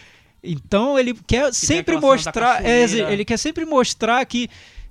[0.44, 4.48] Então ele quer sempre mostrar, é, ele quer sempre mostrar que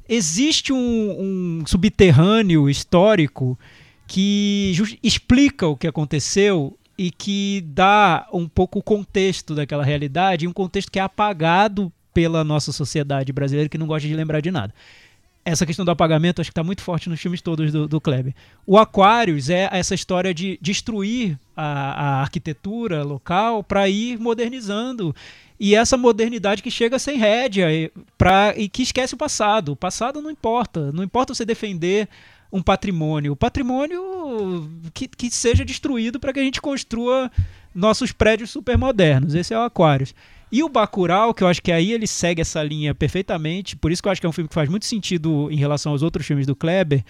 [0.09, 3.57] existe um, um subterrâneo histórico
[4.05, 10.51] que explica o que aconteceu e que dá um pouco o contexto daquela realidade, um
[10.51, 14.73] contexto que é apagado pela nossa sociedade brasileira que não gosta de lembrar de nada.
[15.43, 18.33] Essa questão do apagamento acho que está muito forte nos filmes todos do, do Kleber.
[18.65, 25.15] O Aquarius é essa história de destruir a, a arquitetura local para ir modernizando.
[25.59, 29.71] E essa modernidade que chega sem rédea e, pra, e que esquece o passado.
[29.71, 30.91] O passado não importa.
[30.91, 32.07] Não importa você defender
[32.51, 33.33] um patrimônio.
[33.33, 37.31] O patrimônio que, que seja destruído para que a gente construa
[37.73, 39.33] nossos prédios supermodernos.
[39.33, 40.13] Esse é o Aquarius.
[40.51, 44.01] E o Bacurau, que eu acho que aí ele segue essa linha perfeitamente, por isso
[44.01, 46.25] que eu acho que é um filme que faz muito sentido em relação aos outros
[46.25, 47.03] filmes do Kleber,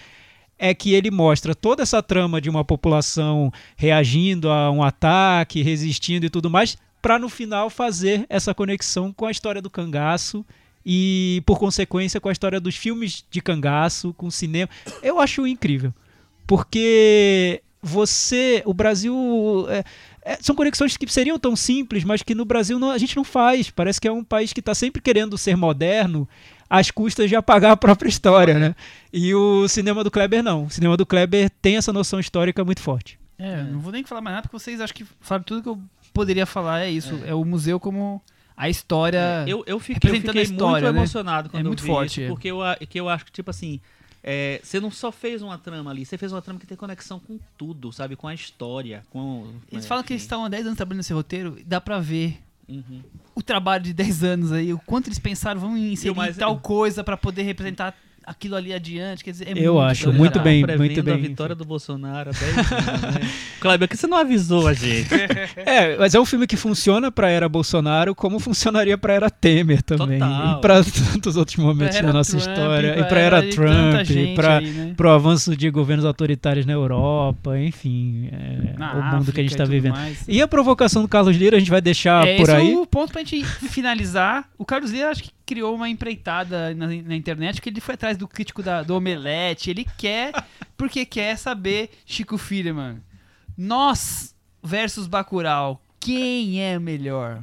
[0.58, 6.24] é que ele mostra toda essa trama de uma população reagindo a um ataque, resistindo
[6.24, 10.46] e tudo mais, para no final fazer essa conexão com a história do cangaço
[10.86, 14.70] e, por consequência, com a história dos filmes de cangaço, com o cinema.
[15.02, 15.92] Eu acho incrível,
[16.46, 19.82] porque você, o Brasil, é,
[20.24, 23.24] é, são conexões que seriam tão simples, mas que no Brasil não- a gente não
[23.24, 23.70] faz.
[23.70, 26.28] Parece que é um país que está sempre querendo ser moderno
[26.70, 28.74] às custas de apagar a própria história, né?
[29.12, 30.64] E o cinema do Kleber não.
[30.66, 33.18] O cinema do Kleber tem essa noção histórica muito forte.
[33.38, 35.78] É, não vou nem falar mais nada porque vocês acham que falaram tudo que eu
[36.14, 36.82] poderia falar.
[36.82, 37.18] É isso.
[37.26, 38.22] É, o museu como
[38.56, 39.44] a história.
[39.46, 41.00] Eu, eu fiquei, eu fiquei a história, muito né?
[41.00, 42.28] emocionado quando É eu muito vi forte, isso, é.
[42.28, 42.58] porque eu,
[42.88, 43.80] que eu acho que, tipo assim,
[44.22, 47.18] é, você não só fez uma trama ali, você fez uma trama que tem conexão
[47.18, 48.14] com tudo, sabe?
[48.16, 49.52] Com a história, com...
[49.70, 52.38] Eles é, falam que eles estavam há 10 anos trabalhando nesse roteiro dá pra ver
[52.68, 53.02] Uhum.
[53.34, 57.02] o trabalho de 10 anos aí, o quanto eles pensaram, vamos inserir mais- tal coisa
[57.04, 57.94] pra poder representar
[58.26, 59.22] aquilo ali adiante.
[59.24, 60.18] Quer dizer, é Eu muito acho legal.
[60.18, 61.14] muito bem, prevendo muito bem.
[61.14, 62.70] a vitória do Bolsonaro 10 anos,
[63.14, 63.30] né?
[63.60, 65.08] Kleber, que você não avisou a gente?
[65.56, 69.82] É, mas é um filme que funciona pra era Bolsonaro como funcionaria pra era Temer
[69.82, 70.18] também.
[70.18, 70.58] Total.
[70.58, 72.98] E pra tantos outros momentos da nossa Trump, história.
[73.00, 74.94] E pra era era Trump, pra, aí, né?
[74.96, 78.28] pro avanço de governos autoritários na Europa, enfim.
[78.32, 79.92] é, Na o mundo que a gente África tá e tudo vivendo.
[79.94, 80.24] mais.
[80.28, 82.72] E a provocação do Carlos Lira a gente vai deixar é, por esse aí.
[82.72, 84.48] é o ponto pra gente finalizar.
[84.58, 88.16] O Carlos Lira acho que criou uma empreitada na, na internet, que ele foi atrás
[88.16, 89.70] do crítico da, do Omelete.
[89.70, 90.32] Ele quer,
[90.76, 93.02] porque quer saber, Chico Firman,
[93.56, 97.42] nós versus Bacurau, quem é melhor?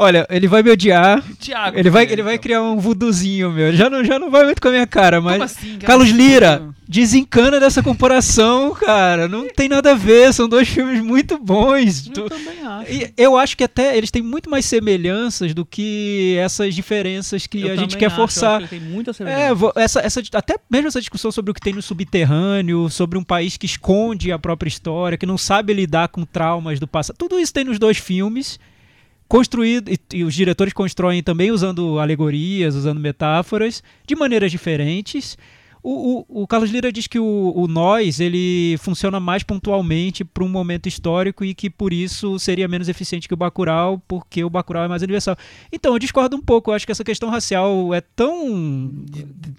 [0.00, 1.22] Olha, ele vai me odiar.
[1.40, 1.78] Tiago.
[1.78, 3.72] Ele vai, ele vai criar um vuduzinho, meu.
[3.72, 5.32] Já não, já não vai muito com a minha cara, mas.
[5.32, 5.86] Como assim, cara?
[5.86, 9.26] Carlos Lira, desencana dessa comparação, cara.
[9.26, 12.02] Não tem nada a ver, são dois filmes muito bons.
[12.08, 12.92] Tu- Eu também acho.
[12.92, 17.62] E eu acho que até eles têm muito mais semelhanças do que essas diferenças que
[17.62, 18.62] Eu a gente quer acho, forçar.
[18.62, 19.54] que tem muita É, semelhança.
[19.54, 23.24] vo- essa, essa, até mesmo essa discussão sobre o que tem no subterrâneo, sobre um
[23.24, 27.16] país que esconde a própria história, que não sabe lidar com traumas do passado.
[27.16, 28.58] Tudo isso tem nos dois filmes.
[29.28, 35.36] Construído, e, e os diretores constroem também usando alegorias, usando metáforas, de maneiras diferentes.
[35.82, 40.42] O, o, o Carlos Lira diz que o, o nós ele funciona mais pontualmente para
[40.42, 44.50] um momento histórico e que por isso seria menos eficiente que o Bacurau, porque o
[44.50, 45.36] Bacurau é mais universal.
[45.72, 46.70] Então, eu discordo um pouco.
[46.70, 49.04] Eu acho que essa questão racial é tão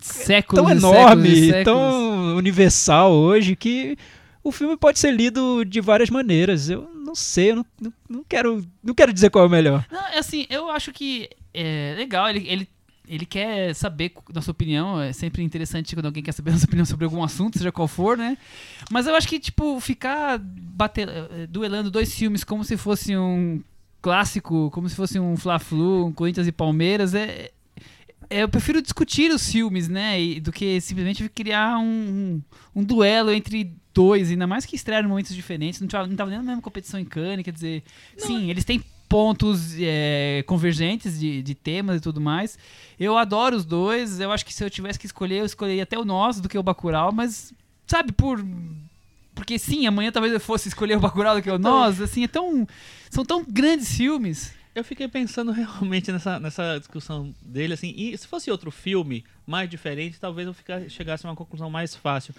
[0.01, 1.65] Séculos tão enorme, séculos séculos.
[1.65, 3.97] tão universal hoje que
[4.43, 6.69] o filme pode ser lido de várias maneiras.
[6.69, 9.83] Eu não sei, eu não, não, não quero, não quero dizer qual é o melhor.
[9.91, 12.69] Não, é assim, eu acho que é legal, ele, ele,
[13.07, 17.05] ele quer saber nossa opinião, é sempre interessante quando alguém quer saber nossa opinião sobre
[17.05, 18.37] algum assunto, seja qual for, né?
[18.91, 23.59] Mas eu acho que, tipo, ficar bater, eh, duelando dois filmes como se fosse um
[24.03, 27.51] clássico, como se fosse um Fla-Flu, um Corinthians e Palmeiras, é...
[28.29, 30.39] É, eu prefiro discutir os filmes, né?
[30.39, 31.83] do que simplesmente criar um,
[32.75, 35.81] um, um duelo entre dois, ainda mais que estrearam em momentos diferentes.
[35.81, 37.83] Não tava, não tava nem na mesma competição em Cannes, quer dizer.
[38.17, 42.59] sim, eles têm pontos é, convergentes de, de temas e tudo mais.
[42.99, 44.19] Eu adoro os dois.
[44.19, 46.57] Eu acho que se eu tivesse que escolher, eu escolheria até o nosso do que
[46.57, 47.51] o Bacurau, mas,
[47.87, 48.45] sabe, por.
[49.33, 52.27] Porque sim, amanhã talvez eu fosse escolher o Bacurau do que o nós, assim, é
[52.27, 52.67] tão.
[53.09, 54.53] São tão grandes filmes.
[54.75, 59.69] Eu fiquei pensando realmente nessa, nessa discussão dele, assim, e se fosse outro filme mais
[59.69, 62.33] diferente, talvez eu ficar, chegasse a uma conclusão mais fácil.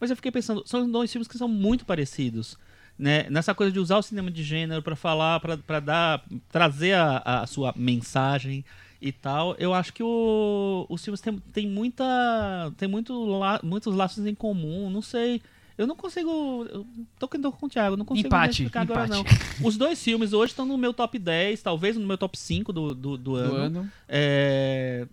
[0.00, 2.58] Mas eu fiquei pensando, são dois filmes que são muito parecidos.
[2.98, 3.28] Né?
[3.28, 7.46] Nessa coisa de usar o cinema de gênero para falar, para dar, trazer a, a
[7.46, 8.64] sua mensagem
[9.00, 13.94] e tal, eu acho que o, os filmes têm tem muita, tem muito la, muitos
[13.94, 15.42] laços em comum, não sei.
[15.78, 16.66] Eu não consigo.
[16.72, 16.86] Eu
[17.18, 19.20] tô com com o Thiago, não consigo Empate, identificar agora, não.
[19.20, 19.38] empate.
[19.62, 22.94] Os dois filmes hoje estão no meu top 10, talvez no meu top 5 do,
[22.94, 23.54] do, do Do ano.
[23.56, 23.92] ano.
[24.08, 25.06] É,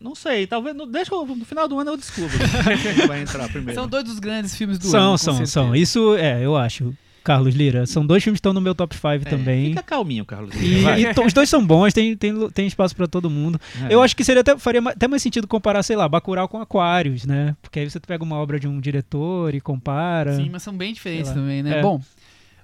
[0.00, 0.74] Não sei, talvez.
[0.74, 2.30] no- Deixa eu, no final do ano eu descubro
[2.96, 3.74] quem vai entrar primeiro.
[3.78, 5.18] São dois dos grandes filmes do São, ano.
[5.18, 5.52] são, certeza.
[5.52, 5.76] são.
[5.76, 6.94] Isso é, eu acho.
[7.24, 7.86] Carlos Lira.
[7.86, 9.68] São dois filmes que estão no meu top 5 É, também.
[9.70, 10.54] Fica calminho, Carlos.
[10.60, 11.02] E, Vai.
[11.04, 13.60] e to- os dois são bons, tem, tem, tem espaço pra todo mundo.
[13.88, 13.94] É.
[13.94, 17.24] Eu acho que seria até, faria até mais sentido comparar, sei lá, Bacurau com Aquários,
[17.26, 17.54] né?
[17.62, 20.34] Porque aí você pega uma obra de um diretor e compara.
[20.36, 21.78] Sim, mas são bem diferentes também, né?
[21.78, 21.82] É.
[21.82, 22.00] Bom,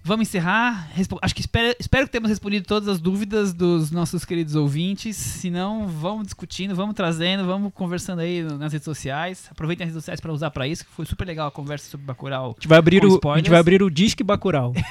[0.07, 0.89] vamos encerrar.
[0.95, 5.17] Respo- Acho que espero, espero que tenhamos respondido todas as dúvidas dos nossos queridos ouvintes.
[5.17, 9.49] Se não, vamos discutindo, vamos trazendo, vamos conversando aí nas redes sociais.
[9.51, 12.07] Aproveitem as redes sociais para usar para isso, que foi super legal a conversa sobre
[12.07, 12.51] Bacurau.
[12.51, 14.73] A gente vai abrir, o, a gente vai abrir o Disque Bacurau.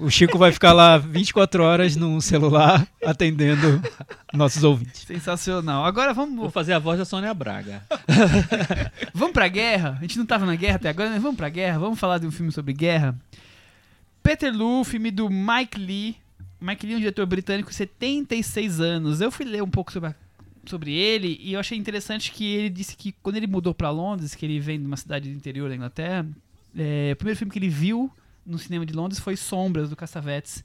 [0.00, 3.82] O Chico vai ficar lá 24 horas num celular atendendo
[4.32, 5.00] nossos ouvintes.
[5.00, 5.84] Sensacional.
[5.84, 7.82] Agora Vou vamos, fazer a voz da Sônia Braga.
[9.12, 9.96] vamos pra guerra.
[9.98, 11.80] A gente não tava na guerra até agora, mas vamos pra guerra.
[11.80, 13.12] Vamos falar de um filme sobre guerra.
[14.28, 16.14] Peterloo, filme do Mike Lee.
[16.60, 19.22] Mike Lee é um diretor britânico, 76 anos.
[19.22, 20.14] Eu fui ler um pouco sobre, a-
[20.66, 24.34] sobre ele e eu achei interessante que ele disse que quando ele mudou pra Londres,
[24.34, 26.26] que ele vem de uma cidade do interior da Inglaterra,
[26.76, 28.12] é, o primeiro filme que ele viu
[28.44, 30.62] no cinema de Londres foi Sombras, do Cassavetes.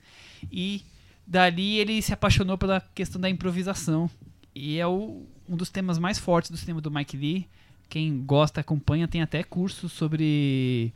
[0.52, 0.82] E
[1.26, 4.10] dali ele se apaixonou pela questão da improvisação.
[4.54, 7.48] E é o- um dos temas mais fortes do cinema do Mike Lee.
[7.88, 10.92] Quem gosta, acompanha, tem até cursos sobre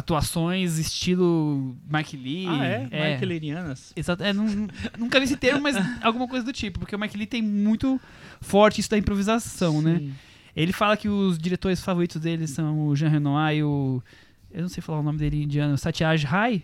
[0.00, 2.46] atuações estilo Mike Lee.
[2.48, 3.12] Ah, é?
[3.12, 3.92] Mike Lirianas.
[3.94, 4.22] Exato.
[4.22, 4.66] É, nun-
[4.98, 8.00] nunca vi esse termo, mas alguma coisa do tipo, porque o Mike Lee tem muito
[8.40, 9.98] forte isso da improvisação, né?
[9.98, 10.14] Sim.
[10.56, 14.02] Ele fala que os diretores favoritos dele são o Jean Renoir e o.
[14.50, 16.62] Eu não sei falar o nome dele em indiano, Satyaj Rai?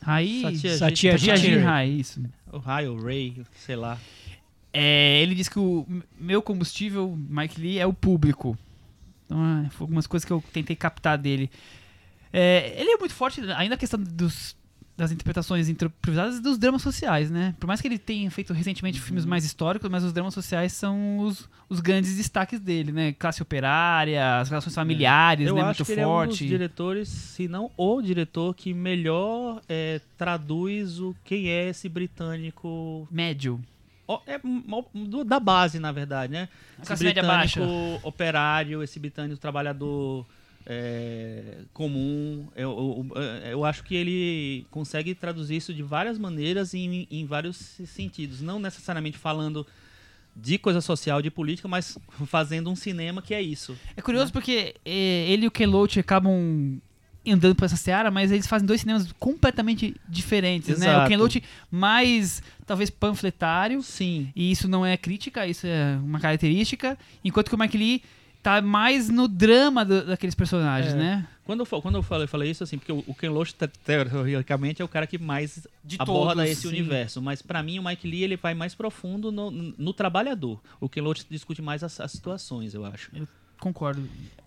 [0.00, 0.42] Rai?
[1.60, 1.62] Ray.
[1.64, 2.22] Rai, isso.
[2.52, 3.98] O Ray, o Ray, sei lá.
[4.72, 5.84] É, ele diz que o
[6.20, 8.56] meu combustível, Mike Lee, é o público.
[9.24, 11.50] Então, foi algumas coisas que eu tentei captar dele.
[12.38, 14.54] É, ele é muito forte ainda na questão dos,
[14.94, 17.54] das interpretações improvisadas e dos dramas sociais, né?
[17.58, 21.18] Por mais que ele tenha feito recentemente filmes mais históricos, mas os dramas sociais são
[21.20, 23.12] os, os grandes destaques dele, né?
[23.14, 25.64] Classe operária, as relações familiares, Eu né?
[25.64, 26.46] Muito ele é um dos forte.
[26.46, 33.08] diretores, se não o diretor, que melhor é, traduz o quem é esse britânico.
[33.10, 33.60] Médio.
[34.26, 34.38] É,
[34.94, 36.48] do- da base, na verdade, né?
[36.78, 38.06] A Esse média britânico baixa.
[38.06, 40.24] operário, esse britânico trabalhador
[40.66, 42.48] é, comum.
[42.56, 47.56] Eu, eu, eu acho que ele consegue traduzir isso de várias maneiras em, em vários
[47.86, 48.42] sentidos.
[48.42, 49.66] Não necessariamente falando
[50.34, 53.78] de coisa social, de política, mas fazendo um cinema que é isso.
[53.96, 56.78] É curioso porque é, ele e o Ken Loach acabam
[57.26, 60.88] andando por essa seara, mas eles fazem dois cinemas completamente diferentes, né?
[60.88, 61.08] O Exato.
[61.08, 64.30] Ken Loach mais, talvez, panfletário, Sim.
[64.36, 68.02] e isso não é crítica, isso é uma característica, enquanto que o Mike Lee
[68.46, 70.96] tá mais no drama do- daqueles personagens, É.
[70.96, 71.26] né?
[71.44, 74.82] Quando eu, quando eu falei, falei isso, assim, porque o, o Ken Loach, te- teoricamente,
[74.82, 76.68] é o cara que mais De aborda todos, esse sim.
[76.68, 77.20] universo.
[77.22, 80.60] Mas pra mim, o Mike Lee, ele vai mais profundo no, no trabalhador.
[80.80, 83.10] O Ken Loach discute mais as, as situações, eu acho.
[83.58, 84.02] Concordo.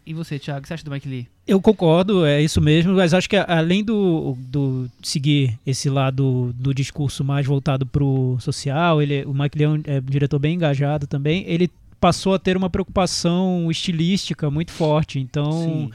[0.05, 1.27] E você, Thiago, o que você acha do Mike Lee?
[1.47, 6.73] Eu concordo, é isso mesmo, mas acho que além do, do seguir esse lado do
[6.73, 10.55] discurso mais voltado pro social, ele, o Mike Lee é um, é um diretor bem
[10.55, 11.69] engajado também, ele
[11.99, 15.89] passou a ter uma preocupação estilística muito forte, então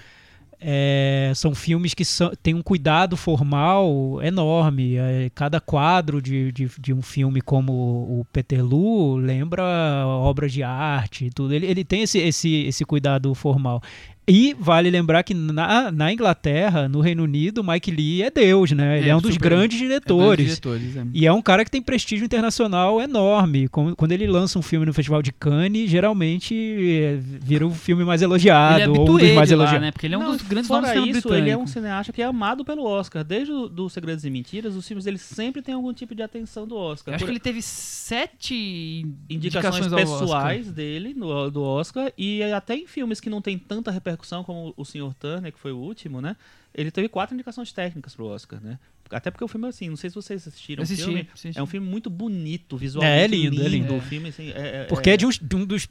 [0.66, 4.97] é, são filmes que são, têm um cuidado formal enorme.
[4.97, 9.62] É, cada quadro de, de, de um filme como o Peterloo lembra
[10.06, 11.52] obras de arte e tudo.
[11.52, 13.82] Ele, ele tem esse, esse, esse cuidado formal.
[14.26, 18.72] E vale lembrar que na, na Inglaterra, no Reino Unido, o Mike Lee é Deus,
[18.72, 18.98] né?
[18.98, 20.46] Ele é, É, um dos super- grandes É, diretores.
[20.46, 21.05] diretores, é.
[21.12, 23.68] E é um cara que tem prestígio internacional enorme.
[23.68, 28.22] Quando ele lança um filme no Festival de Cannes, geralmente é, vira o filme mais
[28.22, 29.80] elogiado, Ele é ou um dos mais elogiados.
[29.82, 29.92] né?
[29.92, 32.22] Porque ele é um Não, dos grandes fora nomes isso, ele é um cineasta que
[32.22, 33.22] é amado pelo Oscar.
[33.24, 36.66] Desde o do Segredos e Mentiras, os filmes dele sempre têm algum tipo de atenção
[36.66, 37.12] do Oscar.
[37.12, 40.74] Eu acho Por- que ele teve sete indicações, indicações pessoais Oscar.
[40.74, 44.14] dele no, do Oscar e até em filmes que não tem tanta repercussão
[44.45, 45.12] como o Sr.
[45.19, 46.36] Turner, que foi o último, né?
[46.74, 48.78] Ele teve quatro indicações técnicas pro Oscar, né?
[49.11, 51.28] Até porque o filme, assim, não sei se vocês assistiram assisti, o filme.
[51.32, 51.59] assisti.
[51.59, 53.95] É um filme muito bonito, visualmente É, é lindo, é lindo.
[53.95, 55.86] O filme, assim, é, é- Porque é de um, de um dos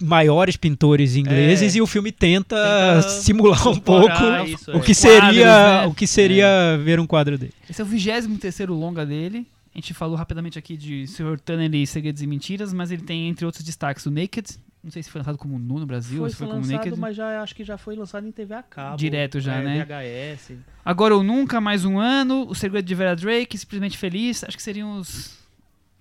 [0.00, 1.78] maiores pintores ingleses É.
[1.78, 4.08] e o filme tenta, Tenta simular um pouco
[4.46, 4.80] isso, o é.
[4.80, 5.86] que Quadros, seria, né?
[5.86, 7.52] o que seria ver um quadro dele.
[7.68, 9.46] Esse é o 23 terceiro longa dele.
[9.74, 11.38] A gente falou rapidamente aqui de Sr.
[11.44, 14.46] Turner e Segredos e Mentiras, mas ele tem, entre outros destaques, o Naked.
[14.84, 16.66] Não sei se foi lançado como Nu no Brasil, ou Foi, se foi foi como
[16.66, 17.00] lançado, Naked.
[17.00, 18.98] mas já acho que já foi lançado em TV a cabo.
[18.98, 19.84] Direto já, é, né?
[19.84, 20.58] VHS.
[20.84, 22.46] Agora ou Nunca, mais um ano.
[22.46, 24.44] O Segredo de Vera Drake, Simplesmente Feliz.
[24.44, 25.38] Acho que seriam os,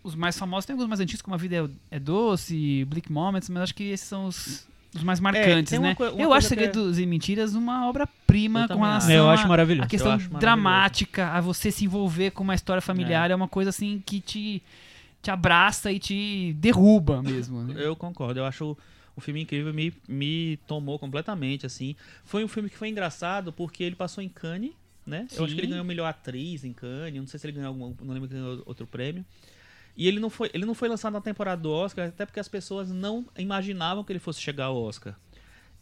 [0.04, 0.66] os mais famosos.
[0.66, 1.56] Tem alguns mais antigos, como A Vida
[1.92, 5.80] é, é Doce, Bleak Moments, mas acho que esses são os, os mais marcantes, tem
[5.80, 5.96] uma né?
[5.98, 9.12] uma eu acho que é- Segredos e Mentiras uma obra-prima com relação acho.
[9.18, 9.86] eu a- acho maravilhoso.
[9.86, 10.42] a questão acho maravilhoso.
[10.42, 14.62] dramática, a você se envolver com uma história familiar, é, uma coisa assim que te,
[15.24, 17.64] te abraça e te derruba mesmo.
[17.64, 17.76] né?
[17.78, 18.78] Eu concordo, eu acho
[19.16, 21.96] o filme incrível, me, me tomou completamente, assim.
[22.26, 24.72] Foi um filme que foi engraçado porque ele passou em Cannes,
[25.08, 25.28] né?
[25.32, 25.72] Eu acho que ele Sim.
[25.72, 28.62] ganhou melhor atriz em Cannes, não sei se ele ganhou algum, não lembro se ganhou
[28.66, 29.26] outro prêmio.
[29.96, 32.50] E ele não foi, ele não foi lançado na temporada do Oscar, até porque as
[32.50, 35.16] pessoas não imaginavam que ele fosse chegar ao Oscar.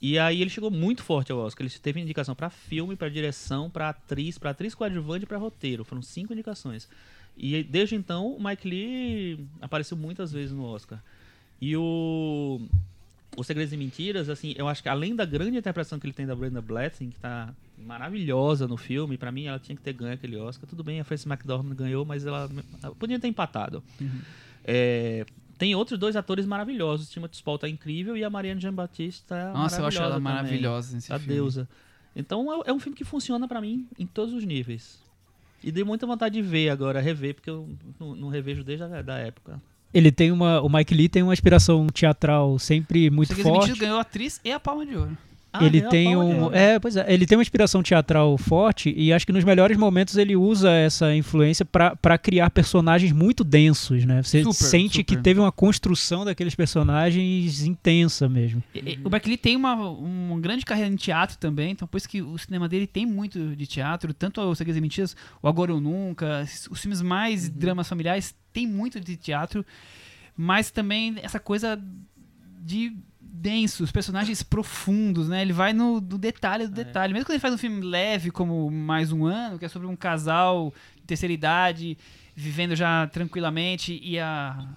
[0.02, 1.66] E aí ele chegou muito forte ao Oscar.
[1.66, 5.86] Ele teve indicação pra filme, pra direção, pra atriz, pra atriz coadjuvante e pra roteiro.
[5.86, 6.90] Foram cinco indicações.
[7.38, 11.02] E desde então o Mike Lee apareceu muitas vezes no Oscar.
[11.60, 12.62] E o
[13.38, 16.26] o Segredos e Mentiras, assim, eu acho que além da grande interpretação que ele tem
[16.28, 20.14] da Brenda Blessing, que tá maravilhosa no filme, pra mim ela tinha que ter ganho
[20.14, 20.70] aquele Oscar.
[20.70, 22.50] Tudo bem, a Frances McDormand ganhou, mas ela,
[22.84, 23.82] ela podia ter empatado.
[24.66, 25.26] É,
[25.58, 27.08] tem outros dois atores maravilhosos.
[27.08, 30.24] O Timothy Spall tá incrível e a Marianne Jean-Baptiste tá Nossa, eu acho ela também.
[30.24, 31.34] maravilhosa nesse A filme.
[31.34, 31.70] deusa.
[32.16, 35.00] Então é, é um filme que funciona pra mim em todos os níveis.
[35.64, 37.70] E dei muita vontade de ver agora, rever, porque eu
[38.00, 39.62] não, não revejo desde a da época.
[39.94, 43.78] Ele tem uma, o Mike Lee tem uma inspiração teatral sempre muito e forte.
[43.78, 45.18] Ganhou a atriz e a Palma de Ouro.
[45.54, 49.12] Ah, ele a tem um, é, pois é, ele tem uma inspiração teatral forte e
[49.12, 54.24] acho que nos melhores momentos ele usa essa influência pra criar personagens muito densos, né?
[54.24, 55.04] Você Super, sente super.
[55.04, 58.64] que teve uma construção daqueles personagens intensa mesmo.
[58.74, 62.22] E- O Lee tem uma, uma grande carreira em teatro também, então por isso que
[62.22, 65.82] o cinema dele tem muito de teatro, tanto o Segredos e Mentiras, o Agora ou
[65.82, 69.66] Nunca, os filmes mais dramas familiares tem muito de teatro,
[70.38, 71.78] mas também essa coisa
[72.64, 72.94] de
[73.34, 75.42] denso, os personagens profundos, né?
[75.42, 77.14] Ele vai no, no detalhe do detalhe.
[77.14, 79.96] Mesmo quando ele faz um filme leve como Mais Um Ano, que é sobre um
[79.96, 81.98] casal de terceira idade
[82.36, 84.68] vivendo já tranquilamente e a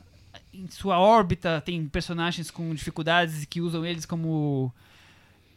[0.52, 4.72] em sua órbita tem personagens com dificuldades que usam eles como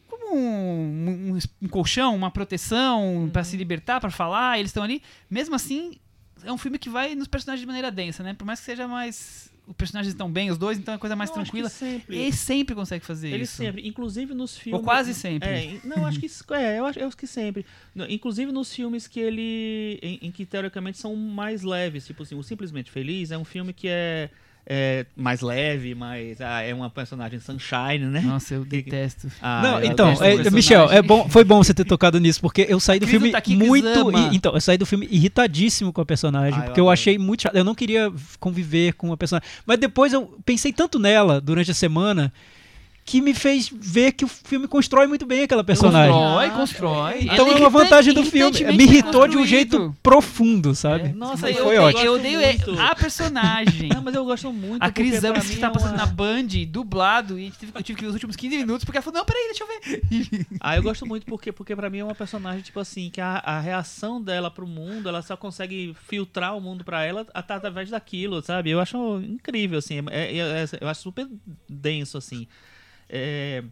[0.08, 5.02] como um, um- um colchão, uma proteção pra se libertar, pra falar, eles estão ali.
[5.30, 5.94] Mesmo assim,
[6.44, 8.34] é um filme que vai nos personagens de maneira densa, né?
[8.34, 11.30] Por mais que seja mais os personagens estão bem os dois, então é coisa mais
[11.30, 11.68] Não, tranquila.
[11.70, 12.16] sempre.
[12.18, 13.58] Ele sempre consegue fazer Ele isso.
[13.58, 14.80] sempre, inclusive nos filmes.
[14.80, 15.48] Ou quase sempre.
[15.48, 17.66] É, não, acho que é, eu acho, eu acho que sempre.
[18.10, 22.44] Inclusive nos filmes que ele, em, em que teoricamente são mais leves, tipo assim, o
[22.44, 24.30] Simplesmente Feliz é um filme que é,
[24.70, 28.20] é mais leve, mais ah, é uma personagem sunshine, né?
[28.22, 29.28] Nossa, eu detesto.
[29.42, 30.50] Ah, Não, eu então, é.
[30.52, 33.32] Michel, é bom, foi bom você ter tocado nisso, porque eu saí do Cris filme
[33.32, 34.12] não tá muito.
[34.18, 36.94] i- Então, eu saí do filme irritadíssimo com a personagem, Ah, eu porque eu adoro.
[36.94, 37.56] achei muito chato.
[37.56, 39.48] Eu não queria conviver com a personagem.
[39.66, 42.34] Mas depois eu pensei tanto nela durante a semana
[43.10, 46.12] que me fez ver que o filme constrói muito bem aquela personagem.
[46.14, 47.20] Constrói, Ah, constrói.
[47.22, 48.66] Então Ele é uma vantagem do filme.
[48.76, 51.06] Me irritou de um jeito profundo, sabe?
[51.06, 52.04] É, Nossa, Foi eu, foi odeio, ótimo.
[52.04, 52.80] eu odeio muito.
[52.82, 53.88] a personagem.
[53.88, 54.84] Não, mas eu gosto muito.
[54.84, 58.02] A Cris Ames que tá é passando uma- na Band, dublado, e eu tive que
[58.04, 60.48] ver os últimos 15 minutos, porque ela falou, não, peraí, deixa eu ver.
[60.60, 63.38] Ah, eu gosto muito porque, porque pra mim é uma personagem, tipo assim, que a,
[63.38, 67.90] a reação dela pro mundo, ela só consegue filtrar o mundo pra ela at- através
[67.90, 68.70] daquilo, sabe?
[68.72, 71.26] Eu acho incrível, assim, é- é- é- eu acho super
[71.70, 72.46] denso, assim.
[73.10, 73.64] É,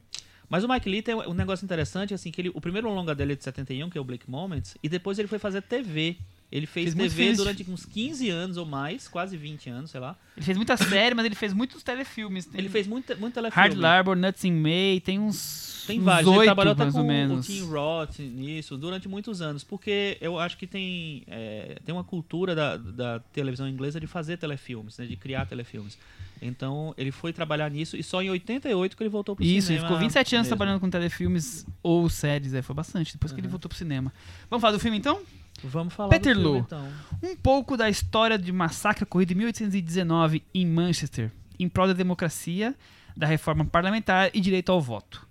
[0.50, 3.34] Mas o Mike Lee tem um negócio interessante, assim, que ele, o primeiro longa dele
[3.34, 6.18] é de 71, que é o Blake Moments, e depois ele foi fazer TV.
[6.52, 10.16] Ele fez, Fez TV durante uns 15 anos ou mais, quase 20 anos, sei lá.
[10.38, 12.46] Ele fez muita série, mas ele fez muitos telefilmes.
[12.46, 13.68] Tem Ele fez muito, muito telefilme.
[13.68, 15.84] Hard Labor, Nuts in May, tem uns.
[15.88, 16.28] Tem uns vários.
[16.28, 17.42] Ele oito, trabalhou até com o.
[17.42, 22.54] Tim Roth nisso durante muitos anos, porque eu acho que tem, é, tem uma cultura
[22.54, 25.98] da, da televisão inglesa de fazer telefilmes, né, de criar telefilmes.
[26.42, 29.82] Então ele foi trabalhar nisso e só em 88 que ele voltou pro Isso, cinema.
[29.86, 30.58] ele ficou 27 anos mesmo.
[30.58, 33.52] trabalhando com telefilmes ou séries, é, foi bastante, depois que ele Uhum.
[33.52, 34.14] voltou pro cinema.
[34.50, 35.22] Vamos falar do filme então?
[35.64, 36.66] Vamos falar Peter do filme, Lou.
[36.66, 36.88] então.
[37.24, 42.76] Um pouco da história de massacre ocorrido em 1819 em Manchester, em prol da democracia,
[43.16, 45.26] da reforma parlamentar e direito ao voto.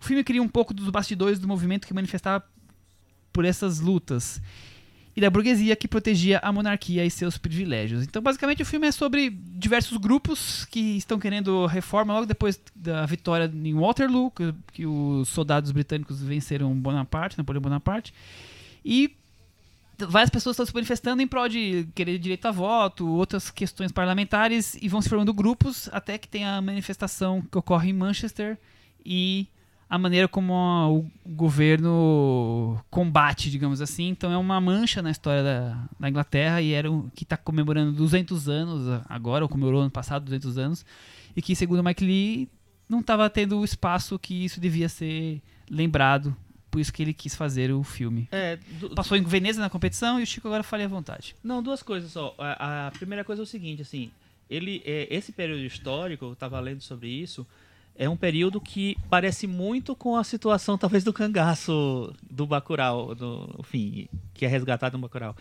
[0.00, 2.44] O filme cria um pouco dos bastidores do movimento que manifestava
[3.32, 4.42] por essas lutas
[5.18, 8.04] e da burguesia que protegia a monarquia e seus privilégios.
[8.04, 13.04] Então, basicamente, o filme é sobre diversos grupos que estão querendo reforma logo depois da
[13.04, 18.14] vitória em Waterloo, que, que os soldados britânicos venceram Bonaparte, Napoleão Bonaparte,
[18.84, 19.12] e
[19.98, 24.76] várias pessoas estão se manifestando em prol de querer direito a voto, outras questões parlamentares,
[24.80, 28.56] e vão se formando grupos até que tem a manifestação que ocorre em Manchester
[29.04, 29.48] e
[29.90, 31.06] a maneira como a- o
[31.82, 34.08] governo combate, digamos assim.
[34.08, 37.92] Então é uma mancha na história da, da Inglaterra e era um, que está comemorando
[37.92, 40.84] 200 anos agora, ou comemorou ano passado 200 anos,
[41.36, 42.48] e que, segundo Mike Lee,
[42.88, 45.40] não estava tendo o espaço que isso devia ser
[45.70, 46.34] lembrado.
[46.70, 48.28] Por isso que ele quis fazer o filme.
[48.30, 51.34] É, du- Passou em Veneza na competição e o Chico agora fale à vontade.
[51.42, 52.34] Não, duas coisas só.
[52.38, 54.10] A, a primeira coisa é o seguinte, assim,
[54.50, 57.46] ele, é, esse período histórico, eu estava lendo sobre isso,
[57.98, 63.52] é um período que parece muito com a situação, talvez, do cangaço do Bacurau, do,
[63.58, 65.36] enfim, que é resgatado no Bacurau.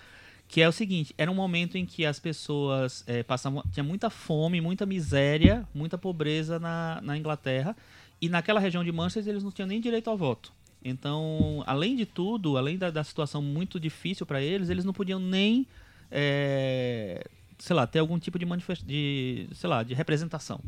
[0.48, 4.10] Que é o seguinte, era um momento em que as pessoas é, passavam, tinha muita
[4.10, 7.78] fome, muita miséria, muita pobreza na, na Inglaterra,
[8.20, 10.52] e naquela região de Manchester eles não tinham nem direito ao voto.
[10.84, 15.20] Então, além de tudo, além da, da situação muito difícil para eles, eles não podiam
[15.20, 15.68] nem,
[16.10, 17.24] é,
[17.60, 18.48] sei lá, ter algum tipo de
[18.84, 20.60] de, sei lá, de representação.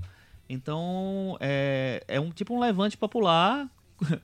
[0.49, 3.67] Então, é, é um tipo um levante popular,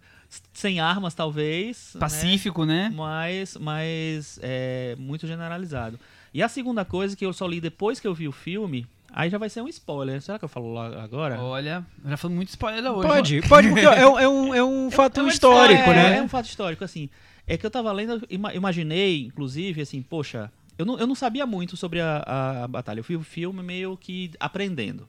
[0.53, 1.99] sem armas talvez, né?
[1.99, 2.91] Pacífico, né?
[2.95, 5.99] mas, mas é muito generalizado.
[6.34, 9.30] E a segunda coisa que eu só li depois que eu vi o filme, aí
[9.30, 10.22] já vai ser um spoiler.
[10.22, 11.39] Será que eu falo lá agora?
[11.39, 13.07] Olha, já falando muito spoiler hoje.
[13.07, 16.18] Pode, pode, porque é, um- é um, é um fato é uma histórico, né?
[16.18, 17.10] É um fato histórico, assim.
[17.47, 18.22] É que eu tava lendo,
[18.53, 22.99] imaginei, inclusive, assim, poxa, eu não, eu não sabia muito sobre a, a, a batalha.
[22.99, 25.07] Eu fui o filme meio que aprendendo.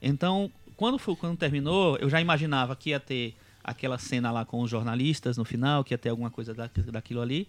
[0.00, 4.62] Então, quando, foi, quando terminou, eu já imaginava que ia ter aquela cena lá com
[4.62, 7.46] os jornalistas no final, que ia ter alguma coisa da, daquilo ali.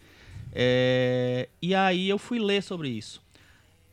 [0.52, 3.22] É, e aí eu fui ler sobre isso.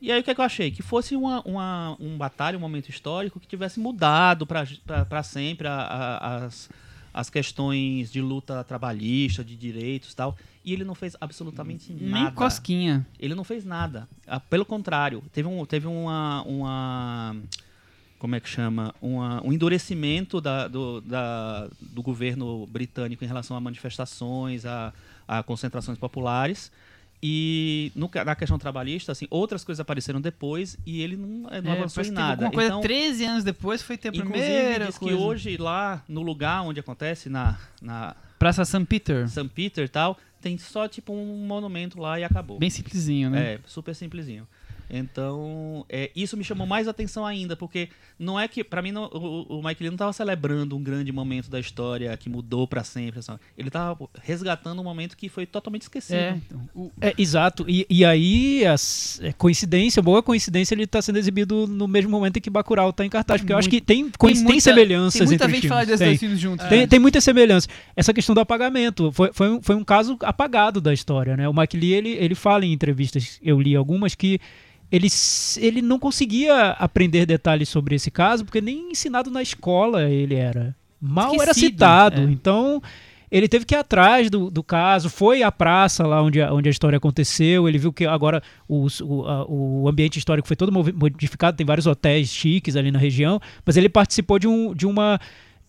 [0.01, 0.71] E aí o que, é que eu achei?
[0.71, 5.73] Que fosse uma, uma, um batalha, um momento histórico que tivesse mudado para sempre a-
[5.75, 6.69] a- as,
[7.15, 10.37] as questões de luta trabalhista, de direitos e tal.
[10.65, 12.33] E ele não fez absolutamente Nem nada.
[12.33, 13.07] cosquinha.
[13.19, 14.09] Ele não fez nada.
[14.27, 17.37] Ah, Pelo contrário, teve, um, teve uma, uma.
[18.19, 18.95] Como é que chama?
[19.01, 24.93] Uma, um endurecimento da, do, da- do governo britânico em relação a manifestações, a,
[25.29, 26.71] a concentrações populares.
[27.23, 31.73] E no, na questão trabalhista, assim, outras coisas apareceram depois e ele não, eh, não
[31.73, 32.45] É, avançou em nada.
[32.45, 35.17] Alguma coisa então, 13 anos depois foi ter a primeira diz coisa.
[35.17, 38.85] que hoje lá no lugar onde acontece, na, na Praça St.
[38.85, 39.27] Peter.
[39.29, 39.49] St.
[39.49, 42.59] Peter e tal, tem só tipo um monumento lá e acabou.
[42.59, 43.55] Bem simplesinho, né?
[43.55, 44.47] É, super simplesinho.
[44.89, 47.89] Então, é, isso me chamou mais atenção ainda, porque
[48.19, 51.11] não é que, pra mim, não- o, o Mike Lee não tava celebrando um grande
[51.13, 53.23] momento da história que mudou pra sempre.
[53.23, 53.41] sabe?
[53.57, 56.17] Ele tava resgatando um momento que foi totalmente esquecido.
[56.17, 57.65] É, então, o- É, exato.
[57.69, 62.37] E, e aí, as, é coincidência, boa coincidência, ele tá sendo exibido no mesmo momento
[62.39, 63.41] em que Bacurau tá em cartaz.
[63.41, 65.87] Porque eu acho que tem, tem, muita- semelhanças Tem muita entre gente fala filmes.
[65.89, 66.09] desses Tem.
[66.09, 66.67] dois filmes juntos.
[66.67, 67.69] Tem, tem muita semelhança.
[67.95, 71.49] Essa questão do apagamento foi, foi, um, foi um caso apagado da história, né?
[71.49, 74.39] O Mike Lee, ele, ele fala em entrevistas, eu li algumas, que
[74.97, 75.09] ele,
[75.59, 80.74] ele não conseguia aprender detalhes sobre esse caso, porque nem ensinado na escola ele era.
[81.01, 82.20] Mal era Esquecido, citado.
[82.23, 82.24] é.
[82.24, 82.82] Então,
[83.31, 86.68] ele teve que ir atrás do, do caso, foi à praça lá onde a, onde
[86.68, 90.73] a história aconteceu, ele viu que agora o, o, a- o ambiente histórico foi todo
[90.73, 95.20] modificado, tem vários hotéis chiques ali na região, mas ele participou de, um, de uma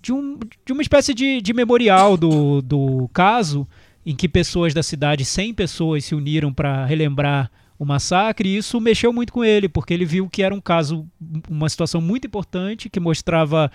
[0.01, 3.67] de, um, de uma espécie de, de memorial do, do caso,
[4.05, 8.79] em que pessoas da cidade, 100 pessoas, se uniram para relembrar o massacre, e isso
[8.81, 11.05] mexeu muito com ele, porque ele viu que era um caso,
[11.49, 13.71] uma situação muito importante, que mostrava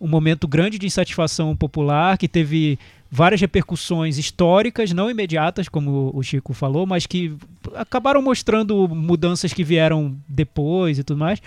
[0.00, 2.78] um momento grande de insatisfação popular, que teve
[3.10, 7.34] várias repercussões históricas, não imediatas, como o Chico falou, mas que
[7.74, 11.40] acabaram mostrando mudanças que vieram depois e tudo mais,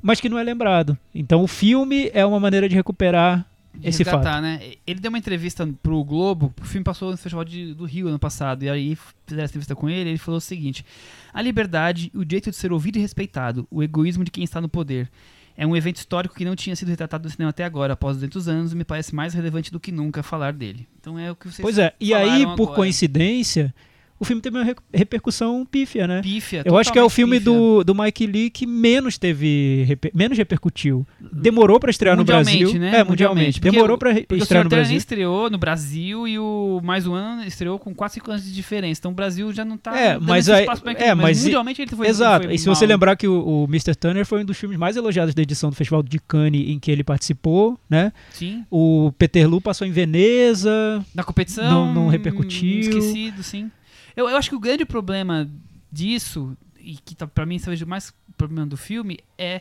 [0.00, 0.96] mas que não é lembrado.
[1.14, 3.44] Então o filme é uma maneira de recuperar
[3.82, 4.24] esse fato.
[4.42, 4.72] né?
[4.86, 8.18] Ele deu uma entrevista pro Globo, o filme passou no Festival de- do Rio ano
[8.18, 10.84] passado, e aí fizeram essa entrevista com ele, ele falou o seguinte:
[11.32, 14.68] A liberdade, o direito de ser ouvido e respeitado, o egoísmo de quem está no
[14.68, 15.08] poder.
[15.56, 18.48] É um evento histórico que não tinha sido retratado no cinema até agora, após 200
[18.48, 20.88] anos, e me parece mais relevante do que nunca falar dele.
[20.98, 22.76] Então é o que vocês Pois é, e aí, por agora.
[22.76, 23.74] coincidência,
[24.20, 26.20] o filme teve uma re- repercussão pífia, né?
[26.22, 26.62] Pífia.
[26.64, 27.52] Eu acho que é o filme pífia.
[27.52, 31.06] do, do Mike Lee que menos teve reper- menos repercutiu.
[31.32, 32.80] Demorou pra estrear no Mundialmente, Brasil.
[32.80, 32.98] né?
[32.98, 33.58] É, mundialmente.
[33.60, 34.96] Porque Demorou o- o estrear no Brasil.
[34.96, 39.00] estreou no Brasil e o Mais Um Ano estreou com 4, 5 anos de diferença.
[39.00, 40.66] Então o Brasil já não tá É, mas aí-
[40.96, 42.44] é, mas, mas mundialmente ele foi Exato.
[42.46, 42.90] foi E se você mal.
[42.94, 43.94] lembrar que o, o Mr.
[43.94, 46.90] Turner foi um dos filmes mais elogiados da edição do Festival de Cannes em que
[46.90, 48.12] ele participou, né?
[48.32, 48.64] Sim.
[48.70, 51.04] O Peterloo passou em Veneza.
[51.14, 51.70] Na competição.
[51.70, 52.80] Não- não repercutiu.
[52.80, 53.70] Esquecido, sim.
[54.16, 55.50] Eu, eu acho que o grande problema
[55.90, 59.60] disso, e que tá, pra mim seja o mais problema do filme, é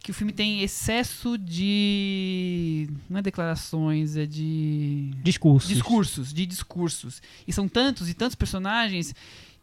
[0.00, 2.88] que o filme tem excesso de.
[3.10, 5.10] Não é declarações, é de.
[5.22, 5.68] Discursos.
[5.68, 7.22] discursos, de discursos.
[7.46, 9.14] E são tantos e tantos personagens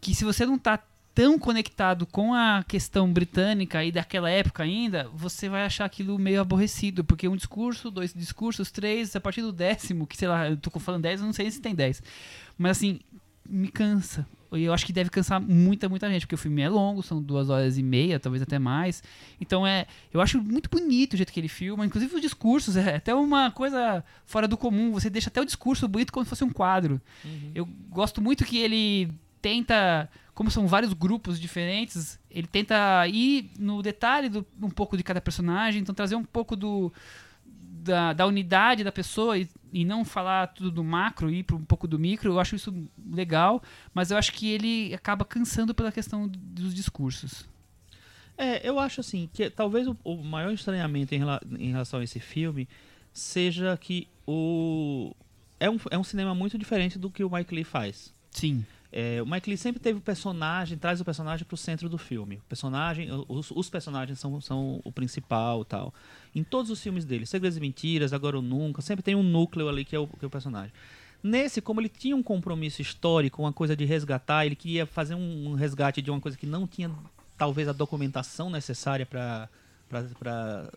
[0.02, 0.80] que se você não tá
[1.16, 6.42] tão conectado com a questão britânica e daquela época ainda, você vai achar aquilo meio
[6.42, 10.58] aborrecido, porque um discurso, dois discursos, três, a partir do décimo, que sei lá, eu
[10.58, 12.04] tô falando dez, eu não sei se tem dez.
[12.58, 13.00] Mas assim,
[13.48, 14.28] me cansa.
[14.54, 17.22] E eu acho que deve cansar muita, muita gente, porque o filme é longo, são
[17.22, 19.04] duas horas e meia, talvez até mais.
[19.40, 19.86] Então é.
[20.14, 23.52] Eu acho muito bonito o jeito que ele filma, inclusive os discursos, é até uma
[23.52, 24.92] coisa fora do comum.
[24.92, 27.02] Você deixa até o discurso bonito como se fosse um quadro.
[27.54, 29.12] Eu gosto muito que ele
[29.42, 35.04] tenta, como são vários grupos diferentes, ele tenta ir no detalhe do, um pouco de
[35.04, 36.92] cada personagem, então trazer um pouco do
[37.86, 41.58] da, da unidade da pessoa e, e não falar tudo do macro e ir para
[41.58, 42.74] um pouco do micro, eu acho isso
[43.12, 43.62] legal,
[43.94, 47.46] mas eu acho que ele acaba cansando pela questão dos discursos.
[48.38, 52.04] É, eu acho assim, que talvez o, o maior estranhamento em, rela- em relação a
[52.06, 52.70] esse filme
[53.14, 55.14] seja que o.
[55.60, 58.14] É um, é um cinema muito diferente do que o Mike Lee faz.
[58.32, 58.66] Sim.
[58.98, 62.38] É, o Mike Lee sempre teve o personagem, traz o personagem pro centro do filme.
[62.38, 65.94] O personagem, os, os personagens são, são o principal tal.
[66.34, 69.68] Em todos os filmes dele, Segredos e Mentiras, Agora ou Nunca, sempre tem um núcleo
[69.68, 70.72] ali que é o, que é o personagem.
[71.22, 75.50] Nesse, como ele tinha um compromisso histórico, uma coisa de resgatar, ele queria fazer um,
[75.50, 76.90] um resgate de uma coisa que não tinha,
[77.38, 79.50] talvez, a documentação necessária para
[80.20, 80.70] para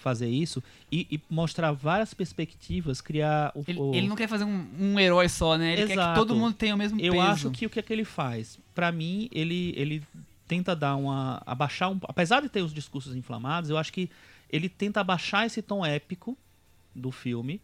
[0.00, 4.44] fazer isso e, e mostrar várias perspectivas, criar o, Ele, o- ele não quer fazer
[4.44, 5.72] um, um herói só, né?
[5.72, 6.20] Ele quer que Exato.
[6.20, 7.24] todo mundo tenha o mesmo eu peso.
[7.24, 8.58] acho que o que é que ele faz?
[8.74, 10.02] Pra mim, ele, ele
[10.48, 11.42] tenta dar uma.
[11.46, 11.98] abaixar um.
[12.04, 14.10] Apesar de ter os discursos inflamados, eu acho que
[14.50, 16.36] ele tenta abaixar esse tom épico
[16.94, 17.60] do filme.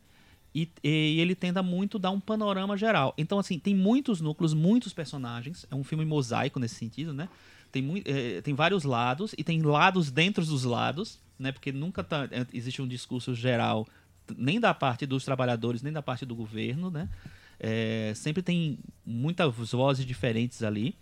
[0.53, 3.15] E, e ele tenta muito dar um panorama geral.
[3.17, 5.65] Então, assim, tem muitos núcleos, muitos personagens.
[5.71, 7.29] É um filme mosaico nesse sentido, né?
[7.73, 11.53] Tem, eh, tem vários lados, e tem lados dentro dos lados, né?
[11.53, 13.87] Porque nunca tá, eh, existe um discurso geral,
[14.37, 17.09] nem da parte dos trabalhadores, nem da parte do governo, né?
[17.59, 20.95] É, sempre tem muitas vozes diferentes ali.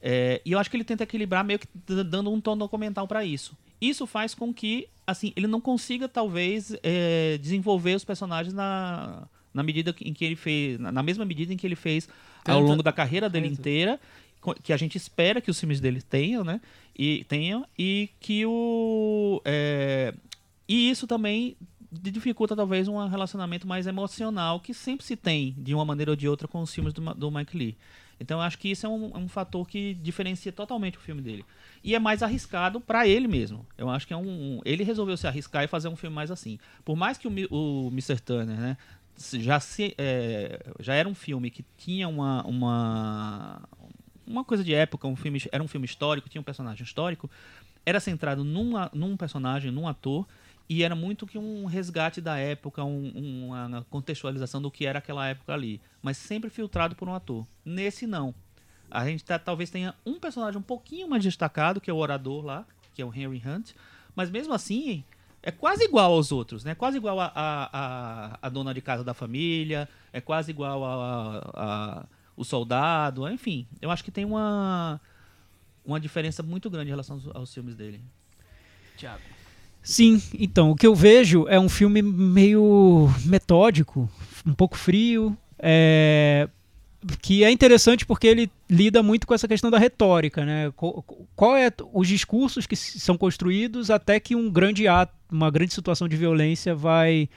[0.00, 1.68] É, e eu acho que ele tenta equilibrar meio que
[2.04, 3.56] dando um tom documental para isso.
[3.80, 9.62] Isso faz com que, assim, ele não consiga, talvez, é, desenvolver os personagens na, na
[9.62, 12.08] medida em que ele fez, na mesma medida em que ele fez
[12.44, 14.00] ao longo da carreira dele inteira,
[14.62, 16.60] que a gente espera que os filmes dele tenham, né?
[16.98, 19.40] E tenham, e que o.
[19.44, 20.14] é,
[20.68, 21.56] e isso também
[21.90, 26.26] dificulta talvez um relacionamento mais emocional que sempre se tem, de uma maneira ou de
[26.28, 27.76] outra, com os filmes do, do Mike Lee.
[28.18, 31.44] Então eu acho que isso é um, um fator que diferencia totalmente o filme dele.
[31.82, 33.66] E é mais arriscado pra ele mesmo.
[33.76, 34.22] Eu acho que é um,
[34.58, 36.58] um- Ele resolveu se arriscar e fazer um filme mais assim.
[36.84, 38.20] Por mais que o, o Mr.
[38.20, 38.76] Turner, né?
[39.34, 43.62] Já, se, é, já era um filme que tinha uma, uma,
[44.32, 47.30] uma coisa de época, um filme, era um filme histórico, tinha um personagem histórico,
[47.84, 50.26] era centrado numa, num personagem, num ator,
[50.68, 55.26] e era muito que um resgate da época, um- uma contextualização do que era aquela
[55.28, 57.46] época ali, mas sempre filtrado por um ator.
[57.64, 58.34] Nesse não.
[58.90, 62.44] A gente tá- talvez tenha um personagem um pouquinho mais destacado, que é o orador
[62.44, 62.64] lá,
[62.94, 63.72] que é o Henry Hunt,
[64.14, 65.02] mas mesmo assim
[65.42, 66.74] é quase igual aos outros, né?
[66.74, 72.04] Quase igual a, a, a, dona de casa da família, é quase igual a, a-
[72.42, 73.66] o soldado, enfim.
[73.80, 75.00] Eu acho que tem uma
[75.84, 78.00] uma diferença muito grande em relação aos, aos filmes dele.
[78.96, 79.20] Thiago.
[79.82, 84.08] Sim, então, o que eu vejo é um filme meio metódico,
[84.46, 86.48] um pouco frio, é,
[87.20, 90.72] que é interessante porque ele lida muito com essa questão da retórica, né?
[91.34, 96.06] Qual é os discursos que são construídos até que um grande ato, uma grande situação
[96.06, 97.28] de violência vai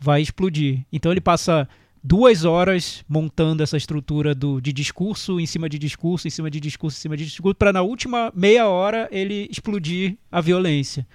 [0.00, 0.84] vai explodir.
[0.92, 1.68] Então ele passa
[2.06, 6.60] duas horas montando essa estrutura do, de discurso em cima de discurso, em cima de
[6.60, 11.06] discurso, em cima de discurso, para na última meia hora ele explodir a violência.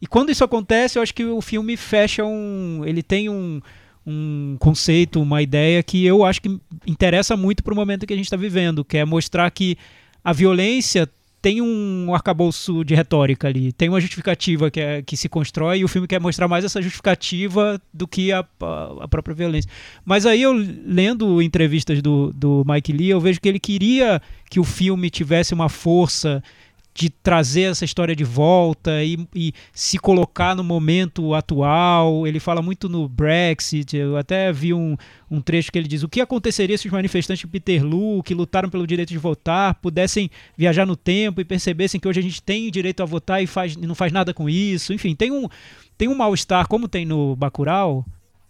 [0.00, 2.82] E quando isso acontece, eu acho que o filme fecha um.
[2.84, 3.60] Ele tem um,
[4.06, 8.16] um conceito, uma ideia que eu acho que interessa muito para o momento que a
[8.16, 9.76] gente está vivendo, que é mostrar que
[10.22, 11.08] a violência
[11.42, 15.84] tem um arcabouço de retórica ali, tem uma justificativa que, é, que se constrói e
[15.84, 18.46] o filme quer mostrar mais essa justificativa do que a,
[19.00, 19.68] a, própria violência.
[20.04, 24.60] Mas aí eu, lendo entrevistas do, do Mike Lee, eu vejo que ele queria que
[24.60, 26.40] o filme tivesse uma força
[26.94, 32.26] de trazer essa história de volta e, e, se colocar no momento atual.
[32.26, 33.96] Ele fala muito no Brexit.
[33.96, 34.96] Eu até vi um,
[35.30, 38.68] um trecho que ele diz: o que aconteceria se os manifestantes de Peterloo, que lutaram
[38.68, 42.70] pelo direito de votar, pudessem viajar no tempo e percebessem que hoje a gente tem
[42.70, 44.92] direito a votar e, faz, e não faz nada com isso.
[44.92, 45.48] Enfim, tem um,
[45.96, 48.04] tem um mal-estar, como tem no Bacurau,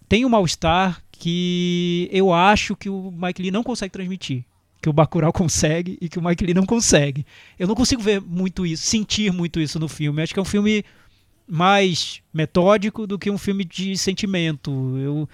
[0.08, 4.44] tem um mal-estar que eu acho que o Mike Lee não consegue transmitir
[4.82, 7.24] que o Bacurau consegue e que o Mike Lee não consegue.
[7.58, 10.20] Eu não consigo ver muito isso, sentir muito isso no filme.
[10.20, 10.84] acho que é um filme
[11.46, 14.70] mais metódico do que um filme de sentimento.
[14.98, 15.28] Eu,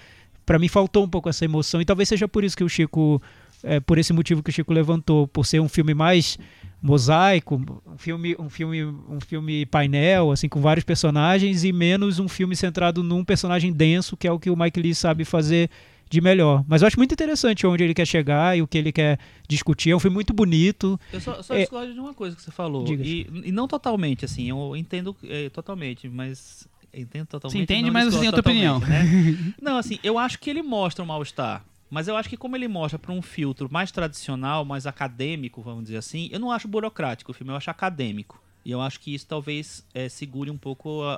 [0.45, 3.21] para mim faltou um pouco essa emoção e talvez seja por isso que o Chico,
[3.63, 6.37] é, por esse motivo que o Chico levantou, por ser um filme mais
[6.81, 12.27] mosaico, um filme, um filme, um filme painel, assim, com vários personagens e menos um
[12.27, 15.69] filme centrado num personagem denso, que é o que o Mike Lee sabe fazer
[16.09, 16.63] de melhor.
[16.67, 19.91] Mas eu acho muito interessante onde ele quer chegar e o que ele quer discutir.
[19.91, 20.99] É um filme muito bonito.
[21.13, 21.59] Eu só, só é...
[21.59, 22.85] discordo de uma coisa que você falou.
[22.87, 26.67] E, e, não totalmente, assim, eu entendo é, totalmente, mas.
[26.91, 27.57] Entendo totalmente.
[27.57, 28.79] Você entende, mas você tem outra opinião.
[28.79, 29.53] Né?
[29.61, 31.63] não, assim, eu acho que ele mostra um mal-estar.
[31.89, 35.83] Mas eu acho que como ele mostra para um filtro mais tradicional, mais acadêmico, vamos
[35.83, 38.41] dizer assim, eu não acho burocrático o filme, eu acho acadêmico.
[38.63, 41.15] E eu acho que isso talvez é, segure um pouco a,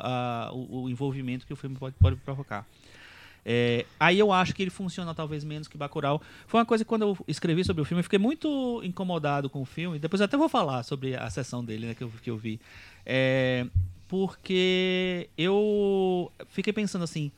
[0.47, 2.65] a, o, o, envolvimento que o filme pode, pode provocar.
[3.45, 6.21] É, aí eu acho que ele funciona talvez menos que Bacurau.
[6.47, 9.61] Foi uma coisa que quando eu escrevi sobre o filme, eu fiquei muito incomodado com
[9.61, 9.99] o filme.
[9.99, 12.59] Depois eu até vou falar sobre a sessão dele né, que, eu, que eu vi.
[13.05, 13.65] É,
[14.07, 17.31] porque eu fiquei pensando assim,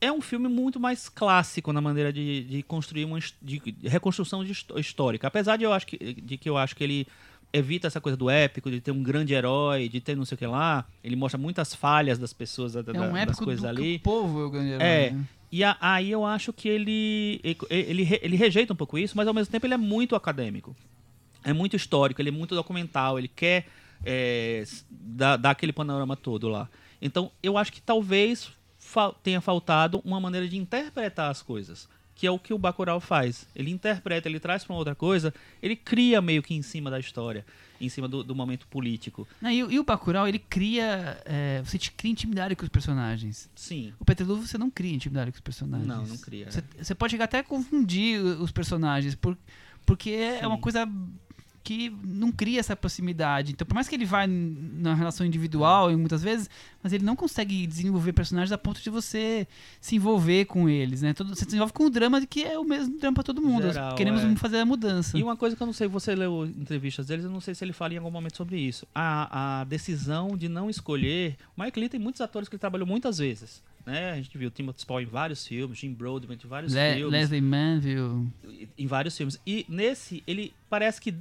[0.00, 4.52] é um filme muito mais clássico na maneira de, de construir uma de, reconstrução de
[4.76, 5.26] histórica.
[5.26, 7.06] Apesar de eu acho que, de que eu acho que ele
[7.52, 10.38] evita essa coisa do épico, de ter um grande herói, de ter não sei o
[10.38, 10.86] que lá.
[11.02, 13.96] Ele mostra muitas falhas das pessoas, da, é um das coisas ali.
[13.96, 14.86] o povo é o grande herói.
[14.86, 15.10] É.
[15.10, 15.24] Né?
[15.52, 19.34] E a, aí eu acho que ele, ele, ele, rejeita um pouco isso, mas ao
[19.34, 20.76] mesmo tempo ele é muito acadêmico.
[21.42, 23.66] É muito histórico, ele é muito documental, ele quer
[24.04, 26.68] é, dar, dar aquele panorama todo lá.
[27.02, 28.52] Então eu acho que talvez
[29.22, 33.46] tenha faltado uma maneira de interpretar as coisas que é o que o Bacurau faz.
[33.54, 35.32] Ele interpreta, ele traz para uma outra coisa,
[35.62, 37.44] ele cria meio que em cima da história,
[37.80, 39.26] em cima do, do momento político.
[39.40, 43.48] Não, e, e, o Bacurau, ele cria, é, você te cria intimidade com os personagens.
[43.54, 43.92] Sim.
[43.98, 45.88] O Peter Lu, você não cria intimidade com os personagens.
[45.88, 46.50] Não, não cria.
[46.50, 49.36] Você, você pode chegar até a confundir os personagens, por,
[49.86, 50.44] porque Sim.
[50.44, 50.86] é uma coisa
[51.62, 53.52] que não cria essa proximidade.
[53.52, 56.48] Então, por mais que ele vá na relação individual, muitas vezes,
[56.82, 59.46] mas ele não consegue desenvolver personagens a ponto de você
[59.80, 61.12] se envolver com eles, né?
[61.12, 63.62] Todo, você se envolve com o drama que é o mesmo drama para todo mundo.
[63.72, 64.36] Geral, Queremos é.
[64.36, 65.18] fazer a mudança.
[65.18, 67.64] E uma coisa que eu não sei, você leu entrevistas deles, eu não sei se
[67.64, 68.86] ele fala em algum momento sobre isso.
[68.94, 71.36] A, a decisão de não escolher.
[71.56, 73.62] O Mike Lee tem muitos atores que ele trabalhou muitas vezes.
[73.84, 74.12] Né?
[74.12, 77.12] A gente viu Timothy Spall em vários filmes, Jim Broadbent em vários Le filmes.
[77.12, 78.28] Leslie Manville.
[78.76, 79.40] Em vários filmes.
[79.46, 81.14] E nesse, ele parece que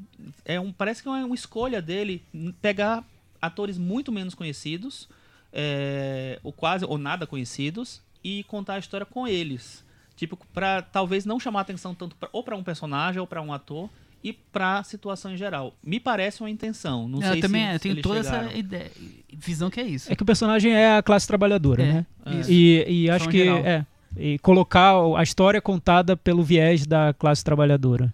[0.44, 2.22] é um, parece que é uma escolha dele
[2.62, 3.04] pegar
[3.42, 5.08] atores muito menos conhecidos,
[5.54, 9.84] é, ou quase ou nada conhecidos, e contar a história com eles.
[10.16, 13.54] Tipo, para talvez não chamar atenção tanto pra, ou para um personagem ou para um
[13.54, 13.90] ator,
[14.24, 15.74] e para a situação em geral.
[15.84, 17.08] Me parece uma intenção.
[17.08, 18.48] Não eu sei também se, é, eu tenho toda chegaram.
[18.48, 18.92] essa ideia,
[19.34, 20.12] visão que é isso.
[20.12, 22.06] É que o personagem é a classe trabalhadora, é, né?
[22.40, 22.52] Isso.
[22.52, 23.58] E, e acho que geral.
[23.60, 23.86] é
[24.18, 28.14] e colocar a história contada pelo viés da classe trabalhadora.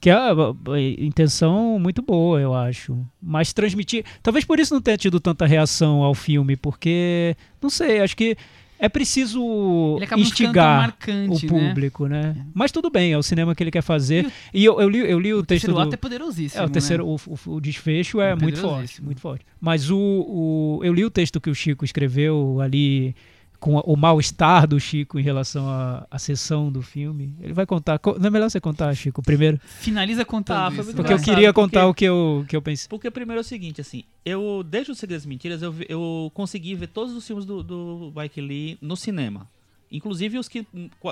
[0.00, 2.98] Que é a, a intenção muito boa, eu acho.
[3.20, 4.04] Mas transmitir.
[4.22, 7.36] Talvez por isso não tenha tido tanta reação ao filme, porque.
[7.60, 8.34] Não sei, acho que
[8.80, 12.32] é preciso instigar marcante, o público, né?
[12.34, 12.46] né?
[12.54, 14.32] Mas tudo bem, é o cinema que ele quer fazer.
[14.54, 15.78] E, eu, eu, li, eu li o, o texto do...
[15.78, 17.16] ato é poderosíssimo, é, o terceiro, né?
[17.26, 19.44] o, o, o, desfecho é, é muito forte, muito forte.
[19.60, 23.14] Mas o, o, eu li o texto que o Chico escreveu ali
[23.60, 27.34] com o mal-estar do Chico em relação à, à sessão do filme.
[27.40, 28.00] Ele vai contar.
[28.18, 29.60] Não é melhor você contar, Chico, primeiro?
[29.62, 30.74] Finaliza contando.
[30.74, 32.88] Tá, isso, porque eu queria contar porque, o que eu, que eu pensei.
[32.88, 36.88] Porque primeiro é o seguinte, assim, eu, desde os Segredos Mentiras, eu, eu consegui ver
[36.88, 39.46] todos os filmes do, do Mike Lee no cinema.
[39.92, 40.66] Inclusive os que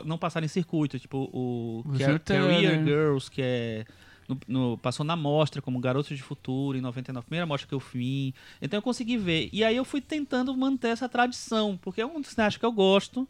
[0.06, 3.84] não passaram em circuito, tipo o, o Car Career Girls, que é
[4.28, 7.80] no, no, passou na mostra como Garotos de Futuro, em 99, primeira mostra que eu
[7.80, 8.34] fui.
[8.60, 9.48] Então eu consegui ver.
[9.52, 13.26] E aí eu fui tentando manter essa tradição, porque é um cineasta que eu gosto.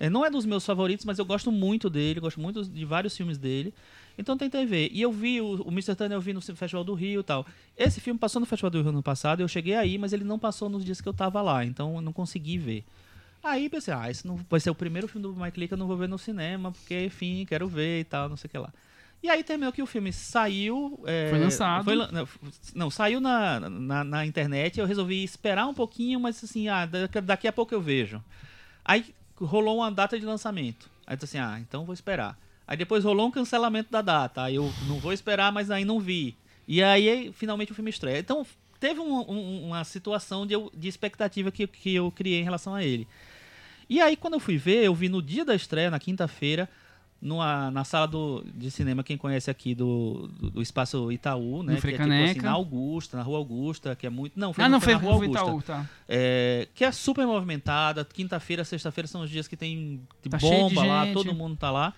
[0.00, 3.16] É, não é dos meus favoritos, mas eu gosto muito dele, gosto muito de vários
[3.16, 3.74] filmes dele.
[4.16, 4.90] Então tentei ver.
[4.92, 5.94] E eu vi o, o Mr.
[5.94, 7.46] Turner, eu vi no Festival do Rio e tal.
[7.76, 10.38] Esse filme passou no Festival do Rio no passado, eu cheguei aí, mas ele não
[10.38, 12.84] passou nos dias que eu tava lá, então eu não consegui ver.
[13.42, 15.78] Aí pensei, ah, esse não vai ser o primeiro filme do Mike Lee que eu
[15.78, 18.58] não vou ver no cinema, porque, enfim, quero ver e tal, não sei o que
[18.58, 18.72] lá.
[19.22, 21.00] E aí terminou que o filme saiu.
[21.04, 21.84] é, Foi lançado.
[21.84, 21.96] foi
[22.74, 24.78] não, saiu na, na, na internet.
[24.78, 28.22] Eu resolvi esperar um pouquinho, mas assim, ah, daqui, daqui a pouco eu vejo.
[28.84, 30.88] Aí rolou uma data de lançamento.
[31.06, 32.38] Aí eu disse assim, ah, então vou esperar.
[32.66, 34.42] Aí depois rolou um cancelamento da data.
[34.42, 36.36] Aí eu não vou esperar, mas aí não vi.
[36.66, 38.18] E aí finalmente o filme estreia.
[38.20, 38.46] Então
[38.78, 42.72] teve um- um- uma situação de, eu- de expectativa que, que eu criei em relação
[42.74, 43.08] a ele.
[43.90, 46.68] E aí, quando eu fui ver, eu vi no dia da estreia, na quinta-feira,
[47.20, 51.74] numa, na sala do, de cinema, quem conhece aqui do, do, do Espaço Itaú, né?
[51.74, 54.38] No que é tipo assim, na Augusta, na Rua Augusta, que é muito.
[54.38, 55.32] Não, foi, Ah, não, foi na Rua Augusta.
[55.32, 55.88] Itaú, tá.
[56.08, 58.04] É, que é super movimentada.
[58.04, 61.92] Quinta-feira, sexta-feira são os dias que tem de Tá bomba lá, todo mundo tá lá.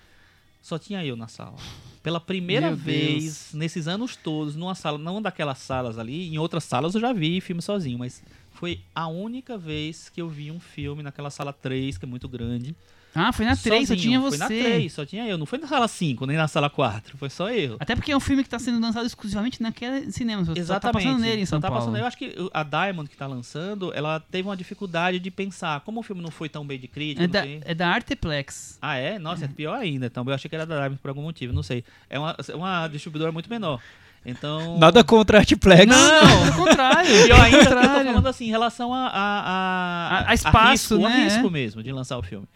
[0.63, 1.57] Só tinha eu na sala.
[2.03, 3.55] Pela primeira Meu vez, Deus.
[3.55, 7.41] nesses anos todos, numa sala, não daquelas salas ali, em outras salas eu já vi
[7.43, 8.23] filme sozinho, mas
[8.53, 12.27] foi a única vez que eu vi um filme naquela sala 3, que é muito
[12.29, 12.75] grande.
[13.15, 13.99] Ah, foi na 3, só sozinho.
[14.01, 14.39] tinha Foi você.
[14.39, 15.37] na 3, só tinha eu.
[15.37, 17.77] Não foi na sala 5, nem na sala 4, foi só eu.
[17.81, 20.45] Até porque é um filme que tá sendo lançado exclusivamente naquele cinema.
[20.45, 21.05] Só, só tá Exatamente.
[21.07, 21.81] passando nele em Só São tá Paulo.
[21.87, 25.81] passando- Eu acho que a Diamond que tá lançando, ela teve uma dificuldade de pensar.
[25.81, 28.79] Como o filme não foi tão bem de crítica, É da, é da Arteplex.
[28.81, 29.19] Ah, é?
[29.19, 30.07] Nossa, é pior ainda.
[30.07, 31.83] Então, eu achei que era da Diamond por algum motivo, não sei.
[32.09, 33.81] É uma, uma distribuidora muito menor.
[34.25, 34.79] Então.
[34.79, 35.87] Nada contra a Artplex.
[35.87, 37.25] Não, ao contrário.
[37.27, 38.05] Pior ainda, eu tô contrário.
[38.07, 41.07] falando assim, em relação a, a, a, A- a espaço, risco, né?
[41.07, 42.47] a risco mesmo de lançar o filme.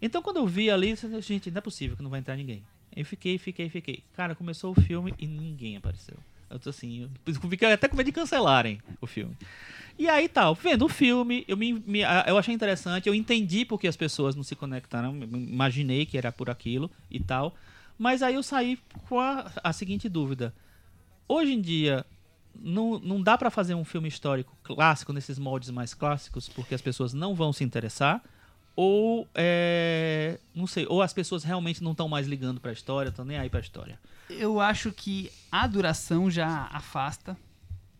[0.00, 2.62] Então, quando eu vi ali, eu gente, não é possível que não vai entrar ninguém.
[2.94, 4.02] Eu fiquei, fiquei, fiquei.
[4.14, 6.16] Cara, começou o filme e ninguém apareceu.
[6.50, 9.36] Eu tô assim, eu fiquei até com medo de cancelarem o filme.
[9.98, 13.88] E aí tal, vendo o filme, eu, me, me- eu achei interessante, eu entendi porque
[13.88, 17.54] as pessoas não se conectaram, imaginei que era por aquilo e tal.
[17.98, 20.54] Mas aí eu saí com a, a seguinte dúvida.
[21.26, 22.06] Hoje em dia,
[22.54, 26.80] não, não dá pra fazer um filme histórico clássico nesses moldes mais clássicos porque as
[26.80, 28.22] pessoas não vão se interessar
[28.80, 33.24] ou é, não sei ou as pessoas realmente não estão mais ligando pra história estão
[33.24, 33.98] nem aí pra história
[34.30, 37.36] Eu acho que a duração já afasta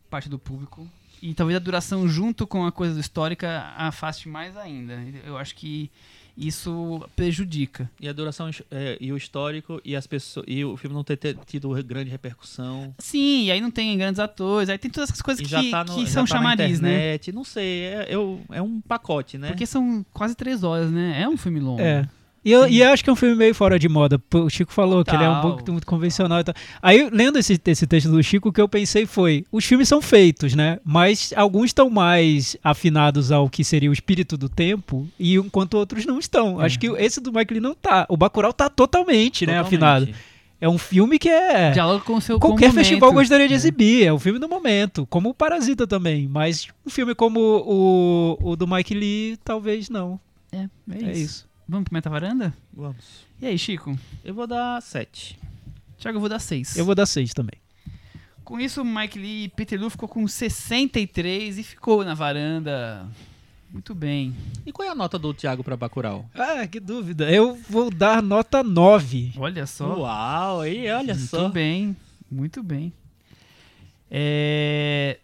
[0.08, 0.88] parte do público.
[1.20, 4.94] E talvez a duração junto com a coisa histórica afaste mais ainda.
[5.24, 5.90] Eu acho que
[6.38, 7.90] isso prejudica.
[8.00, 11.16] e a duração é, e o histórico e as pessoas e o filme não ter,
[11.16, 15.22] ter tido grande repercussão Sim, e aí não tem grandes atores, aí tem todas essas
[15.22, 16.88] coisas e que, já tá no, que já são tá na chamariz, né?
[16.90, 21.20] internet, não sei é, eu- é um pacote né Porque são quase três horas, né?
[21.22, 21.80] É um filme longo.
[21.80, 22.08] É.
[22.44, 24.20] E eu, e eu acho que é um filme meio fora de moda.
[24.34, 25.56] O Chico falou que ele é um Total.
[25.56, 26.54] pouco muito convencional e tal.
[26.80, 30.00] Aí, lendo esse, esse texto do Chico, o que eu pensei foi: os filmes são
[30.00, 30.78] feitos, né?
[30.84, 36.06] Mas alguns estão mais afinados ao que seria o espírito do tempo, e enquanto outros
[36.06, 36.62] não estão.
[36.62, 36.66] É.
[36.66, 38.06] Acho que esse do Mike Lee não tá.
[38.08, 39.66] O Bacurau tá totalmente, né, Totalmente.
[40.06, 40.08] afinado.
[40.60, 41.70] É um filme que é.
[41.70, 43.20] Dialoga com o seu com o Qualquer festival momento.
[43.20, 43.56] gostaria de É.
[43.56, 48.38] exibir, é um filme do momento, como o Parasita também, mas um filme como o,
[48.40, 50.18] o do Mike Lee, talvez não.
[50.50, 50.68] É, é,
[51.04, 51.20] É isso.
[51.20, 51.47] isso.
[51.68, 52.54] Vamos pro Meta Varanda?
[52.72, 53.98] vamos E aí, Chico?
[54.24, 55.38] eu vou dar sete
[55.98, 56.76] Thiago, eu vou dar seis.
[56.76, 57.60] Eu vou dar seis também.
[58.44, 63.04] Com isso, o Mike Lee e Peter Lu ficou com 63 e ficou na varanda.
[63.70, 64.32] Muito bem.
[64.64, 67.30] e qual é a nota do Thiago pra Bacurau Ah, que dúvida.
[67.30, 69.32] Eu vou dar nota 9.
[69.36, 69.92] Olha só.
[69.98, 71.48] Uau, aí olha muito só.
[71.48, 71.94] bem.
[72.30, 72.92] Muito bem.
[74.10, 75.18] É...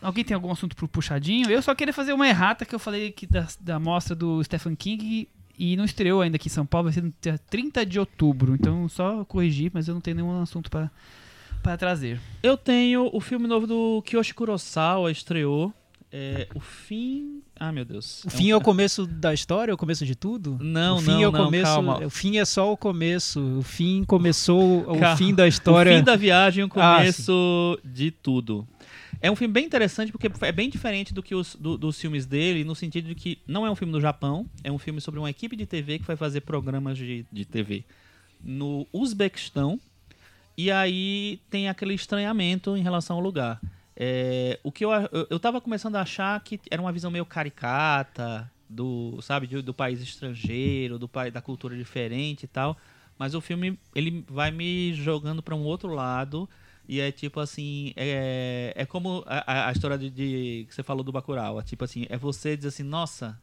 [0.00, 1.50] Alguém tem algum assunto pro puxadinho?
[1.50, 4.74] Eu só queria fazer uma errata que eu falei que da, da mostra do Stephen
[4.76, 5.28] King
[5.58, 8.54] e não estreou ainda aqui em São Paulo, vai ser no dia 30 de outubro.
[8.54, 10.90] Então só corrigir, mas eu não tenho nenhum assunto para
[11.62, 12.20] para trazer.
[12.42, 15.72] Eu tenho o filme novo do Kiyoshi Kurosawa, estreou.
[16.12, 17.42] É, o fim.
[17.58, 18.22] Ah, meu Deus.
[18.24, 20.56] O É fim um- é o começo da história, é o começo de tudo?
[20.60, 21.64] Não, o fim não, é o não, começo.
[21.64, 22.06] calma.
[22.06, 23.40] O fim é só o começo.
[23.58, 25.16] O fim começou o Calma.
[25.16, 25.92] fim da história.
[25.92, 28.66] O fim da viagem, o Ah, começo de tudo.
[29.20, 32.26] É um filme bem interessante porque é bem diferente do que os do- dos filmes
[32.26, 35.18] dele, no sentido de que não é um filme do Japão, é um filme sobre
[35.18, 37.84] uma equipe de TV que vai fazer programas de, de TV
[38.42, 39.80] no Uzbequistão.
[40.56, 43.60] E aí tem aquele estranhamento em relação ao lugar.
[43.96, 47.24] É, o que eu, eu, eu tava começando a achar que era uma visão meio
[47.24, 52.76] caricata do, sabe, do, do país estrangeiro, do da cultura diferente e tal.
[53.18, 56.48] Mas o filme ele vai me jogando para um outro lado
[56.88, 61.02] e é tipo assim, é, é como a, a- história de, de- que você falou
[61.02, 63.38] do Bacurau, é tipo assim, é você dizer assim, nossa,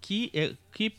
[0.00, 0.92] que é, que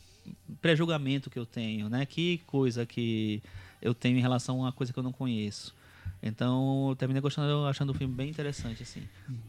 [0.60, 2.04] prejulgamento que eu tenho, né?
[2.06, 3.42] Que coisa que
[3.80, 5.74] eu tenho em relação a uma coisa que eu não conheço.
[6.22, 9.00] Então, eu terminei gostando, achando o filme bem interessante, assim.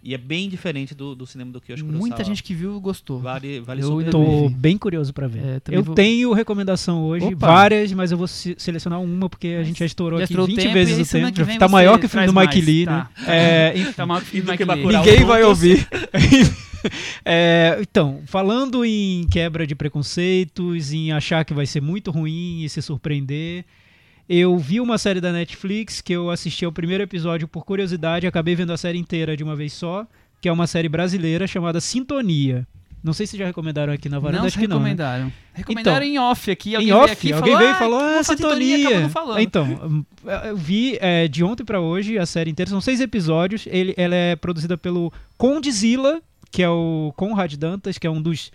[0.01, 1.99] E é bem diferente do, do cinema do Kyoshi Kurosawa.
[2.07, 3.19] Muita gente que viu gostou.
[3.19, 4.53] Vale, vale Eu vi.
[4.55, 5.39] bem curioso pra ver.
[5.43, 7.35] É, eu vou- tenho recomendação hoje, Opa.
[7.47, 10.45] várias, mas eu vou se- selecionar uma porque a gente já estourou já aqui estourou
[10.45, 11.31] o 20 tempo, vezes o tempo.
[11.33, 13.09] que já vem tá você maior que o filme do Mike mais, Lee, tá.
[13.17, 13.25] né?
[13.27, 14.97] É, enfim, Tá maior que o filme E do que Mike Lee.
[14.97, 15.87] Ninguém vai ouvir.
[17.23, 22.69] É, então, falando em quebra de preconceitos, em achar que vai ser muito ruim e
[22.69, 23.65] se surpreender,
[24.33, 28.55] Eu vi uma série da Netflix que eu assisti ao primeiro episódio por curiosidade, acabei
[28.55, 30.07] vendo a série inteira de uma vez só,
[30.39, 32.65] que é uma série brasileira chamada Sintonia.
[33.03, 34.77] Não sei se já recomendaram aqui na varanda, não acho que não.
[34.79, 34.83] né?
[34.91, 35.33] recomendaram.
[35.53, 36.75] Recomendaram em off aqui.
[36.75, 39.09] Alguém em off, aqui alguém falou, veio e "Ah, falou, ah, de sintonia.
[39.09, 39.39] falando.
[39.41, 40.05] Então,
[40.47, 43.67] eu vi é, de ontem pra hoje a série inteira, são seis episódios.
[43.69, 48.49] Ele, ela é produzida pelo Condzilla, que é o Conrad Dantas, que é um dos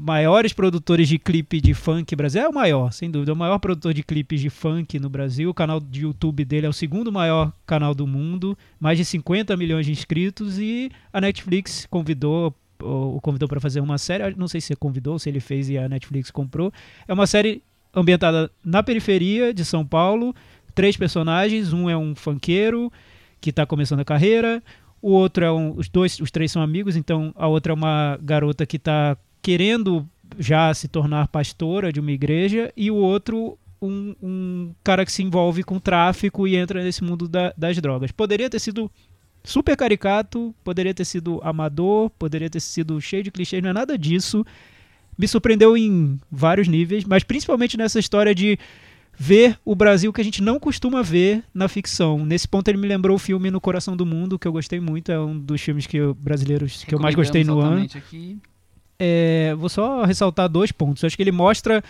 [0.00, 2.48] maiores produtores de clipe de funk brasileiro.
[2.48, 5.50] É o maior, sem dúvida, é o maior produtor de clipes de funk no Brasil.
[5.50, 9.54] O canal de YouTube dele é o segundo maior canal do mundo, mais de 50
[9.58, 14.58] milhões de inscritos e a Netflix convidou o convidou para fazer uma série, não sei
[14.58, 16.72] se convidou, se ele fez e a Netflix comprou.
[17.06, 17.62] É uma série
[17.94, 20.34] ambientada na periferia de São Paulo,
[20.74, 22.90] três personagens, um é um funkeiro
[23.38, 24.62] que está começando a carreira,
[25.02, 28.18] o outro é um, os dois, os três são amigos, então a outra é uma
[28.22, 30.06] garota que está querendo
[30.38, 35.22] já se tornar pastora de uma igreja e o outro um, um cara que se
[35.22, 38.12] envolve com tráfico e entra nesse mundo da- das drogas.
[38.12, 38.90] Poderia ter sido
[39.42, 43.96] super caricato, poderia ter sido amador, poderia ter sido cheio de clichês, não é nada
[43.96, 44.44] disso.
[45.16, 48.58] Me surpreendeu em vários níveis, mas principalmente nessa história de
[49.18, 52.24] ver o Brasil que a gente não costuma ver na ficção.
[52.24, 55.10] Nesse ponto ele me lembrou o filme No Coração do Mundo, que eu gostei muito,
[55.10, 57.86] é um dos filmes que eu, brasileiros que eu mais gostei no ano.
[57.96, 58.38] Aqui.
[59.00, 61.02] É, vou só ressaltar dois pontos.
[61.02, 61.82] Eu acho que ele mostra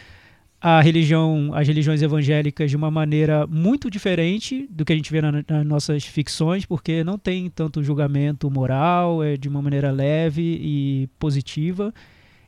[0.60, 5.20] a religião, as religiões evangélicas de uma maneira muito diferente do que a gente vê
[5.20, 10.42] na- nas nossas ficções, porque não tem tanto julgamento moral, é de uma maneira leve
[10.42, 11.92] e positiva.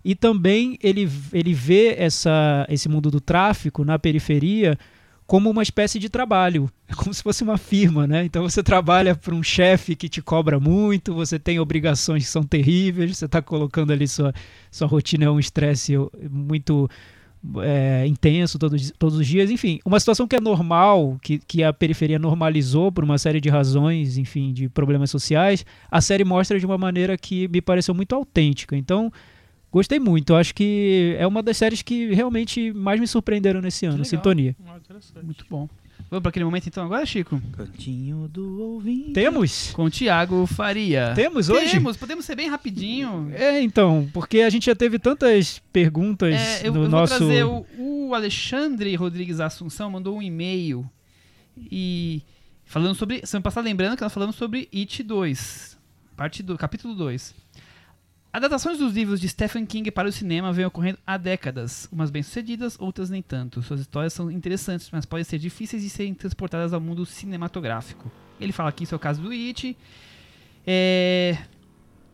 [0.05, 4.79] E também ele, ele vê essa, esse mundo do tráfico na periferia
[5.27, 8.25] como uma espécie de trabalho, é como se fosse uma firma, né?
[8.25, 12.43] Então você trabalha para um chefe que te cobra muito, você tem obrigações que são
[12.43, 14.33] terríveis, você está colocando ali sua,
[14.71, 15.95] sua rotina é um estresse
[16.31, 16.89] muito
[17.63, 21.73] é, intenso todos, todos os dias, enfim, uma situação que é normal, que, que a
[21.73, 26.67] periferia normalizou por uma série de razões, enfim, de problemas sociais, a série mostra de
[26.67, 28.77] uma maneira que me pareceu muito autêntica.
[28.77, 29.13] Então,
[29.73, 30.33] gostei muito.
[30.33, 34.05] Eu acho que é uma das séries que realmente mais me surpreenderam nesse ano, legal.
[34.11, 34.55] Sintonia.
[34.67, 34.79] Ah.
[35.23, 35.69] Muito bom.
[36.11, 37.41] Vamos para aquele momento então agora, Chico?
[37.53, 39.13] Cantinho do ouvinte.
[39.13, 39.71] Temos?
[39.73, 41.15] Com o Thiago Faria.
[41.15, 41.71] Temos hoje?
[41.71, 43.31] Temos, podemos ser bem rapidinho.
[43.33, 47.15] É, então, porque a gente já teve tantas perguntas É, eu, no eu nosso.
[47.19, 50.85] vou trazer o, o Alexandre Rodrigues Assunção mandou um e-mail
[51.57, 52.21] e
[52.67, 55.79] falando sobre semana passada lembrando que nós falamos sobre It 2,
[56.15, 57.35] parte do capítulo 2.
[58.33, 62.81] Adaptações dos livros de Stephen King para o cinema vêm ocorrendo há décadas, umas bem-sucedidas,
[62.81, 63.61] outras nem tanto.
[63.61, 68.11] Suas histórias são interessantes, mas podem ser difíceis de serem transportadas ao mundo cinematográfico.
[68.41, 69.77] Ele fala aqui, isso é o caso do It.
[70.67, 71.37] É,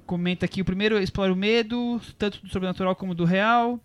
[0.05, 3.81] comenta aqui, o primeiro explora o medo, tanto do sobrenatural como do real.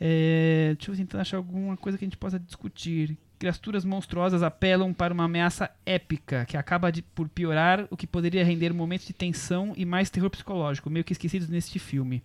[0.00, 3.16] É, deixa eu tentar achar alguma coisa que a gente possa discutir.
[3.38, 8.44] Criaturas monstruosas apelam para uma ameaça épica, que acaba de, por piorar o que poderia
[8.44, 12.22] render momentos de tensão e mais terror psicológico, meio que esquecidos neste filme.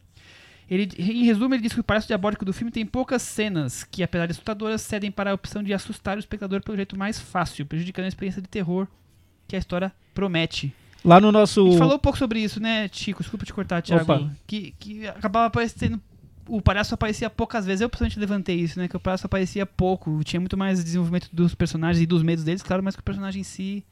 [0.70, 4.02] Ele, em resumo, ele diz que o palhaço diabólico do filme tem poucas cenas que,
[4.02, 7.66] apesar de assustadoras, cedem para a opção de assustar o espectador pelo jeito mais fácil,
[7.66, 8.88] prejudicando a experiência de terror
[9.50, 10.74] que a história promete.
[11.04, 11.66] Lá no A nosso.
[11.66, 13.22] gente falou um pouco sobre isso, né, Chico?
[13.22, 14.04] Desculpa te cortar, Thiago.
[14.04, 14.32] Opa.
[14.48, 16.00] Que, que acabava aparecendo.
[16.52, 17.80] O palhaço aparecia poucas vezes.
[17.80, 18.86] Eu pessoalmente levantei isso, né?
[18.86, 20.22] Que o palhaço aparecia pouco.
[20.26, 23.40] Tinha muito mais desenvolvimento dos personagens e dos medos deles, claro, mas que o personagem
[23.40, 23.86] em si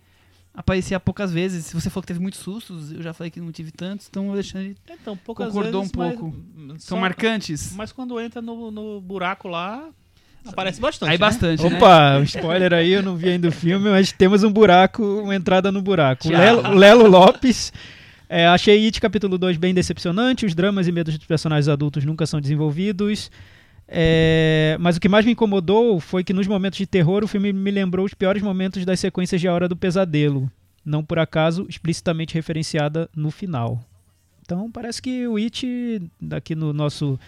[0.53, 1.67] aparecia poucas vezes.
[1.67, 4.27] Se você falou que teve muitos sustos, eu já falei que não tive tantos, então
[4.27, 6.35] o Alexandre Então, poucas Concordou vezes, um pouco.
[6.53, 7.73] Mas, são só- marcantes.
[7.77, 9.87] Mas quando entra no, no buraco lá,
[10.45, 11.11] aparece bastante.
[11.11, 11.17] Aí né?
[11.17, 11.77] bastante, né?
[11.77, 15.33] Opa, um spoiler aí, eu não vi ainda o filme, mas temos um buraco, uma
[15.33, 16.27] entrada no buraco.
[16.27, 16.31] O.
[16.31, 17.71] Lelo, Lelo Lopes.
[18.29, 20.45] É, achei It capítulo 2 bem decepcionante.
[20.45, 23.31] Os dramas e medos dos personagens adultos nunca são desenvolvidos.
[23.87, 27.51] É, mas o que mais me incomodou foi que nos momentos de terror o filme
[27.51, 30.49] me lembrou os piores momentos das sequências de A Hora do Pesadelo.
[30.85, 33.83] Não por acaso explicitamente referenciada no final.
[34.43, 36.01] Então parece que o It,
[36.31, 37.19] aqui no nosso,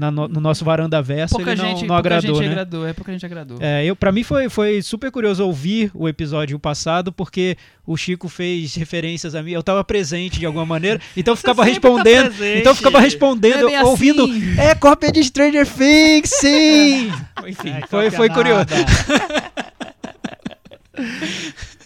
[0.00, 2.52] na no, no nosso varanda verso, Pouca ele não, gente, não pouca agradou, gente né?
[2.52, 2.86] agradou.
[2.86, 3.58] É, pouca gente agradou.
[3.60, 8.28] É, eu, pra mim foi, foi super curioso ouvir o episódio passado, porque o Chico
[8.28, 11.88] fez referências a mim, eu tava presente de alguma maneira, então eu ficava sempre tá
[11.88, 12.34] respondendo.
[12.34, 12.60] presente.
[12.60, 14.24] então eu ficava respondendo, é ouvindo.
[14.24, 14.58] assim.
[14.58, 17.12] É cópia de Stranger Things, sim!
[17.46, 18.66] Enfim, Ai, foi, foi curioso.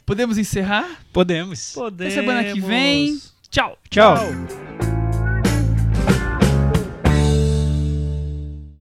[0.06, 1.00] Podemos encerrar?
[1.12, 1.72] Podemos.
[1.72, 2.12] Podemos.
[2.12, 3.18] Até semana que vem.
[3.50, 3.76] Tchau!
[3.90, 4.16] Tchau.
[4.16, 4.93] Tchau.